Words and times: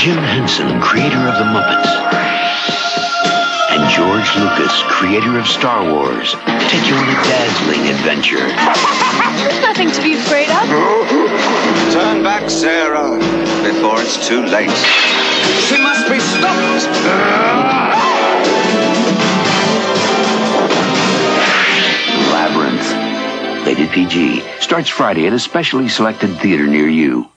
Jim 0.00 0.16
Henson, 0.16 0.80
creator 0.80 1.28
of 1.28 1.36
The 1.36 1.44
Muppets, 1.44 1.92
and 3.68 3.84
George 3.90 4.34
Lucas, 4.34 4.72
creator 4.84 5.38
of 5.38 5.46
Star 5.46 5.84
Wars, 5.92 6.32
take 6.70 6.88
you 6.88 6.94
on 6.94 7.06
a 7.06 7.12
dazzling 7.28 7.86
adventure. 7.86 8.48
There's 9.36 9.60
nothing 9.60 9.90
to 9.90 10.00
be 10.00 10.14
afraid 10.14 10.48
of. 10.48 10.64
Turn 11.92 12.22
back, 12.22 12.48
Sarah, 12.48 13.18
before 13.62 14.00
it's 14.00 14.26
too 14.26 14.42
late. 14.46 14.70
She 15.68 15.76
must 15.76 16.08
be 16.08 16.18
stopped. 16.18 16.88
Labyrinth. 22.32 23.66
Rated 23.66 23.90
PG. 23.90 24.42
Starts 24.60 24.88
Friday 24.88 25.26
at 25.26 25.34
a 25.34 25.38
specially 25.38 25.90
selected 25.90 26.34
theater 26.38 26.66
near 26.66 26.88
you. 26.88 27.28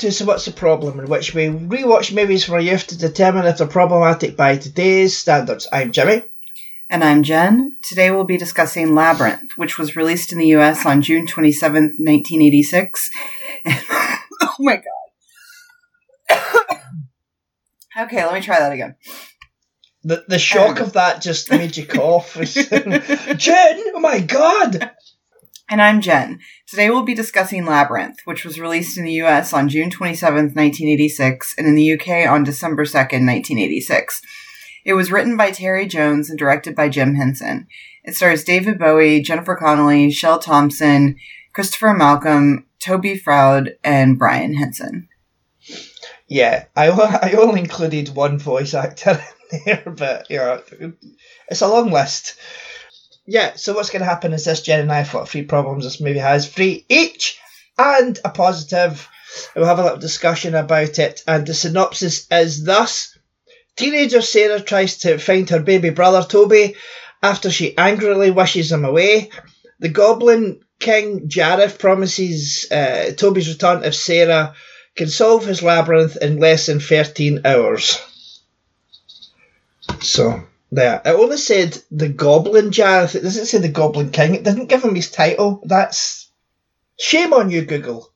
To 0.00 0.10
So 0.10 0.24
What's 0.24 0.46
the 0.46 0.52
Problem, 0.52 0.98
in 0.98 1.10
which 1.10 1.34
we 1.34 1.48
rewatch 1.48 2.14
movies 2.14 2.42
for 2.42 2.58
youth 2.58 2.86
to 2.86 2.96
determine 2.96 3.44
if 3.44 3.58
they're 3.58 3.66
problematic 3.66 4.34
by 4.34 4.56
today's 4.56 5.18
standards. 5.18 5.68
I'm 5.70 5.92
Jimmy. 5.92 6.22
And 6.88 7.04
I'm 7.04 7.22
Jen. 7.22 7.76
Today 7.82 8.10
we'll 8.10 8.24
be 8.24 8.38
discussing 8.38 8.94
Labyrinth, 8.94 9.58
which 9.58 9.76
was 9.76 9.96
released 9.96 10.32
in 10.32 10.38
the 10.38 10.46
US 10.56 10.86
on 10.86 11.02
June 11.02 11.26
27th, 11.26 11.98
1986. 11.98 13.10
oh 13.66 14.56
my 14.60 14.82
god. 16.30 16.78
okay, 18.04 18.24
let 18.24 18.32
me 18.32 18.40
try 18.40 18.58
that 18.58 18.72
again. 18.72 18.96
The 20.02 20.24
the 20.26 20.38
shock 20.38 20.78
um, 20.78 20.86
of 20.86 20.94
that 20.94 21.20
just 21.20 21.50
made 21.50 21.76
you 21.76 21.84
cough. 21.84 22.38
Jen, 22.40 23.82
oh 23.94 24.00
my 24.00 24.20
god! 24.20 24.92
And 25.72 25.80
I'm 25.80 26.00
Jen. 26.00 26.40
Today 26.66 26.90
we'll 26.90 27.04
be 27.04 27.14
discussing 27.14 27.64
Labyrinth, 27.64 28.18
which 28.24 28.44
was 28.44 28.58
released 28.58 28.98
in 28.98 29.04
the 29.04 29.22
US 29.22 29.52
on 29.52 29.68
June 29.68 29.88
27, 29.88 30.34
1986, 30.46 31.54
and 31.56 31.64
in 31.64 31.76
the 31.76 31.92
UK 31.92 32.28
on 32.28 32.42
December 32.42 32.84
2nd, 32.84 33.24
1986. 33.24 34.20
It 34.84 34.94
was 34.94 35.12
written 35.12 35.36
by 35.36 35.52
Terry 35.52 35.86
Jones 35.86 36.28
and 36.28 36.36
directed 36.36 36.74
by 36.74 36.88
Jim 36.88 37.14
Henson. 37.14 37.68
It 38.02 38.16
stars 38.16 38.42
David 38.42 38.80
Bowie, 38.80 39.22
Jennifer 39.22 39.54
Connelly, 39.54 40.10
Shelley 40.10 40.42
Thompson, 40.42 41.14
Christopher 41.54 41.94
Malcolm, 41.94 42.66
Toby 42.80 43.16
Froud, 43.16 43.76
and 43.84 44.18
Brian 44.18 44.54
Henson. 44.54 45.08
Yeah, 46.26 46.64
I, 46.74 46.88
I 47.22 47.34
only 47.38 47.60
included 47.60 48.08
one 48.08 48.40
voice 48.40 48.74
actor 48.74 49.22
in 49.52 49.58
there, 49.66 49.84
but 49.86 50.28
you 50.30 50.38
know, 50.38 50.62
it's 51.48 51.60
a 51.60 51.68
long 51.68 51.92
list. 51.92 52.34
Yeah, 53.30 53.52
so 53.54 53.74
what's 53.74 53.90
going 53.90 54.00
to 54.00 54.08
happen 54.08 54.32
is 54.32 54.44
this 54.44 54.60
Jen 54.60 54.80
and 54.80 54.90
I 54.90 55.02
have 55.02 55.12
got 55.12 55.28
three 55.28 55.44
problems 55.44 55.84
this 55.84 56.00
movie 56.00 56.18
has, 56.18 56.48
three 56.48 56.84
each, 56.88 57.38
and 57.78 58.18
a 58.24 58.30
positive. 58.30 59.08
We'll 59.54 59.66
have 59.66 59.78
a 59.78 59.84
little 59.84 59.98
discussion 59.98 60.56
about 60.56 60.98
it, 60.98 61.22
and 61.28 61.46
the 61.46 61.54
synopsis 61.54 62.26
is 62.28 62.64
thus. 62.64 63.16
Teenager 63.76 64.20
Sarah 64.20 64.58
tries 64.58 64.96
to 65.02 65.16
find 65.18 65.48
her 65.50 65.60
baby 65.60 65.90
brother 65.90 66.26
Toby 66.28 66.74
after 67.22 67.52
she 67.52 67.78
angrily 67.78 68.32
wishes 68.32 68.72
him 68.72 68.84
away. 68.84 69.30
The 69.78 69.90
Goblin 69.90 70.64
King 70.80 71.28
Jareth 71.28 71.78
promises 71.78 72.66
uh, 72.72 73.12
Toby's 73.16 73.48
return 73.48 73.84
if 73.84 73.94
Sarah 73.94 74.56
can 74.96 75.08
solve 75.08 75.46
his 75.46 75.62
labyrinth 75.62 76.16
in 76.16 76.40
less 76.40 76.66
than 76.66 76.80
13 76.80 77.42
hours. 77.44 77.96
So, 80.00 80.42
there. 80.70 81.02
It 81.04 81.10
only 81.10 81.36
said 81.36 81.78
the 81.90 82.08
Goblin 82.08 82.70
Jareth. 82.70 83.14
It 83.14 83.22
doesn't 83.22 83.46
say 83.46 83.58
the 83.58 83.68
Goblin 83.68 84.10
King. 84.10 84.34
It 84.34 84.44
didn't 84.44 84.66
give 84.66 84.84
him 84.84 84.94
his 84.94 85.10
title. 85.10 85.62
That's. 85.64 86.30
Shame 86.98 87.32
on 87.32 87.50
you, 87.50 87.62
Google. 87.64 88.12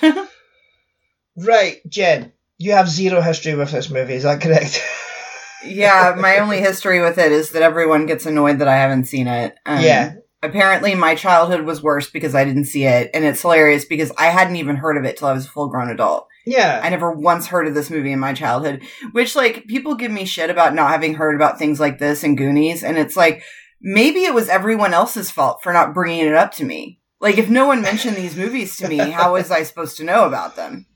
right, 1.36 1.80
Jen. 1.88 2.32
You 2.58 2.72
have 2.72 2.88
zero 2.88 3.20
history 3.20 3.54
with 3.54 3.72
this 3.72 3.90
movie, 3.90 4.14
is 4.14 4.22
that 4.22 4.40
correct? 4.40 4.80
yeah, 5.64 6.14
my 6.16 6.38
only 6.38 6.60
history 6.60 7.00
with 7.00 7.18
it 7.18 7.32
is 7.32 7.50
that 7.50 7.62
everyone 7.62 8.06
gets 8.06 8.26
annoyed 8.26 8.60
that 8.60 8.68
I 8.68 8.76
haven't 8.76 9.06
seen 9.06 9.26
it. 9.26 9.56
Um, 9.66 9.82
Yeah. 9.82 10.14
Apparently, 10.42 10.94
my 10.94 11.14
childhood 11.14 11.62
was 11.62 11.82
worse 11.82 12.10
because 12.10 12.34
I 12.34 12.44
didn't 12.44 12.66
see 12.66 12.84
it, 12.84 13.10
and 13.14 13.24
it's 13.24 13.40
hilarious 13.40 13.86
because 13.86 14.12
I 14.18 14.26
hadn't 14.26 14.56
even 14.56 14.76
heard 14.76 14.98
of 14.98 15.04
it 15.04 15.16
till 15.16 15.28
I 15.28 15.32
was 15.32 15.46
a 15.46 15.48
full 15.48 15.68
grown 15.68 15.88
adult. 15.88 16.28
Yeah. 16.46 16.80
I 16.82 16.88
never 16.90 17.10
once 17.10 17.46
heard 17.46 17.66
of 17.66 17.74
this 17.74 17.90
movie 17.90 18.12
in 18.12 18.18
my 18.18 18.32
childhood, 18.34 18.82
which 19.12 19.34
like 19.36 19.66
people 19.66 19.94
give 19.94 20.10
me 20.12 20.24
shit 20.24 20.50
about 20.50 20.74
not 20.74 20.90
having 20.90 21.14
heard 21.14 21.34
about 21.34 21.58
things 21.58 21.80
like 21.80 21.98
this 21.98 22.22
and 22.24 22.36
Goonies. 22.36 22.82
And 22.82 22.98
it's 22.98 23.16
like, 23.16 23.42
maybe 23.80 24.24
it 24.24 24.34
was 24.34 24.48
everyone 24.48 24.94
else's 24.94 25.30
fault 25.30 25.60
for 25.62 25.72
not 25.72 25.94
bringing 25.94 26.26
it 26.26 26.34
up 26.34 26.52
to 26.54 26.64
me. 26.64 27.00
Like 27.20 27.38
if 27.38 27.48
no 27.48 27.66
one 27.66 27.80
mentioned 27.82 28.16
these 28.16 28.36
movies 28.36 28.76
to 28.78 28.88
me, 28.88 28.98
how 28.98 29.32
was 29.34 29.50
I 29.50 29.62
supposed 29.62 29.96
to 29.98 30.04
know 30.04 30.26
about 30.26 30.56
them? 30.56 30.86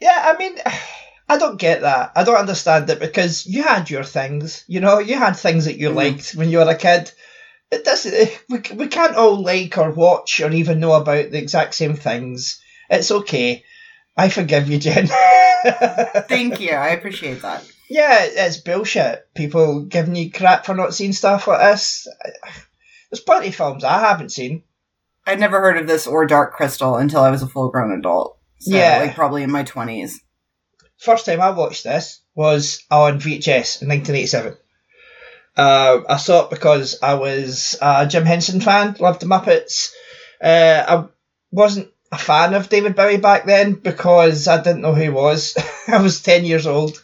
Yeah, 0.00 0.32
I 0.34 0.36
mean, 0.38 0.56
I 1.28 1.38
don't 1.38 1.60
get 1.60 1.82
that. 1.82 2.12
I 2.16 2.24
don't 2.24 2.36
understand 2.36 2.88
it 2.90 2.98
because 3.00 3.46
you 3.46 3.62
had 3.62 3.90
your 3.90 4.04
things, 4.04 4.64
you 4.66 4.80
know, 4.80 4.98
you 4.98 5.16
had 5.16 5.34
things 5.36 5.66
that 5.66 5.76
you 5.78 5.90
Mhm. 5.90 5.94
liked 5.94 6.30
when 6.32 6.50
you 6.50 6.58
were 6.58 6.70
a 6.70 6.74
kid. 6.76 7.10
It 7.70 7.84
doesn't. 7.84 8.40
We, 8.48 8.62
we 8.76 8.86
can't 8.88 9.14
all 9.16 9.42
like 9.42 9.76
or 9.76 9.90
watch 9.90 10.40
or 10.40 10.50
even 10.50 10.80
know 10.80 10.92
about 10.94 11.30
the 11.30 11.38
exact 11.38 11.74
same 11.74 11.94
things. 11.96 12.60
It's 12.88 13.10
okay. 13.10 13.62
I 14.18 14.28
forgive 14.28 14.68
you, 14.68 14.78
Jen. 14.78 15.06
Thank 16.28 16.60
you. 16.60 16.72
I 16.72 16.88
appreciate 16.88 17.42
that. 17.42 17.64
Yeah, 17.88 18.18
it's 18.20 18.58
bullshit. 18.58 19.26
People 19.34 19.82
giving 19.84 20.14
you 20.16 20.30
crap 20.30 20.66
for 20.66 20.74
not 20.74 20.94
seeing 20.94 21.12
stuff 21.12 21.46
like 21.46 21.60
this. 21.60 22.06
There's 23.10 23.20
plenty 23.20 23.48
of 23.48 23.54
films 23.54 23.84
I 23.84 24.00
haven't 24.00 24.32
seen. 24.32 24.62
I'd 25.26 25.40
never 25.40 25.60
heard 25.60 25.78
of 25.78 25.86
this 25.86 26.06
or 26.06 26.26
Dark 26.26 26.54
Crystal 26.54 26.96
until 26.96 27.20
I 27.20 27.30
was 27.30 27.42
a 27.42 27.46
full 27.48 27.70
grown 27.70 27.96
adult. 27.98 28.38
So, 28.60 28.76
Yeah. 28.76 28.98
like 28.98 29.14
probably 29.14 29.42
in 29.42 29.50
my 29.50 29.62
twenties. 29.62 30.20
First 30.98 31.26
time 31.26 31.40
I 31.40 31.50
watched 31.50 31.84
this 31.84 32.20
was 32.34 32.84
on 32.90 33.20
VHS 33.20 33.82
in 33.82 33.88
1987. 33.88 34.56
Uh, 35.56 36.00
I 36.08 36.16
saw 36.16 36.44
it 36.44 36.50
because 36.50 36.98
I 37.02 37.14
was 37.14 37.76
a 37.80 38.06
Jim 38.06 38.24
Henson 38.24 38.60
fan, 38.60 38.96
loved 39.00 39.20
the 39.20 39.26
Muppets. 39.26 39.90
Uh, 40.42 40.84
I 40.88 41.08
wasn't 41.50 41.88
a 42.10 42.18
fan 42.18 42.54
of 42.54 42.68
David 42.68 42.94
Bowie 42.96 43.18
back 43.18 43.44
then 43.46 43.74
because 43.74 44.48
I 44.48 44.62
didn't 44.62 44.82
know 44.82 44.94
who 44.94 45.02
he 45.02 45.08
was. 45.08 45.56
I 45.88 46.00
was 46.00 46.22
10 46.22 46.44
years 46.44 46.66
old. 46.66 47.02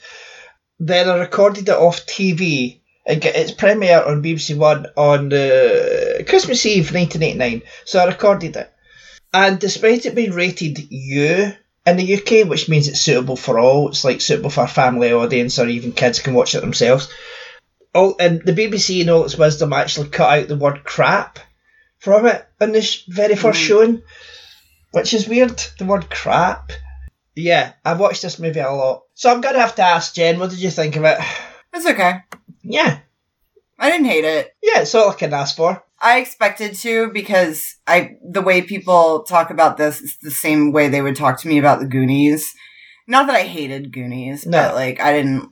Then 0.80 1.08
I 1.08 1.18
recorded 1.18 1.68
it 1.68 1.74
off 1.74 2.06
TV. 2.06 2.80
It 3.06 3.20
get 3.20 3.36
its 3.36 3.52
premiere 3.52 4.02
on 4.02 4.22
BBC 4.22 4.56
One 4.56 4.86
on 4.96 5.32
uh, 5.32 6.24
Christmas 6.26 6.64
Eve 6.64 6.92
1989. 6.92 7.62
So 7.84 7.98
I 7.98 8.06
recorded 8.06 8.56
it. 8.56 8.72
And 9.32 9.58
despite 9.58 10.06
it 10.06 10.14
being 10.14 10.32
rated 10.32 10.78
U 10.90 11.52
in 11.86 11.96
the 11.96 12.14
UK, 12.14 12.48
which 12.48 12.68
means 12.68 12.88
it's 12.88 13.00
suitable 13.00 13.36
for 13.36 13.58
all, 13.58 13.88
it's 13.88 14.04
like 14.04 14.20
suitable 14.22 14.48
for 14.50 14.64
a 14.64 14.68
family 14.68 15.12
audience 15.12 15.58
or 15.58 15.66
even 15.68 15.92
kids 15.92 16.20
can 16.20 16.32
watch 16.34 16.54
it 16.54 16.60
themselves. 16.60 17.10
All 17.94 18.16
and 18.18 18.42
the 18.42 18.52
BBC 18.52 19.02
in 19.02 19.10
all 19.10 19.24
its 19.24 19.36
wisdom 19.36 19.72
actually 19.72 20.08
cut 20.08 20.38
out 20.38 20.48
the 20.48 20.56
word 20.56 20.82
crap 20.82 21.38
from 21.98 22.26
it 22.26 22.46
in 22.60 22.72
this 22.72 23.04
very 23.06 23.36
first 23.36 23.60
Mm. 23.60 23.66
showing, 23.66 24.02
which 24.94 25.12
is 25.14 25.28
weird. 25.28 25.62
The 25.78 25.84
word 25.84 26.08
crap. 26.10 26.72
Yeah, 27.36 27.72
I've 27.84 27.98
watched 28.00 28.22
this 28.22 28.38
movie 28.38 28.60
a 28.60 28.70
lot, 28.70 29.02
so 29.14 29.30
I'm 29.30 29.40
gonna 29.40 29.58
have 29.58 29.74
to 29.76 29.82
ask 29.82 30.14
Jen, 30.14 30.38
what 30.38 30.50
did 30.50 30.60
you 30.60 30.70
think 30.70 30.96
of 30.96 31.04
it? 31.04 31.18
It's 31.72 31.86
okay. 31.86 32.18
Yeah, 32.62 32.98
I 33.78 33.90
didn't 33.90 34.06
hate 34.06 34.24
it. 34.24 34.54
yeah, 34.62 34.82
it's 34.82 34.94
all 34.94 35.10
I 35.10 35.14
can 35.14 35.32
ask 35.34 35.56
for. 35.56 35.82
I 36.00 36.20
expected 36.20 36.74
to 36.76 37.08
because 37.12 37.74
I 37.86 38.16
the 38.24 38.42
way 38.42 38.62
people 38.62 39.24
talk 39.24 39.50
about 39.50 39.76
this 39.76 40.00
is 40.00 40.16
the 40.22 40.30
same 40.30 40.70
way 40.70 40.86
they 40.88 41.02
would 41.02 41.16
talk 41.16 41.40
to 41.40 41.48
me 41.48 41.58
about 41.58 41.80
the 41.80 41.86
Goonies. 41.86 42.54
Not 43.08 43.26
that 43.26 43.36
I 43.36 43.42
hated 43.42 43.92
Goonies, 43.92 44.46
No. 44.46 44.58
but 44.58 44.74
like 44.76 45.00
I 45.00 45.12
didn't 45.12 45.50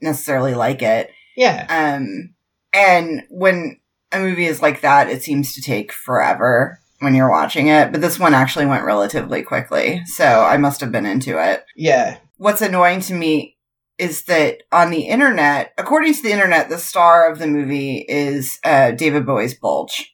necessarily 0.00 0.54
like 0.54 0.82
it. 0.82 1.10
Yeah, 1.36 1.66
Um 1.68 2.34
and 2.72 3.22
when 3.28 3.80
a 4.12 4.20
movie 4.20 4.46
is 4.46 4.62
like 4.62 4.82
that, 4.82 5.08
it 5.10 5.22
seems 5.24 5.54
to 5.54 5.62
take 5.62 5.90
forever 5.92 6.78
when 7.04 7.14
you're 7.14 7.30
watching 7.30 7.68
it, 7.68 7.92
but 7.92 8.00
this 8.00 8.18
one 8.18 8.34
actually 8.34 8.66
went 8.66 8.84
relatively 8.84 9.42
quickly. 9.42 10.02
So 10.06 10.24
I 10.24 10.56
must 10.56 10.80
have 10.80 10.90
been 10.90 11.06
into 11.06 11.38
it. 11.38 11.64
yeah, 11.76 12.18
What's 12.36 12.62
annoying 12.62 13.00
to 13.02 13.14
me 13.14 13.56
is 13.96 14.24
that 14.24 14.62
on 14.72 14.90
the 14.90 15.02
internet, 15.02 15.72
according 15.78 16.14
to 16.14 16.22
the 16.22 16.32
internet, 16.32 16.68
the 16.68 16.78
star 16.78 17.30
of 17.30 17.38
the 17.38 17.46
movie 17.46 18.04
is 18.08 18.58
uh, 18.64 18.90
David 18.90 19.24
Bowie's 19.24 19.54
Bulge 19.54 20.10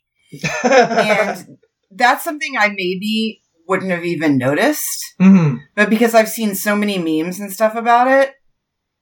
and 0.65 1.59
that's 1.91 2.25
something 2.25 2.55
I 2.59 2.69
maybe 2.69 3.43
wouldn't 3.67 3.91
have 3.91 4.05
even 4.05 4.37
noticed. 4.39 5.15
Mhm. 5.21 5.61
But 5.77 5.91
because 5.91 6.15
I've 6.15 6.29
seen 6.29 6.55
so 6.55 6.77
many 6.77 6.99
memes 6.99 7.41
and 7.41 7.53
stuff 7.53 7.75
about 7.75 8.09
it, 8.09 8.35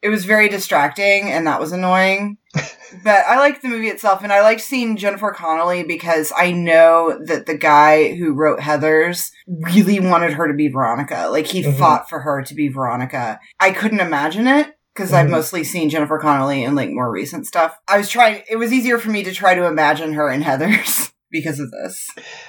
it 0.02 0.08
was 0.08 0.24
very 0.24 0.48
distracting 0.48 1.30
and 1.30 1.46
that 1.46 1.60
was 1.60 1.72
annoying. 1.72 2.38
but 3.04 3.24
I 3.26 3.38
liked 3.38 3.62
the 3.62 3.68
movie 3.68 3.88
itself 3.88 4.22
and 4.22 4.32
I 4.32 4.42
liked 4.42 4.60
seeing 4.60 4.96
Jennifer 4.96 5.32
Connelly 5.32 5.82
because 5.82 6.32
I 6.36 6.52
know 6.52 7.18
that 7.26 7.46
the 7.46 7.56
guy 7.56 8.14
who 8.14 8.32
wrote 8.32 8.60
Heathers 8.60 9.30
really 9.46 10.00
wanted 10.00 10.32
her 10.32 10.46
to 10.48 10.54
be 10.54 10.68
Veronica. 10.68 11.28
Like 11.30 11.46
he 11.46 11.62
Mhm. 11.62 11.76
fought 11.78 12.08
for 12.08 12.20
her 12.20 12.42
to 12.42 12.54
be 12.54 12.68
Veronica. 12.68 13.40
I 13.60 13.70
couldn't 13.72 14.00
imagine 14.00 14.46
it 14.46 14.68
because 14.94 15.12
I've 15.12 15.26
Mhm. 15.26 15.30
mostly 15.30 15.64
seen 15.64 15.90
Jennifer 15.90 16.18
Connelly 16.18 16.62
in 16.64 16.74
like 16.74 16.90
more 16.90 17.10
recent 17.10 17.46
stuff. 17.46 17.76
I 17.88 17.98
was 17.98 18.08
trying 18.08 18.42
it 18.48 18.56
was 18.56 18.72
easier 18.72 18.98
for 18.98 19.10
me 19.10 19.22
to 19.24 19.32
try 19.32 19.54
to 19.54 19.66
imagine 19.66 20.12
her 20.14 20.30
in 20.30 20.42
Heathers 20.42 21.10
because 21.30 21.58
of 21.60 21.70
this. 21.70 22.06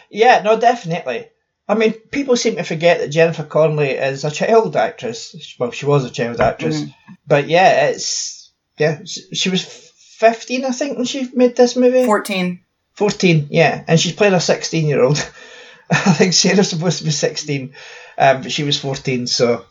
Yeah, 0.09 0.41
no, 0.43 0.59
definitely. 0.59 1.27
I 1.69 1.75
mean, 1.75 1.93
people 1.93 2.35
seem 2.35 2.55
to 2.55 2.63
forget 2.63 2.99
that 2.99 3.09
Jennifer 3.09 3.43
Connelly 3.43 3.91
is 3.91 4.25
a 4.25 4.31
child 4.31 4.75
actress. 4.75 5.55
Well, 5.59 5.69
she 5.69 5.85
was 5.85 6.03
a 6.03 6.09
child 6.09 6.41
actress, 6.41 6.81
Mhm. 6.81 6.93
but 7.27 7.47
yeah, 7.47 7.89
it's 7.89 8.51
yeah. 8.79 9.01
She 9.05 9.49
was 9.51 9.63
fifteen, 9.63 10.65
I 10.65 10.71
think, 10.71 10.97
when 10.97 11.05
she 11.05 11.29
made 11.33 11.55
this 11.55 11.75
movie. 11.75 12.05
14. 12.05 12.61
14, 12.95 13.47
yeah, 13.51 13.83
and 13.87 13.97
she's 13.97 14.11
playing 14.11 14.33
a 14.33 14.41
16 14.41 14.85
year 14.85 15.01
old. 15.01 15.17
I 15.89 15.95
think 16.13 16.33
Sarah's 16.33 16.69
supposed 16.69 16.97
to 16.97 17.05
be 17.05 17.11
16, 17.11 17.73
um, 18.17 18.41
but 18.41 18.51
she 18.51 18.63
was 18.63 18.77
14, 18.77 19.25
so 19.27 19.63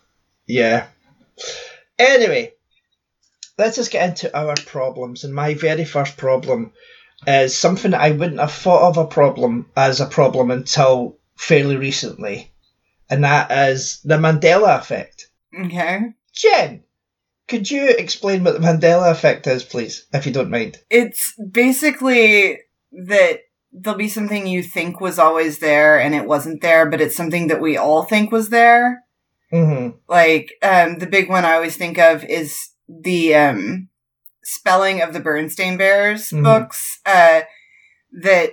yeah. 0.46 0.86
Anyway, 1.98 2.54
let's 3.58 3.76
just 3.76 3.90
get 3.90 4.08
into 4.08 4.34
our 4.34 4.54
problems. 4.54 5.24
And 5.24 5.34
my 5.34 5.52
very 5.54 5.84
first 5.84 6.16
problem 6.16 6.72
is 7.26 7.54
something 7.56 7.90
that 7.90 8.00
I 8.00 8.12
wouldn't 8.12 8.40
have 8.40 8.52
thought 8.52 8.88
of 8.88 8.96
a 8.96 9.06
problem 9.06 9.66
as 9.76 10.00
a 10.00 10.06
problem 10.06 10.50
until 10.50 11.17
fairly 11.38 11.76
recently, 11.76 12.52
and 13.08 13.24
that 13.24 13.50
is 13.70 14.00
the 14.02 14.16
Mandela 14.18 14.78
effect. 14.78 15.28
Okay. 15.58 16.00
Jen, 16.34 16.82
could 17.46 17.70
you 17.70 17.88
explain 17.88 18.44
what 18.44 18.60
the 18.60 18.66
Mandela 18.66 19.10
effect 19.10 19.46
is, 19.46 19.62
please, 19.64 20.06
if 20.12 20.26
you 20.26 20.32
don't 20.32 20.50
mind? 20.50 20.78
It's 20.90 21.34
basically 21.50 22.58
that 22.92 23.40
there'll 23.72 23.98
be 23.98 24.08
something 24.08 24.46
you 24.46 24.62
think 24.62 25.00
was 25.00 25.18
always 25.18 25.58
there 25.60 25.98
and 25.98 26.14
it 26.14 26.26
wasn't 26.26 26.60
there, 26.60 26.88
but 26.90 27.00
it's 27.00 27.16
something 27.16 27.46
that 27.48 27.60
we 27.60 27.76
all 27.76 28.04
think 28.04 28.30
was 28.32 28.50
there. 28.50 29.04
hmm 29.50 29.90
Like, 30.08 30.52
um, 30.62 30.98
the 30.98 31.06
big 31.06 31.28
one 31.30 31.44
I 31.44 31.54
always 31.54 31.76
think 31.76 31.98
of 31.98 32.24
is 32.24 32.70
the, 32.88 33.34
um, 33.34 33.88
spelling 34.42 35.02
of 35.02 35.12
the 35.12 35.20
Bernstein 35.20 35.76
Bears 35.76 36.30
Mhm. 36.30 36.42
books, 36.42 37.00
uh, 37.06 37.42
that 38.22 38.52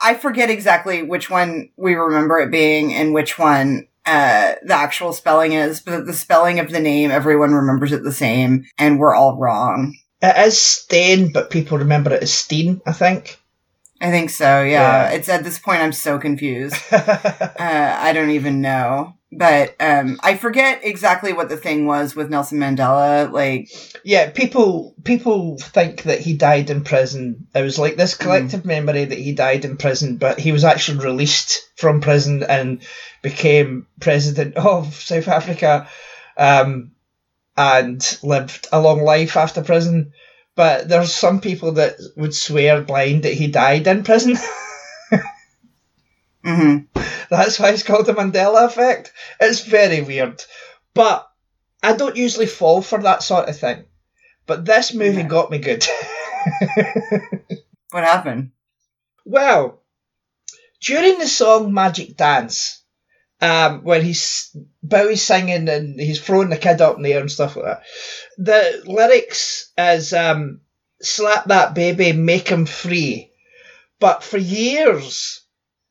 I 0.00 0.14
forget 0.14 0.50
exactly 0.50 1.02
which 1.02 1.30
one 1.30 1.70
we 1.76 1.94
remember 1.94 2.38
it 2.38 2.50
being 2.50 2.94
and 2.94 3.12
which 3.12 3.38
one, 3.38 3.86
uh, 4.06 4.54
the 4.62 4.74
actual 4.74 5.12
spelling 5.12 5.52
is, 5.52 5.80
but 5.80 6.06
the 6.06 6.12
spelling 6.12 6.58
of 6.58 6.70
the 6.70 6.80
name, 6.80 7.10
everyone 7.10 7.52
remembers 7.52 7.92
it 7.92 8.02
the 8.02 8.12
same 8.12 8.64
and 8.78 8.98
we're 8.98 9.14
all 9.14 9.36
wrong. 9.36 9.96
It 10.22 10.46
is 10.46 10.58
Stain, 10.58 11.32
but 11.32 11.50
people 11.50 11.78
remember 11.78 12.12
it 12.12 12.22
as 12.22 12.32
Steen, 12.32 12.80
I 12.86 12.92
think. 12.92 13.38
I 14.00 14.10
think 14.10 14.30
so. 14.30 14.62
Yeah. 14.62 15.10
Yeah. 15.10 15.10
It's 15.10 15.28
at 15.28 15.44
this 15.44 15.58
point 15.58 15.82
I'm 15.82 15.92
so 15.92 16.18
confused. 16.18 16.76
Uh, 17.60 17.98
I 18.00 18.14
don't 18.14 18.30
even 18.30 18.62
know. 18.62 19.14
But 19.32 19.76
um, 19.78 20.18
I 20.22 20.36
forget 20.36 20.80
exactly 20.82 21.32
what 21.32 21.48
the 21.48 21.56
thing 21.56 21.86
was 21.86 22.16
with 22.16 22.30
Nelson 22.30 22.58
Mandela. 22.58 23.30
Like, 23.30 23.70
yeah, 24.04 24.30
people 24.30 24.96
people 25.04 25.56
think 25.58 26.02
that 26.02 26.18
he 26.18 26.36
died 26.36 26.68
in 26.68 26.82
prison. 26.82 27.46
It 27.54 27.62
was 27.62 27.78
like 27.78 27.96
this 27.96 28.16
collective 28.16 28.64
memory 28.64 29.04
that 29.04 29.18
he 29.18 29.32
died 29.32 29.64
in 29.64 29.76
prison, 29.76 30.16
but 30.16 30.40
he 30.40 30.50
was 30.50 30.64
actually 30.64 30.98
released 30.98 31.68
from 31.76 32.00
prison 32.00 32.42
and 32.42 32.82
became 33.22 33.86
president 34.00 34.56
of 34.56 34.94
South 34.96 35.28
Africa, 35.28 35.88
um, 36.36 36.90
and 37.56 38.18
lived 38.24 38.66
a 38.72 38.80
long 38.80 39.02
life 39.02 39.36
after 39.36 39.62
prison. 39.62 40.12
But 40.56 40.88
there's 40.88 41.14
some 41.14 41.40
people 41.40 41.72
that 41.72 41.94
would 42.16 42.34
swear 42.34 42.82
blind 42.82 43.22
that 43.22 43.34
he 43.34 43.46
died 43.46 43.86
in 43.86 44.02
prison. 44.02 44.36
hmm 46.44 46.78
That's 47.30 47.58
why 47.58 47.70
it's 47.70 47.82
called 47.82 48.06
the 48.06 48.12
Mandela 48.14 48.66
effect. 48.66 49.12
It's 49.40 49.60
very 49.60 50.00
weird. 50.02 50.42
But 50.94 51.28
I 51.82 51.94
don't 51.94 52.16
usually 52.16 52.46
fall 52.46 52.82
for 52.82 52.98
that 53.02 53.22
sort 53.22 53.48
of 53.48 53.58
thing. 53.58 53.84
But 54.46 54.64
this 54.64 54.92
movie 54.94 55.22
Yeah. 55.22 55.28
got 55.28 55.50
me 55.50 55.58
good. 55.58 55.86
what 57.90 58.04
happened? 58.04 58.50
well, 59.24 59.82
during 60.80 61.18
the 61.18 61.28
song 61.28 61.72
Magic 61.74 62.16
Dance, 62.16 62.82
um, 63.40 63.84
when 63.84 64.02
he's 64.02 64.54
Bowie's 64.82 65.22
singing 65.22 65.68
and 65.68 66.00
he's 66.00 66.20
throwing 66.20 66.48
the 66.50 66.56
kid 66.56 66.80
up 66.80 66.96
in 66.96 67.02
the 67.02 67.12
air 67.12 67.20
and 67.20 67.30
stuff 67.30 67.56
like 67.56 67.64
that, 67.66 67.82
the 68.38 68.82
lyrics 68.86 69.70
is 69.78 70.12
um, 70.12 70.60
slap 71.02 71.46
that 71.46 71.74
baby, 71.74 72.12
make 72.12 72.48
him 72.48 72.66
free. 72.66 73.30
But 73.98 74.22
for 74.24 74.38
years, 74.38 75.39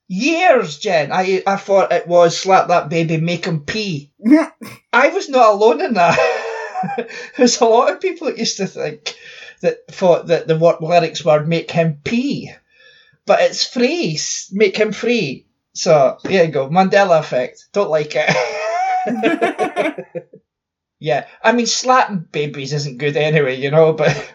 years, 0.10 0.80
Jen, 0.80 1.14
I 1.14 1.42
I 1.48 1.56
thought 1.56 1.94
it 1.94 2.08
was 2.08 2.38
slap 2.38 2.68
that 2.68 2.90
baby, 2.90 3.18
make 3.18 3.46
him 3.46 3.62
pee. 3.62 4.12
I 4.92 5.10
was 5.10 5.30
not 5.30 5.54
alone 5.54 5.80
in 5.82 5.94
that. 5.94 7.08
There's 7.38 7.62
a 7.62 7.66
lot 7.66 7.94
of 7.94 8.02
people 8.02 8.28
that 8.28 8.38
used 8.38 8.58
to 8.58 8.68
think 8.68 9.16
that 9.62 9.88
thought 9.88 10.28
that 10.28 10.48
the 10.48 10.58
word 10.58 10.78
lyrics 10.82 11.24
were 11.24 11.46
make 11.46 11.72
him 11.72 12.02
pee, 12.04 12.52
but 13.26 13.40
it's 13.42 13.66
free, 13.66 14.20
make 14.52 14.76
him 14.76 14.92
free. 14.92 15.46
So 15.74 16.18
there 16.24 16.46
you 16.46 16.52
go, 16.52 16.68
Mandela 16.70 17.20
effect. 17.20 17.68
Don't 17.72 17.92
like 17.92 18.14
it. 18.16 20.06
yeah, 21.00 21.28
I 21.44 21.52
mean 21.52 21.68
slapping 21.68 22.26
babies 22.32 22.74
isn't 22.74 22.98
good 22.98 23.16
anyway, 23.16 23.58
you 23.58 23.70
know. 23.72 23.94
But 23.94 24.34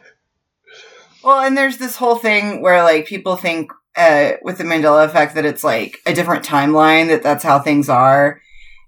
Well, 1.24 1.40
and 1.40 1.58
there's 1.58 1.78
this 1.78 1.96
whole 1.96 2.16
thing 2.16 2.62
where 2.62 2.84
like 2.84 3.06
people 3.06 3.36
think 3.36 3.72
uh, 3.96 4.32
with 4.42 4.58
the 4.58 4.64
Mandela 4.64 5.04
effect 5.04 5.34
that 5.34 5.44
it's 5.44 5.64
like 5.64 5.98
a 6.06 6.12
different 6.14 6.44
timeline, 6.44 7.08
that 7.08 7.22
that's 7.22 7.44
how 7.44 7.58
things 7.58 7.88
are 7.88 8.40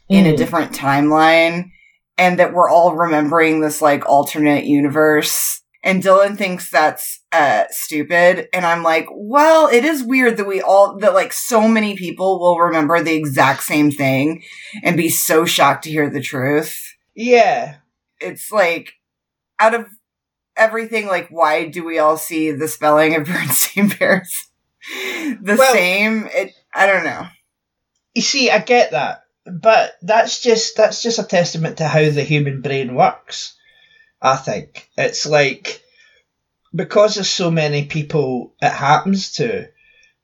in 0.08 0.26
a 0.26 0.32
Mm. 0.32 0.36
different 0.36 0.72
timeline, 0.72 1.70
and 2.18 2.38
that 2.38 2.52
we're 2.52 2.70
all 2.70 2.94
remembering 2.94 3.60
this 3.60 3.80
like 3.82 4.06
alternate 4.08 4.64
universe. 4.64 5.62
And 5.84 6.02
Dylan 6.02 6.36
thinks 6.36 6.68
that's 6.68 7.20
uh, 7.30 7.64
stupid, 7.70 8.48
and 8.52 8.66
I'm 8.66 8.82
like, 8.82 9.06
well, 9.12 9.68
it 9.68 9.84
is 9.84 10.02
weird 10.02 10.36
that 10.38 10.46
we 10.46 10.60
all 10.60 10.98
that 10.98 11.14
like 11.14 11.32
so 11.32 11.68
many 11.68 11.96
people 11.96 12.40
will 12.40 12.58
remember 12.58 13.00
the 13.02 13.14
exact 13.14 13.62
same 13.62 13.92
thing 13.92 14.42
and 14.82 14.96
be 14.96 15.08
so 15.08 15.44
shocked 15.44 15.84
to 15.84 15.90
hear 15.90 16.10
the 16.10 16.20
truth 16.20 16.76
yeah, 17.18 17.76
it's 18.20 18.52
like 18.52 18.92
out 19.58 19.74
of 19.74 19.86
everything 20.54 21.06
like 21.06 21.28
why 21.30 21.66
do 21.66 21.82
we 21.84 21.98
all 21.98 22.16
see 22.18 22.50
the 22.50 22.68
spelling 22.68 23.14
of 23.14 23.24
bernstein 23.26 23.88
bears 23.88 24.30
the 24.88 25.56
Well- 25.58 25.72
same 25.72 26.28
it 26.32 26.52
i 26.74 26.86
don't 26.86 27.04
know 27.04 27.26
you 28.16 28.22
see, 28.22 28.50
I 28.50 28.60
get 28.60 28.92
that, 28.92 29.24
but 29.44 29.92
that's 30.00 30.40
just 30.40 30.78
that's 30.78 31.02
just 31.02 31.18
a 31.18 31.22
testament 31.22 31.76
to 31.78 31.86
how 31.86 32.08
the 32.08 32.24
human 32.24 32.62
brain 32.62 32.94
works. 32.94 33.54
I 34.22 34.36
think 34.36 34.88
it's 34.96 35.26
like 35.26 35.82
because 36.74 37.14
there's 37.14 37.28
so 37.28 37.50
many 37.50 37.84
people 37.84 38.54
it 38.62 38.72
happens 38.72 39.34
to. 39.34 39.68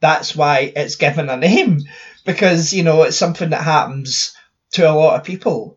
That's 0.00 0.34
why 0.34 0.72
it's 0.74 0.96
given 0.96 1.28
a 1.28 1.36
name 1.36 1.80
because 2.24 2.72
you 2.72 2.82
know 2.82 3.02
it's 3.02 3.18
something 3.18 3.50
that 3.50 3.62
happens 3.62 4.34
to 4.72 4.90
a 4.90 4.96
lot 4.96 5.20
of 5.20 5.26
people. 5.26 5.76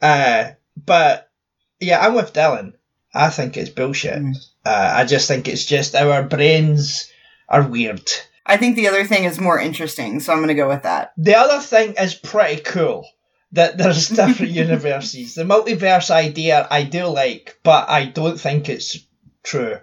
Uh, 0.00 0.50
but 0.76 1.30
yeah, 1.78 2.04
I'm 2.04 2.14
with 2.14 2.32
Dylan. 2.32 2.72
I 3.14 3.30
think 3.30 3.56
it's 3.56 3.70
bullshit. 3.70 4.20
Mm. 4.20 4.34
Uh, 4.66 4.92
I 4.96 5.04
just 5.04 5.28
think 5.28 5.46
it's 5.46 5.64
just 5.64 5.94
our 5.94 6.24
brains 6.24 7.11
are 7.52 7.62
weird. 7.68 8.10
i 8.46 8.56
think 8.56 8.74
the 8.74 8.88
other 8.88 9.04
thing 9.04 9.24
is 9.24 9.38
more 9.38 9.60
interesting 9.60 10.18
so 10.20 10.32
i'm 10.32 10.40
gonna 10.40 10.54
go 10.54 10.68
with 10.68 10.82
that 10.82 11.12
The 11.16 11.36
other 11.36 11.60
thing 11.60 11.94
is 12.00 12.14
pretty 12.14 12.60
cool 12.62 13.06
that 13.52 13.76
there's 13.78 14.08
different 14.20 14.52
universes. 14.66 15.34
The 15.34 15.44
multiverse 15.44 16.10
idea 16.10 16.66
I 16.70 16.84
do 16.84 17.04
like, 17.06 17.58
but 17.62 17.90
I 17.90 18.06
don't 18.06 18.40
think 18.40 18.68
it's 18.70 18.98
true. 19.42 19.76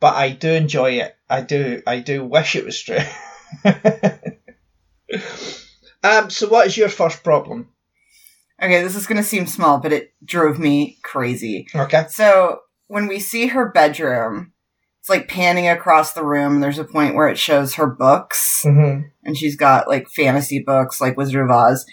But 0.00 0.14
I 0.16 0.30
do 0.30 0.48
enjoy 0.50 0.92
it. 0.92 1.14
I 1.28 1.42
do. 1.42 1.82
I 1.86 1.98
do 2.00 2.24
wish 2.24 2.56
it 2.56 2.64
was 2.64 2.80
true. 2.82 3.04
um. 6.02 6.30
So, 6.30 6.48
what 6.48 6.66
is 6.66 6.76
your 6.76 6.88
first 6.88 7.22
problem? 7.22 7.68
okay 8.62 8.82
this 8.82 8.94
is 8.96 9.06
gonna 9.06 9.22
seem 9.24 9.46
small 9.46 9.78
but 9.78 9.92
it 9.92 10.12
drove 10.24 10.58
me 10.58 10.96
crazy 11.02 11.66
Okay. 11.74 12.04
so 12.08 12.60
when 12.86 13.08
we 13.08 13.18
see 13.18 13.48
her 13.48 13.68
bedroom 13.68 14.52
it's 15.02 15.08
like 15.10 15.26
panning 15.26 15.68
across 15.68 16.12
the 16.12 16.24
room 16.24 16.54
and 16.54 16.62
there's 16.62 16.78
a 16.78 16.84
point 16.84 17.16
where 17.16 17.26
it 17.28 17.36
shows 17.36 17.74
her 17.74 17.88
books 17.88 18.62
Mm-hmm. 18.64 19.08
and 19.24 19.36
she's 19.36 19.56
got 19.56 19.88
like 19.88 20.08
fantasy 20.08 20.60
books 20.60 21.00
like 21.00 21.16
Wizard 21.16 21.42
of 21.44 21.50
Oz. 21.50 21.84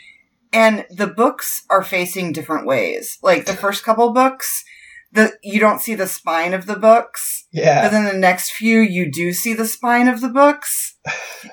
And 0.53 0.85
the 0.91 1.07
books 1.07 1.65
are 1.71 1.83
facing 1.83 2.31
different 2.33 2.67
ways. 2.67 3.17
Like 3.23 3.45
the 3.47 3.53
first 3.53 3.83
couple 3.83 4.13
books, 4.13 4.63
the 5.11 5.33
you 5.41 5.59
don't 5.59 5.81
see 5.81 5.95
the 5.95 6.07
spine 6.07 6.53
of 6.53 6.67
the 6.67 6.75
books, 6.75 7.47
Yeah. 7.51 7.81
but 7.81 7.89
then 7.91 8.05
the 8.05 8.13
next 8.19 8.51
few 8.51 8.79
you 8.79 9.11
do 9.11 9.33
see 9.33 9.55
the 9.55 9.65
spine 9.65 10.07
of 10.07 10.21
the 10.21 10.29
books. 10.29 10.95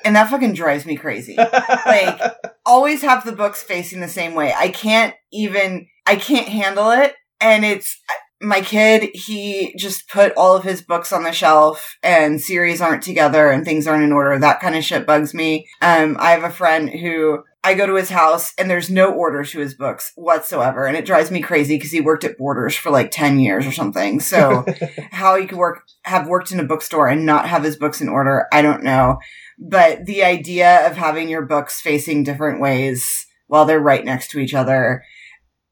And 0.05 0.15
that 0.15 0.29
fucking 0.29 0.53
drives 0.53 0.85
me 0.85 0.97
crazy. 0.97 1.37
like 1.87 2.21
always 2.67 3.01
have 3.01 3.25
the 3.25 3.33
books 3.33 3.63
facing 3.63 4.01
the 4.01 4.09
same 4.09 4.35
way. 4.35 4.53
I 4.55 4.69
can't 4.69 5.15
even 5.33 5.87
I 6.07 6.17
can't 6.17 6.49
handle 6.49 6.91
it 6.91 7.15
and 7.41 7.65
it's 7.65 7.99
my 8.41 8.61
kid, 8.61 9.11
he 9.15 9.75
just 9.79 10.09
put 10.09 10.33
all 10.37 10.57
of 10.57 10.65
his 10.65 10.83
books 10.83 11.13
on 11.13 11.23
the 11.23 11.33
shelf 11.33 11.97
and 12.03 12.41
series 12.41 12.81
aren't 12.81 13.03
together 13.03 13.51
and 13.51 13.65
things 13.65 13.87
aren't 13.87 14.05
in 14.05 14.13
order. 14.13 14.39
That 14.39 14.61
kind 14.61 14.77
of 14.77 14.85
shit 14.85 15.07
bugs 15.07 15.33
me. 15.33 15.67
Um, 15.81 16.17
I 16.21 16.33
have 16.33 16.45
a 16.45 16.51
friend 16.51 16.91
who 16.91 17.45
I 17.65 17.75
go 17.75 17.87
to 17.87 17.95
his 17.95 18.11
house 18.11 18.53
and 18.59 18.69
there's 18.69 18.91
no 18.91 19.13
order 19.13 19.43
to 19.43 19.59
his 19.59 19.75
books 19.75 20.13
whatsoever. 20.17 20.85
And 20.85 20.97
it 20.97 21.07
drives 21.07 21.31
me 21.31 21.41
crazy 21.41 21.77
because 21.77 21.93
he 21.93 22.01
worked 22.03 22.25
at 22.25 22.37
Borders 22.37 22.77
for 22.77 22.91
like 22.91 23.11
10 23.11 23.39
years 23.41 23.67
or 23.67 23.73
something. 23.73 24.21
So 24.21 24.67
how 25.11 25.37
he 25.37 25.47
could 25.47 25.59
work, 25.59 25.85
have 26.05 26.29
worked 26.29 26.53
in 26.53 26.61
a 26.61 26.65
bookstore 26.65 27.09
and 27.09 27.25
not 27.25 27.49
have 27.49 27.65
his 27.65 27.77
books 27.77 28.03
in 28.03 28.09
order, 28.09 28.47
I 28.53 28.61
don't 28.61 28.83
know. 28.83 29.19
But 29.59 30.05
the 30.05 30.25
idea 30.25 30.87
of 30.87 30.97
having 30.97 31.31
your 31.31 31.47
books 31.47 31.81
facing 31.81 32.23
different 32.23 32.61
ways 32.61 33.27
while 33.47 33.65
they're 33.65 33.81
right 33.81 34.05
next 34.05 34.31
to 34.33 34.41
each 34.41 34.53
other, 34.53 35.03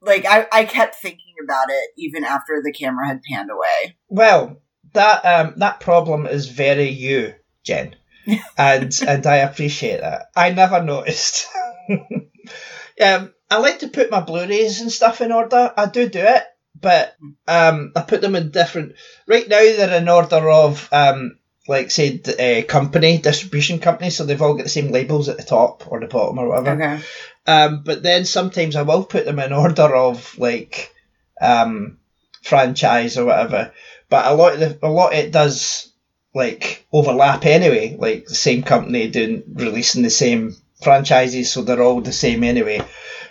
like 0.01 0.25
I, 0.25 0.47
I 0.51 0.65
kept 0.65 0.95
thinking 0.95 1.24
about 1.43 1.69
it 1.69 1.91
even 1.97 2.23
after 2.23 2.61
the 2.63 2.73
camera 2.73 3.07
had 3.07 3.21
panned 3.21 3.49
away. 3.51 3.97
Well, 4.09 4.61
that 4.93 5.25
um, 5.25 5.53
that 5.57 5.79
problem 5.79 6.25
is 6.25 6.47
very 6.47 6.89
you, 6.89 7.35
Jen, 7.63 7.95
and 8.57 8.97
and 9.07 9.27
I 9.27 9.37
appreciate 9.37 10.01
that. 10.01 10.27
I 10.35 10.51
never 10.51 10.81
noticed. 10.81 11.47
um, 11.89 13.33
I 13.49 13.57
like 13.59 13.79
to 13.79 13.89
put 13.89 14.09
my 14.09 14.21
Blu-rays 14.21 14.81
and 14.81 14.91
stuff 14.91 15.21
in 15.21 15.31
order. 15.31 15.71
I 15.77 15.85
do 15.85 16.09
do 16.09 16.19
it, 16.19 16.43
but 16.79 17.15
um, 17.47 17.91
I 17.95 18.01
put 18.01 18.21
them 18.21 18.35
in 18.35 18.51
different. 18.51 18.93
Right 19.27 19.47
now, 19.47 19.59
they're 19.59 20.01
in 20.01 20.09
order 20.09 20.49
of 20.49 20.89
um, 20.91 21.37
like 21.67 21.91
say 21.91 22.21
uh, 22.39 22.65
company 22.67 23.17
distribution 23.17 23.79
company, 23.79 24.09
so 24.09 24.23
they've 24.23 24.41
all 24.41 24.55
got 24.55 24.63
the 24.63 24.69
same 24.69 24.91
labels 24.91 25.29
at 25.29 25.37
the 25.37 25.43
top 25.43 25.91
or 25.91 25.99
the 25.99 26.07
bottom 26.07 26.39
or 26.39 26.47
whatever. 26.47 26.81
Okay. 26.81 27.03
Um, 27.47 27.83
but 27.83 28.01
then 28.01 28.25
sometimes 28.25 28.75
I 28.75 28.81
will 28.81 29.03
put 29.03 29.25
them 29.25 29.39
in 29.39 29.53
order 29.53 29.95
of 29.95 30.37
like 30.37 30.94
um, 31.41 31.97
franchise 32.43 33.17
or 33.17 33.25
whatever. 33.25 33.73
But 34.09 34.27
a 34.27 34.33
lot 34.33 34.53
of 34.53 34.59
the, 34.59 34.79
a 34.83 34.89
lot 34.89 35.13
it 35.13 35.31
does 35.31 35.91
like 36.33 36.85
overlap 36.91 37.45
anyway. 37.45 37.95
Like 37.97 38.25
the 38.25 38.35
same 38.35 38.63
company 38.63 39.09
doing 39.09 39.43
releasing 39.53 40.03
the 40.03 40.09
same 40.09 40.55
franchises, 40.81 41.51
so 41.51 41.61
they're 41.61 41.81
all 41.81 42.01
the 42.01 42.13
same 42.13 42.43
anyway. 42.43 42.81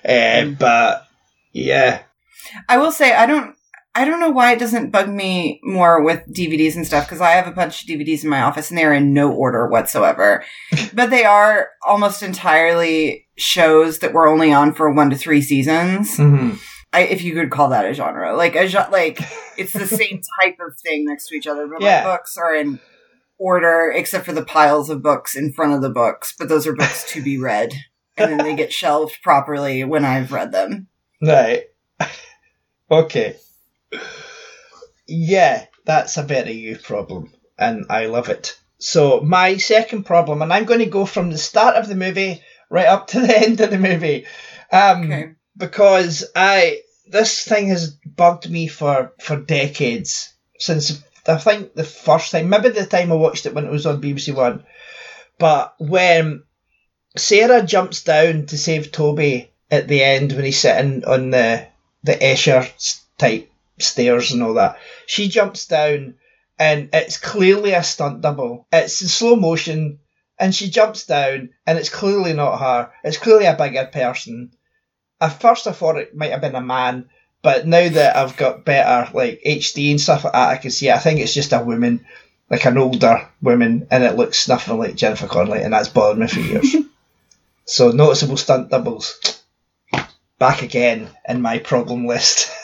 Uh, 0.05 0.47
but 0.59 1.07
yeah, 1.53 2.03
I 2.69 2.79
will 2.79 2.93
say 2.93 3.15
I 3.15 3.27
don't 3.27 3.55
I 3.95 4.05
don't 4.05 4.19
know 4.19 4.31
why 4.31 4.53
it 4.53 4.59
doesn't 4.59 4.91
bug 4.91 5.09
me 5.09 5.61
more 5.63 6.03
with 6.03 6.21
DVDs 6.29 6.75
and 6.75 6.85
stuff 6.85 7.07
because 7.07 7.21
I 7.21 7.33
have 7.33 7.47
a 7.47 7.53
bunch 7.53 7.83
of 7.83 7.89
DVDs 7.89 8.25
in 8.25 8.31
my 8.31 8.43
office 8.43 8.71
and 8.71 8.77
they're 8.77 8.93
in 8.93 9.15
no 9.15 9.33
order 9.33 9.69
whatsoever. 9.69 10.45
but 10.93 11.11
they 11.11 11.25
are 11.25 11.69
almost 11.87 12.23
entirely 12.23 13.29
shows 13.37 14.01
that 14.01 14.13
were 14.13 14.27
only 14.27 14.53
on 14.53 14.75
for 14.75 14.93
one 14.93 15.11
to 15.11 15.17
three 15.17 15.43
seasons. 15.43 16.17
Mhm. 16.17 16.59
I, 16.95 17.01
if 17.01 17.23
you 17.23 17.35
could 17.35 17.51
call 17.51 17.71
that 17.71 17.85
a 17.85 17.93
genre, 17.93 18.37
like 18.37 18.55
a 18.55 18.67
like 18.91 19.21
it's 19.59 19.73
the 19.73 19.87
same 19.87 20.23
type 20.41 20.57
of 20.67 20.79
thing 20.81 21.05
next 21.05 21.29
to 21.29 21.35
each 21.35 21.47
other. 21.47 21.67
But 21.67 21.83
Yeah. 21.83 22.05
my 22.05 22.13
books 22.13 22.37
are 22.37 22.55
in 22.55 22.79
order 23.39 23.93
except 23.95 24.25
for 24.25 24.33
the 24.33 24.45
piles 24.45 24.89
of 24.91 25.03
books 25.03 25.35
in 25.37 25.53
front 25.53 25.73
of 25.75 25.83
the 25.83 25.91
books. 25.91 26.35
But 26.39 26.49
those 26.49 26.67
are 26.67 26.75
books 26.75 27.05
to 27.13 27.23
be 27.23 27.37
read, 27.51 27.73
and 28.17 28.31
then 28.31 28.39
they 28.39 28.55
get 28.55 28.73
shelved 28.73 29.19
properly 29.23 29.83
when 29.85 30.05
I've 30.05 30.33
read 30.33 30.53
them. 30.53 30.87
right, 31.21 31.65
okay, 32.91 33.37
yeah, 35.07 35.67
that's 35.85 36.17
a 36.17 36.23
very 36.23 36.53
you 36.53 36.79
problem, 36.79 37.33
and 37.59 37.87
I 37.91 38.07
love 38.07 38.29
it. 38.29 38.59
So 38.79 39.21
my 39.21 39.57
second 39.57 40.05
problem, 40.05 40.43
and 40.43 40.53
I'm 40.53 40.65
going 40.65 40.81
to 40.81 40.87
go 40.87 41.07
from 41.07 41.31
the 41.31 41.39
start 41.39 41.77
of 41.77 41.89
the 41.89 41.95
movie 41.95 42.43
right 42.71 42.87
up 42.87 43.09
to 43.09 43.21
the 43.21 43.37
end 43.39 43.61
of 43.61 43.71
the 43.71 43.79
movie. 43.79 44.27
Um, 44.73 45.05
Okay. 45.05 45.33
Because 45.57 46.25
I 46.35 46.81
this 47.07 47.45
thing 47.45 47.69
has 47.69 47.91
bugged 47.91 48.51
me 48.51 48.67
for 48.67 49.13
for 49.21 49.37
decades 49.37 50.33
since 50.59 51.03
I 51.27 51.39
think 51.39 51.75
the 51.75 51.85
first 51.85 52.33
time, 52.33 52.49
maybe 52.49 52.69
the 52.69 52.87
time 52.87 53.11
I 53.11 53.15
watched 53.15 53.47
it 53.47 53.55
when 53.55 53.65
it 53.65 53.71
was 53.71 53.87
on 53.87 54.03
BBC 54.03 54.35
One, 54.35 54.65
but 55.39 55.75
when 55.79 56.43
Sarah 57.17 57.63
jumps 57.63 58.03
down 58.03 58.47
to 58.47 58.59
save 58.59 58.93
Toby 58.93 59.51
at 59.71 59.89
the 59.89 60.03
end 60.03 60.33
when 60.33 60.45
he's 60.45 60.61
sitting 60.61 61.05
on 61.05 61.31
the 61.31 61.67
the 62.03 62.15
Escher 62.15 62.71
type 63.17 63.51
stairs 63.79 64.33
and 64.33 64.43
all 64.43 64.55
that, 64.55 64.79
she 65.07 65.29
jumps 65.29 65.67
down 65.67 66.15
and 66.59 66.91
it's 66.93 67.19
clearly 67.19 67.73
a 67.73 67.83
stunt 67.83 68.21
double. 68.21 68.67
It's 68.73 69.01
in 69.03 69.09
slow 69.09 69.37
motion. 69.37 69.99
And 70.37 70.53
she 70.53 70.69
jumps 70.69 71.07
down, 71.07 71.51
and 71.65 71.79
it's 71.79 71.89
clearly 71.89 72.33
not 72.33 72.59
her. 72.59 72.91
It's 73.05 73.19
clearly 73.19 73.47
a 73.47 73.55
bigger 73.55 73.87
person 73.87 74.51
at 75.25 75.41
first 75.41 75.67
I 75.67 75.73
thought 75.73 75.99
it 75.99 76.17
might 76.17 76.31
have 76.33 76.41
been 76.41 76.55
a 76.55 76.61
man, 76.61 77.09
but 77.43 77.67
now 77.67 77.89
that 77.89 78.17
I've 78.17 78.37
got 78.37 78.65
better 78.65 79.11
like 79.13 79.43
HD 79.47 79.91
and 79.91 80.01
stuff 80.01 80.25
like 80.25 80.33
that, 80.33 80.49
I 80.51 80.57
can 80.57 80.71
see 80.71 80.89
it. 80.89 80.95
I 80.95 80.99
think 80.99 81.21
it's 81.21 81.35
just 81.35 81.53
a 81.53 81.63
woman, 81.63 82.05
like 82.51 82.65
an 82.65 82.79
older 82.79 83.29
woman, 83.43 83.87
and 83.91 84.05
it 84.05 84.17
looks 84.17 84.49
nothing 84.49 84.79
like 84.79 84.97
Jennifer 84.97 85.27
Connelly, 85.27 85.63
and 85.63 85.73
that's 85.73 85.89
bothered 85.89 86.19
me 86.19 86.27
for 86.27 86.41
years. 86.41 86.75
so 87.67 87.91
noticeable 87.91 88.37
stunt 88.37 88.71
doubles, 88.71 89.43
back 90.39 90.63
again 90.63 91.09
in 91.29 91.43
my 91.43 91.59
problem 91.59 92.07
list. 92.07 92.51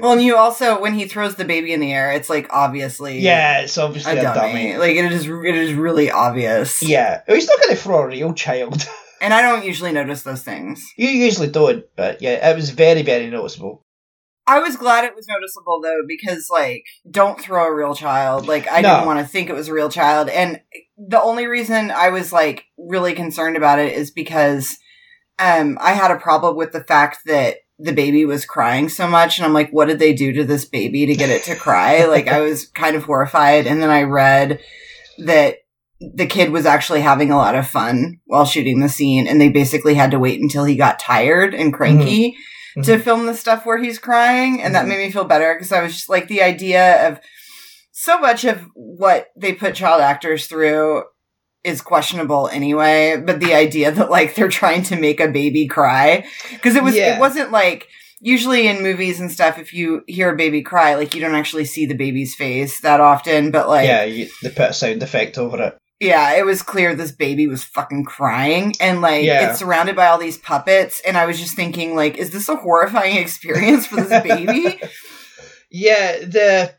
Well, 0.00 0.12
and 0.12 0.22
you 0.22 0.36
also 0.36 0.80
when 0.80 0.94
he 0.94 1.06
throws 1.06 1.34
the 1.34 1.44
baby 1.44 1.74
in 1.74 1.80
the 1.80 1.92
air, 1.92 2.12
it's 2.12 2.30
like 2.30 2.46
obviously 2.50 3.20
yeah, 3.20 3.60
it's 3.60 3.76
obviously 3.76 4.16
a 4.16 4.20
a, 4.20 4.22
dummy. 4.22 4.52
dummy. 4.70 4.76
Like 4.78 4.96
it 4.96 5.12
is, 5.12 5.26
it 5.26 5.54
is 5.54 5.74
really 5.74 6.10
obvious. 6.10 6.82
Yeah, 6.82 7.20
Oh, 7.28 7.34
he's 7.34 7.46
not 7.46 7.60
going 7.60 7.76
to 7.76 7.82
throw 7.82 7.98
a 7.98 8.06
real 8.06 8.32
child. 8.32 8.86
And 9.24 9.32
I 9.32 9.40
don't 9.42 9.64
usually 9.64 9.90
notice 9.92 10.22
those 10.22 10.42
things. 10.42 10.84
you 10.98 11.08
usually 11.08 11.48
don't, 11.48 11.84
but 11.96 12.20
yeah, 12.20 12.50
it 12.50 12.54
was 12.56 12.70
very, 12.70 13.02
very 13.02 13.30
noticeable. 13.30 13.80
I 14.46 14.58
was 14.58 14.76
glad 14.76 15.04
it 15.04 15.14
was 15.16 15.26
noticeable 15.26 15.80
though, 15.82 16.02
because 16.06 16.48
like, 16.50 16.84
don't 17.10 17.40
throw 17.40 17.66
a 17.66 17.74
real 17.74 17.94
child. 17.94 18.46
Like, 18.46 18.70
I 18.70 18.82
No. 18.82 18.90
didn't 18.96 19.06
want 19.06 19.20
to 19.20 19.24
think 19.26 19.48
it 19.48 19.54
was 19.54 19.68
a 19.68 19.72
real 19.72 19.88
child. 19.88 20.28
And 20.28 20.60
the 20.98 21.22
only 21.22 21.46
reason 21.46 21.90
I 21.90 22.10
was 22.10 22.32
like 22.32 22.64
really 22.76 23.14
concerned 23.14 23.56
about 23.56 23.78
it 23.78 23.94
is 23.94 24.10
because, 24.10 24.76
um, 25.38 25.78
I 25.80 25.92
had 25.94 26.10
a 26.10 26.18
problem 26.20 26.56
with 26.56 26.72
the 26.72 26.84
fact 26.84 27.20
that 27.24 27.56
the 27.78 27.92
baby 27.94 28.26
was 28.26 28.44
crying 28.44 28.90
so 28.90 29.08
much. 29.08 29.38
And 29.38 29.46
I'm 29.46 29.54
like, 29.54 29.70
what 29.70 29.88
did 29.88 29.98
they 29.98 30.12
do 30.12 30.32
to 30.34 30.44
this 30.44 30.66
baby 30.66 31.06
to 31.06 31.16
get 31.16 31.30
it 31.30 31.44
to 31.44 31.56
cry? 31.56 32.04
like, 32.04 32.28
I 32.28 32.40
was 32.48 32.66
kind 32.66 32.94
of 32.96 33.04
horrified. 33.04 33.66
And 33.66 33.82
then 33.82 33.90
I 33.90 34.02
read 34.02 34.60
that 35.20 35.56
the 36.00 36.26
kid 36.26 36.50
was 36.50 36.66
actually 36.66 37.00
having 37.00 37.30
a 37.30 37.36
lot 37.36 37.54
of 37.54 37.66
fun 37.68 38.18
while 38.26 38.44
shooting 38.44 38.80
the 38.80 38.88
scene. 38.88 39.26
And 39.26 39.40
they 39.40 39.48
basically 39.48 39.94
had 39.94 40.10
to 40.10 40.18
wait 40.18 40.40
until 40.40 40.64
he 40.64 40.76
got 40.76 40.98
tired 40.98 41.54
and 41.54 41.72
cranky 41.72 42.36
to 42.82 42.98
film 42.98 43.26
the 43.26 43.34
stuff 43.34 43.64
where 43.64 43.78
he's 43.80 44.00
crying 44.00 44.60
and 44.60 44.74
that 44.74 44.84
Mhm. 44.84 44.88
made 44.88 44.98
me 45.06 45.10
feel 45.12 45.22
better 45.22 45.54
because 45.54 45.70
i 45.70 45.80
was 45.80 45.92
just 45.94 46.08
like 46.08 46.26
the 46.26 46.42
idea 46.42 47.06
of 47.08 47.20
so 47.92 48.18
much 48.18 48.44
of 48.44 48.62
what 48.74 49.28
they 49.36 49.52
put 49.52 49.76
child 49.76 50.00
actors 50.00 50.46
through 50.46 51.04
is 51.62 51.80
questionable 51.80 52.48
anyway 52.48 53.16
but 53.24 53.38
the 53.38 53.54
idea 53.54 53.92
that 53.92 54.10
like 54.10 54.34
they're 54.34 54.48
trying 54.48 54.82
to 54.82 54.96
make 54.96 55.20
a 55.20 55.28
baby 55.28 55.68
cry 55.68 56.24
because 56.50 56.74
it 56.74 56.82
was 56.82 56.96
Yeah. 56.96 57.14
it 57.16 57.20
wasn't 57.20 57.52
like 57.52 57.86
usually 58.20 58.66
in 58.66 58.82
movies 58.82 59.20
and 59.20 59.30
stuff 59.30 59.56
if 59.56 59.72
you 59.72 60.02
hear 60.08 60.30
a 60.32 60.36
baby 60.36 60.60
cry 60.60 60.96
like 60.96 61.14
you 61.14 61.20
don't 61.20 61.36
actually 61.36 61.66
see 61.66 61.86
the 61.86 61.94
baby's 61.94 62.34
face 62.34 62.80
that 62.80 63.00
often 63.00 63.52
but 63.52 63.68
like 63.68 63.86
yeah, 63.86 64.02
you, 64.02 64.28
they 64.42 64.50
put 64.50 64.70
a 64.70 64.72
sound 64.72 65.00
effect 65.00 65.38
over 65.38 65.62
it. 65.62 65.78
Yeah, 66.04 66.34
it 66.36 66.44
was 66.44 66.62
clear 66.62 66.94
this 66.94 67.10
baby 67.12 67.46
was 67.48 67.64
fucking 67.64 68.04
crying 68.04 68.74
and 68.80 69.00
like 69.00 69.24
Yeah. 69.24 69.50
it's 69.50 69.58
surrounded 69.58 69.96
by 69.96 70.06
all 70.06 70.18
these 70.18 70.38
puppets 70.38 71.00
and 71.06 71.16
I 71.16 71.26
was 71.26 71.40
just 71.40 71.56
thinking 71.56 71.96
like 71.96 72.16
is 72.18 72.30
this 72.30 72.48
a 72.48 72.56
horrifying 72.56 73.16
experience 73.24 73.86
for 73.86 73.96
this 73.96 74.22
baby? 74.28 74.80
Yeah, 75.70 76.18
the 76.20 76.74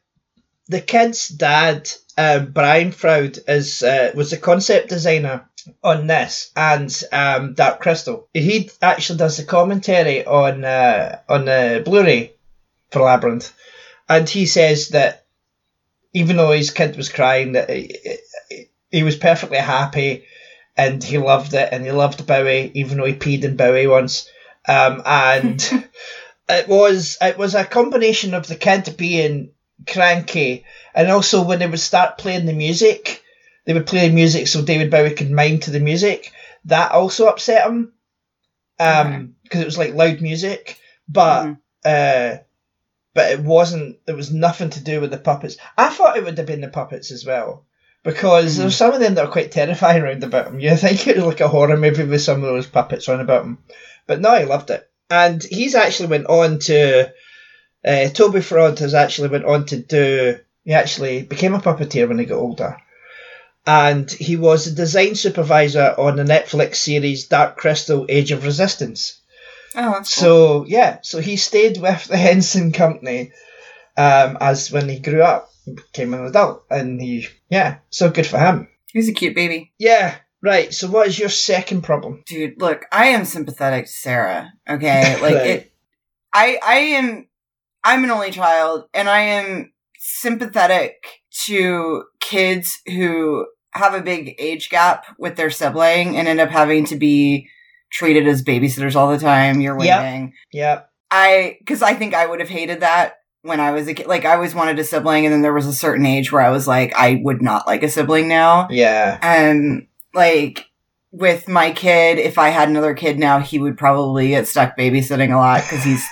the 0.67 0.81
kid's 0.81 1.27
dad, 1.27 1.89
um, 2.17 2.51
Brian 2.51 2.91
Froud, 2.91 3.37
is 3.47 3.83
uh, 3.83 4.11
was 4.15 4.31
the 4.31 4.37
concept 4.37 4.89
designer 4.89 5.47
on 5.83 6.07
this 6.07 6.51
and 6.55 7.03
um, 7.11 7.53
Dark 7.55 7.81
Crystal. 7.81 8.27
He 8.33 8.69
actually 8.81 9.19
does 9.19 9.37
the 9.37 9.43
commentary 9.43 10.25
on 10.25 10.63
uh, 10.63 11.19
on 11.27 11.45
the 11.45 11.81
Blu-ray 11.83 12.33
for 12.91 13.01
Labyrinth, 13.01 13.53
and 14.07 14.29
he 14.29 14.45
says 14.45 14.89
that 14.89 15.25
even 16.13 16.37
though 16.37 16.51
his 16.51 16.71
kid 16.71 16.95
was 16.95 17.09
crying, 17.09 17.51
that 17.53 17.69
he, 17.69 17.97
he 18.95 19.03
was 19.03 19.17
perfectly 19.17 19.57
happy 19.57 20.23
and 20.77 21.03
he 21.03 21.17
loved 21.17 21.53
it 21.53 21.69
and 21.71 21.83
he 21.85 21.91
loved 21.91 22.25
Bowie, 22.25 22.71
even 22.73 22.97
though 22.97 23.05
he 23.05 23.13
peed 23.13 23.43
in 23.43 23.57
Bowie 23.57 23.87
once. 23.87 24.29
Um, 24.67 25.01
and 25.05 25.61
it 26.49 26.67
was 26.67 27.17
it 27.21 27.37
was 27.37 27.55
a 27.55 27.65
combination 27.65 28.33
of 28.33 28.47
the 28.47 28.55
kid 28.55 28.95
being 28.97 29.51
cranky 29.85 30.63
and 30.93 31.09
also 31.11 31.43
when 31.43 31.59
they 31.59 31.67
would 31.67 31.79
start 31.79 32.17
playing 32.17 32.45
the 32.45 32.53
music, 32.53 33.21
they 33.65 33.73
would 33.73 33.85
play 33.87 34.07
the 34.07 34.15
music 34.15 34.47
so 34.47 34.61
David 34.61 34.89
Bowie 34.91 35.13
could 35.13 35.29
mime 35.31 35.59
to 35.59 35.71
the 35.71 35.81
music. 35.81 36.31
That 36.65 36.91
also 36.91 37.27
upset 37.27 37.67
him 37.67 37.91
Okay. 38.79 38.89
um 38.89 39.35
because 39.43 39.61
it 39.61 39.65
was 39.71 39.77
like 39.77 39.93
loud 39.93 40.21
music, 40.21 40.79
but 41.07 41.45
Mhm. 41.45 41.57
uh, 41.85 42.37
but 43.13 43.31
it 43.31 43.39
wasn't. 43.39 44.05
There 44.05 44.15
was 44.15 44.31
nothing 44.31 44.69
to 44.71 44.83
do 44.83 44.99
with 45.01 45.11
the 45.11 45.17
puppets. 45.29 45.57
I 45.77 45.89
thought 45.89 46.17
it 46.17 46.23
would 46.25 46.37
have 46.37 46.47
been 46.47 46.61
the 46.61 46.67
puppets 46.79 47.11
as 47.11 47.25
well. 47.25 47.65
Because 48.05 48.55
there's 48.55 48.75
some 48.77 48.93
of 48.93 49.01
them 49.01 49.15
that 49.15 49.25
are 49.25 49.31
quite 49.31 49.51
terrifying 49.51 50.01
around 50.01 50.23
about 50.23 50.47
him. 50.47 50.59
You 50.61 50.77
think 50.77 51.07
it 51.07 51.17
was 51.17 51.25
like 51.25 51.41
a 51.41 51.49
horror 51.49 51.75
movie 51.75 52.05
with 52.05 52.21
some 52.21 52.37
of 52.43 52.49
those 52.49 52.67
puppets 52.67 53.09
around 53.09 53.21
about 53.21 53.43
him. 53.43 53.57
But 54.07 54.21
no, 54.21 54.29
I 54.29 54.43
loved 54.43 54.69
it. 54.69 54.87
And 55.09 55.43
he's 55.43 55.75
actually 55.75 56.09
went 56.09 56.27
on 56.27 56.59
to 56.59 57.11
Uh, 57.85 58.09
Toby 58.09 58.41
Froud 58.41 58.79
has 58.79 58.95
actually 58.95 59.29
went 59.29 59.45
on 59.45 59.65
to 59.67 59.77
do. 59.77 60.39
He 60.63 60.73
actually 60.73 61.21
became 61.21 61.53
a 61.53 61.59
puppeteer 61.59 62.07
when 62.07 62.17
he 62.17 62.25
got 62.25 62.39
older, 62.39 62.77
and 63.67 64.09
he 64.09 64.37
was 64.37 64.65
the 64.65 64.71
design 64.71 65.13
supervisor 65.13 65.93
on 65.97 66.15
the 66.15 66.23
Netflix 66.23 66.77
series 66.77 67.27
Dark 67.27 67.57
Crystal: 67.57 68.07
Age 68.09 68.31
of 68.31 68.43
Resistance. 68.43 69.21
Oh, 69.75 69.91
that's 69.91 70.15
cool. 70.15 70.23
So 70.23 70.65
yeah, 70.67 70.97
so 71.03 71.19
he 71.19 71.37
stayed 71.37 71.77
with 71.79 72.05
the 72.05 72.17
Henson 72.29 72.71
Company 72.71 73.31
um, 73.97 74.37
as 74.41 74.71
when 74.71 74.89
he 74.89 74.97
grew 74.97 75.21
up, 75.21 75.51
became 75.67 76.15
an 76.15 76.25
adult, 76.25 76.63
and 76.71 76.99
he 76.99 77.27
yeah, 77.49 77.77
so 77.89 78.09
good 78.09 78.27
for 78.27 78.37
him. 78.39 78.67
He's 78.91 79.09
a 79.09 79.13
cute 79.13 79.35
baby. 79.35 79.73
Yeah, 79.77 80.15
right. 80.41 80.73
So 80.73 80.87
what 80.89 81.07
is 81.07 81.19
your 81.19 81.29
second 81.29 81.81
problem? 81.83 82.23
Dude, 82.25 82.59
look, 82.61 82.85
I 82.91 83.07
am 83.07 83.25
sympathetic 83.25 83.85
to 83.85 83.91
Sarah. 83.91 84.53
Okay, 84.69 85.17
like 85.21 85.35
Right. 85.35 85.47
it. 85.47 85.71
I 86.33 86.59
I 86.65 86.75
am. 86.75 87.27
I'm 87.83 88.03
an 88.03 88.11
only 88.11 88.31
child, 88.31 88.85
and 88.93 89.07
I 89.09 89.19
am 89.21 89.71
sympathetic 89.97 91.05
to 91.45 92.03
kids 92.19 92.81
who 92.87 93.45
have 93.71 93.93
a 93.93 94.01
big 94.01 94.35
age 94.39 94.69
gap 94.69 95.05
with 95.19 95.35
their 95.35 95.49
sibling 95.51 96.17
and 96.17 96.27
end 96.27 96.39
up 96.39 96.49
having 96.49 96.85
to 96.85 96.95
be 96.95 97.49
treated 97.91 98.27
as 98.27 98.43
babysitters 98.43 98.95
all 98.95 99.11
the 99.11 99.19
time. 99.19 99.61
You're 99.61 99.79
Yep. 99.79 99.99
waiting. 100.01 100.33
Yeah, 100.51 100.81
I 101.11 101.57
because 101.59 101.81
I 101.81 101.93
think 101.93 102.13
I 102.13 102.25
would 102.25 102.39
have 102.39 102.49
hated 102.49 102.79
that 102.81 103.15
when 103.45 103.59
I 103.59 103.71
was 103.71 103.87
a 103.87 103.93
kid. 103.93 104.07
Like 104.07 104.25
I 104.25 104.33
always 104.35 104.55
wanted 104.55 104.79
a 104.79 104.83
sibling, 104.83 105.25
and 105.25 105.33
then 105.33 105.41
there 105.41 105.53
was 105.53 105.67
a 105.67 105.73
certain 105.73 106.05
age 106.05 106.31
where 106.31 106.41
I 106.41 106.49
was 106.49 106.67
like, 106.67 106.93
I 106.95 107.21
would 107.23 107.41
not 107.41 107.67
like 107.67 107.83
a 107.83 107.89
sibling 107.89 108.27
now. 108.27 108.67
yeah, 108.69 109.17
And 109.21 109.87
like 110.13 110.65
with 111.11 111.47
my 111.47 111.71
kid, 111.71 112.17
if 112.19 112.37
I 112.37 112.49
had 112.49 112.67
another 112.67 112.93
kid 112.93 113.17
now, 113.17 113.39
he 113.39 113.57
would 113.57 113.77
probably 113.77 114.29
get 114.29 114.47
stuck 114.49 114.77
babysitting 114.77 115.31
a 115.33 115.37
lot 115.37 115.61
because 115.61 115.81
he's 115.83 116.05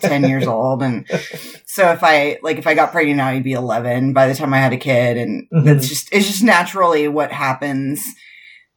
10 0.00 0.24
years 0.24 0.48
old. 0.48 0.82
And 0.82 1.06
so 1.64 1.92
if 1.92 2.02
I, 2.02 2.38
like, 2.42 2.58
if 2.58 2.66
I 2.66 2.74
got 2.74 2.90
pregnant 2.90 3.18
now, 3.18 3.30
he'd 3.32 3.44
be 3.44 3.52
11 3.52 4.14
by 4.14 4.26
the 4.26 4.34
time 4.34 4.52
I 4.52 4.58
had 4.58 4.72
a 4.72 4.76
kid. 4.76 5.16
And 5.16 5.46
Mhm. 5.54 5.64
that's 5.64 5.88
just, 5.88 6.08
it's 6.12 6.26
just 6.26 6.42
naturally 6.42 7.06
what 7.06 7.30
happens, 7.30 8.02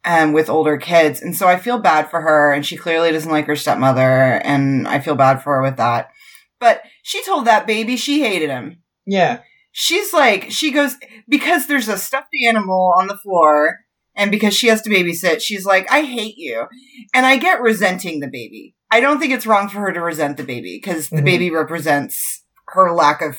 um, 0.05 0.33
with 0.33 0.49
older 0.51 0.77
kids. 0.77 1.19
And 1.19 1.35
so 1.35 1.47
I 1.47 1.57
feel 1.57 1.79
bad 1.79 2.11
for 2.11 2.21
her 2.21 2.53
and 2.53 2.63
she 2.63 2.77
clearly 2.77 3.11
doesn't 3.11 3.31
like 3.31 3.47
her 3.47 3.55
stepmother. 3.55 4.39
And 4.43 4.87
I 4.87 4.99
feel 4.99 5.15
bad 5.15 5.41
for 5.41 5.55
her 5.55 5.61
with 5.63 5.77
that. 5.77 6.11
But 6.59 6.83
she 7.11 7.23
told 7.23 7.45
that 7.45 7.67
baby 7.67 7.97
she 7.97 8.21
hated 8.21 8.49
him. 8.49 8.81
yeah, 9.05 9.39
She's 9.73 10.11
like, 10.13 10.51
she 10.51 10.71
goes, 10.71 10.95
because 11.29 11.67
there's 11.67 11.87
a 11.87 11.97
stuffed 11.97 12.33
animal 12.45 12.93
on 12.99 13.07
the 13.07 13.17
floor 13.17 13.79
and 14.15 14.29
because 14.29 14.53
she 14.53 14.67
has 14.67 14.81
to 14.81 14.89
babysit, 14.89 15.39
she's 15.41 15.65
like, 15.65 15.89
I 15.91 16.01
hate 16.01 16.35
you. 16.37 16.65
And 17.13 17.25
I 17.25 17.37
get 17.37 17.61
resenting 17.61 18.19
the 18.19 18.27
baby. 18.27 18.75
I 18.91 18.99
don't 18.99 19.19
think 19.19 19.31
it's 19.33 19.47
wrong 19.47 19.69
for 19.69 19.79
her 19.79 19.93
to 19.93 20.01
resent 20.01 20.35
the 20.37 20.43
baby 20.43 20.77
because 20.81 21.09
the 21.09 21.21
Mhm. 21.21 21.25
baby 21.25 21.49
represents 21.51 22.43
her 22.67 22.91
lack 22.93 23.21
of 23.21 23.37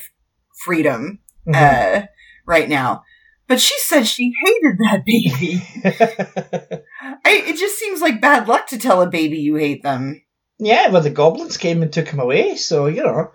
freedom 0.65 1.19
Mhm. 1.47 1.55
uh, 1.55 2.05
right 2.47 2.67
now. 2.69 3.03
But 3.47 3.59
she 3.61 3.75
said 3.79 4.07
she 4.07 4.33
hated 4.43 4.77
that 4.79 5.03
baby. 5.05 5.61
I, 7.25 7.43
it 7.47 7.57
just 7.57 7.77
seems 7.77 8.01
like 8.01 8.21
bad 8.21 8.47
luck 8.47 8.67
to 8.67 8.77
tell 8.77 9.01
a 9.01 9.09
baby 9.09 9.37
you 9.37 9.55
hate 9.55 9.83
them. 9.83 10.21
yeah. 10.57 10.87
Well, 10.89 11.01
the 11.03 11.09
goblins 11.11 11.57
came 11.57 11.81
and 11.83 11.91
took 11.93 12.07
him 12.07 12.19
away, 12.19 12.55
so 12.55 12.87
you 12.87 13.03
know. 13.03 13.31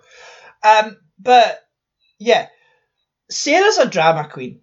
Um, 0.63 0.97
but 1.19 1.59
yeah, 2.19 2.47
Sarah's 3.29 3.77
a 3.77 3.87
drama 3.87 4.27
queen. 4.31 4.61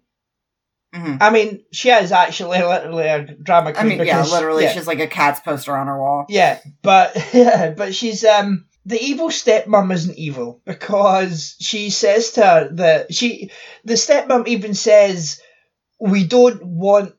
Mhm. 0.95 1.17
I 1.21 1.29
mean, 1.31 1.63
she 1.71 1.89
is 1.89 2.11
actually 2.11 2.59
literally 2.61 3.07
a 3.07 3.21
drama 3.23 3.69
I 3.71 3.73
queen. 3.73 3.97
mean, 3.97 4.05
yeah, 4.07 4.23
literally, 4.23 4.63
yeah. 4.63 4.71
she's 4.71 4.87
like 4.87 4.99
a 4.99 5.07
cat's 5.07 5.39
poster 5.41 5.75
on 5.75 5.87
her 5.87 5.99
wall. 5.99 6.25
Yeah, 6.29 6.59
but 6.81 7.15
yeah, 7.33 7.71
but 7.77 7.93
she's 7.93 8.23
um 8.23 8.65
the 8.85 8.99
evil 9.01 9.27
stepmom 9.29 9.91
isn't 9.93 10.17
evil 10.17 10.61
because 10.65 11.55
she 11.59 11.89
says 11.89 12.31
to 12.31 12.45
her 12.45 12.69
that 12.75 13.13
she 13.13 13.51
the 13.83 13.95
stepmom 13.95 14.47
even 14.47 14.73
says 14.73 15.41
we 15.99 16.25
don't 16.25 16.63
want 16.63 17.13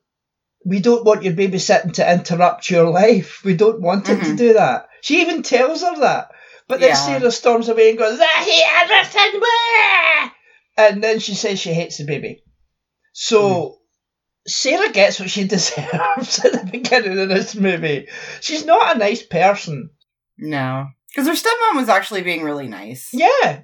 we 0.64 0.80
don't 0.80 1.04
want 1.04 1.23
your 1.23 1.35
babysitting 1.35 1.94
to 1.94 2.12
interrupt 2.12 2.71
your 2.71 2.91
life. 2.91 3.43
We 3.45 3.54
don't 3.54 3.80
want 3.80 4.08
it 4.08 4.17
to 4.17 4.30
Mhm. 4.32 4.36
do 4.38 4.52
that. 4.54 4.88
She 5.02 5.21
even 5.23 5.43
tells 5.43 5.82
her 5.82 6.00
that. 6.00 6.30
But 6.69 6.81
then 6.81 6.91
Yeah. 6.91 6.95
Sarah 6.95 7.31
storms 7.33 7.69
away 7.69 7.91
and 7.91 7.99
goes, 7.99 8.21
I 8.21 8.25
hate 8.25 8.83
everything 8.83 9.41
wah!" 9.41 10.31
and 10.76 11.02
then 11.02 11.19
she 11.19 11.35
says 11.35 11.59
she 11.59 11.73
hates 11.73 11.99
the 11.99 12.04
baby. 12.04 12.45
So 13.13 13.41
hmm. 13.69 13.75
Sarah 14.47 14.91
gets 14.93 15.19
what 15.21 15.31
she 15.31 15.45
deserves 15.49 16.45
at 16.45 16.52
the 16.52 16.69
beginning 16.71 17.19
of 17.19 17.28
this 17.28 17.54
movie. 17.54 18.09
She's 18.41 18.65
not 18.65 18.95
a 18.95 18.99
nice 18.99 19.23
person. 19.23 19.91
No. 20.39 20.89
Because 21.09 21.26
her 21.26 21.35
stepmom 21.35 21.76
was 21.81 21.89
actually 21.89 22.23
being 22.23 22.43
really 22.43 22.69
nice. 22.69 23.11
Yeah, 23.13 23.63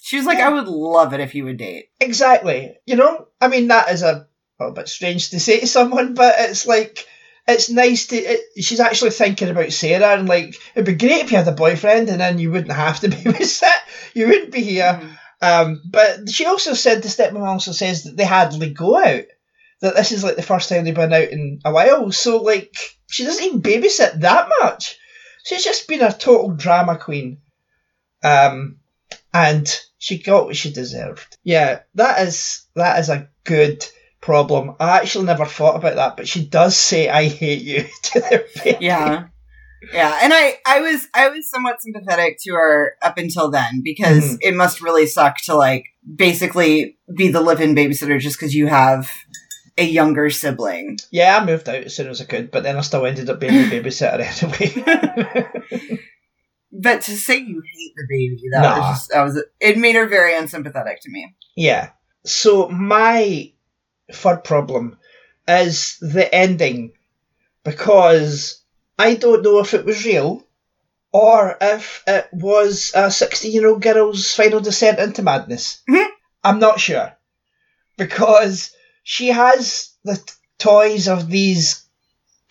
She 0.00 0.16
was 0.16 0.26
like, 0.26 0.38
Yeah. 0.38 0.48
I 0.48 0.52
would 0.52 0.68
love 0.68 1.14
it 1.14 1.20
if 1.20 1.34
you 1.34 1.44
would 1.44 1.56
date. 1.58 1.86
exactly. 2.00 2.76
You 2.86 2.96
know, 2.96 3.28
I 3.40 3.48
mean, 3.48 3.68
that 3.68 3.88
is 3.90 4.02
a, 4.02 4.26
a 4.60 4.72
bit 4.72 4.88
strange 4.88 5.30
to 5.30 5.40
say 5.40 5.60
to 5.60 5.66
someone, 5.66 6.14
but 6.14 6.34
it's 6.38 6.66
like, 6.66 7.06
it's 7.48 7.70
nice 7.70 8.06
to. 8.08 8.16
It, 8.16 8.62
she's 8.62 8.80
actually 8.80 9.10
thinking 9.10 9.48
about 9.48 9.72
Sarah 9.72 10.18
and 10.18 10.28
like, 10.28 10.54
it'd 10.74 10.86
be 10.86 10.94
great 10.94 11.24
if 11.24 11.30
you 11.30 11.38
had 11.38 11.48
a 11.48 11.52
boyfriend 11.52 12.08
and 12.08 12.20
then 12.20 12.38
you 12.38 12.50
wouldn't 12.50 12.72
have 12.72 13.00
to 13.00 13.08
babysit. 13.10 13.68
You 14.14 14.28
wouldn't 14.28 14.52
be 14.52 14.62
here. 14.62 15.00
Mhm. 15.02 15.18
Um, 15.42 15.82
but 15.84 16.30
she 16.30 16.46
also 16.46 16.72
said 16.74 17.02
the 17.02 17.08
stepmom 17.08 17.44
also 17.44 17.72
says 17.72 18.04
that 18.04 18.16
they 18.16 18.24
hardly 18.24 18.70
go 18.70 18.96
out. 18.96 19.24
That 19.80 19.96
this 19.96 20.12
is 20.12 20.22
like 20.22 20.36
the 20.36 20.42
first 20.42 20.68
time 20.68 20.84
they've 20.84 20.94
been 20.94 21.12
out 21.12 21.30
in 21.30 21.60
a 21.64 21.72
while. 21.72 22.12
So 22.12 22.42
like 22.42 22.76
she 23.10 23.24
doesn't 23.24 23.44
even 23.44 23.62
babysit 23.62 24.20
that 24.20 24.48
much. 24.62 24.98
She's 25.44 25.64
just 25.64 25.88
been 25.88 26.02
a 26.02 26.12
total 26.12 26.50
drama 26.52 26.96
queen. 26.96 27.38
Um, 28.22 28.78
and 29.34 29.68
she 29.98 30.18
got 30.18 30.44
what 30.46 30.56
she 30.56 30.72
deserved. 30.72 31.36
Yeah, 31.42 31.80
that 31.96 32.26
is 32.26 32.66
that 32.76 33.00
is 33.00 33.08
a 33.08 33.28
good 33.44 33.84
problem. 34.22 34.74
I 34.80 34.96
actually 34.98 35.26
never 35.26 35.44
thought 35.44 35.76
about 35.76 35.96
that, 35.96 36.16
but 36.16 36.26
she 36.28 36.46
does 36.46 36.76
say 36.76 37.08
"I 37.10 37.28
hate 37.28 37.62
you" 37.62 37.84
to 38.04 38.20
their 38.20 38.44
baby. 38.64 38.78
Yeah. 38.86 39.26
Yeah. 39.92 40.16
And 40.22 40.32
I, 40.32 40.58
I 40.64 40.80
was, 40.80 41.08
I 41.12 41.28
was 41.28 41.50
somewhat 41.50 41.82
sympathetic 41.82 42.38
to 42.44 42.52
her 42.54 42.94
up 43.02 43.18
until 43.18 43.50
then 43.50 43.82
because 43.82 44.22
Mhm. 44.34 44.38
it 44.40 44.54
must 44.54 44.80
really 44.80 45.06
suck 45.06 45.38
to 45.46 45.56
like 45.56 45.86
basically 46.14 46.96
be 47.16 47.28
the 47.32 47.40
live-in 47.40 47.74
babysitter 47.74 48.20
just 48.20 48.38
because 48.38 48.54
you 48.54 48.68
have 48.68 49.10
a 49.76 49.84
younger 49.84 50.30
sibling. 50.30 50.98
Yeah, 51.10 51.36
I 51.36 51.44
moved 51.44 51.68
out 51.68 51.82
as 51.82 51.96
soon 51.96 52.08
as 52.08 52.20
I 52.20 52.26
could, 52.26 52.52
but 52.52 52.62
then 52.62 52.76
I 52.76 52.80
still 52.82 53.04
ended 53.04 53.28
up 53.28 53.40
being 53.40 53.54
a 53.54 53.64
babysitter 53.70 54.22
anyway. 54.42 55.98
But 56.74 57.02
to 57.02 57.16
say 57.16 57.36
you 57.36 57.60
hate 57.74 57.92
the 57.96 58.06
baby, 58.08 58.40
that 58.52 58.62
Nah. 58.62 58.78
was 58.78 58.98
just, 58.98 59.10
that 59.10 59.22
was, 59.22 59.44
it 59.60 59.76
made 59.76 59.94
her 59.94 60.06
very 60.06 60.34
unsympathetic 60.34 61.00
to 61.02 61.10
me. 61.10 61.34
Yeah. 61.54 61.90
So 62.24 62.68
my 62.68 63.52
third 64.14 64.44
problem 64.44 64.96
is 65.48 65.96
the 66.00 66.32
ending 66.34 66.92
because 67.64 68.62
I 68.98 69.14
don't 69.14 69.42
know 69.42 69.58
if 69.60 69.74
it 69.74 69.84
was 69.84 70.04
real 70.04 70.42
or 71.12 71.56
if 71.60 72.02
it 72.06 72.28
was 72.32 72.92
a 72.94 73.10
16 73.10 73.52
year 73.52 73.68
old 73.68 73.82
girl's 73.82 74.32
final 74.34 74.60
descent 74.60 74.98
into 75.00 75.22
madness. 75.22 75.78
Mhm. 75.88 76.06
I'm 76.44 76.58
not 76.60 76.80
sure 76.80 77.12
because 77.96 78.70
she 79.02 79.28
has 79.28 79.90
the 80.04 80.16
t- 80.16 80.22
toys 80.58 81.08
of 81.08 81.28
these 81.28 81.82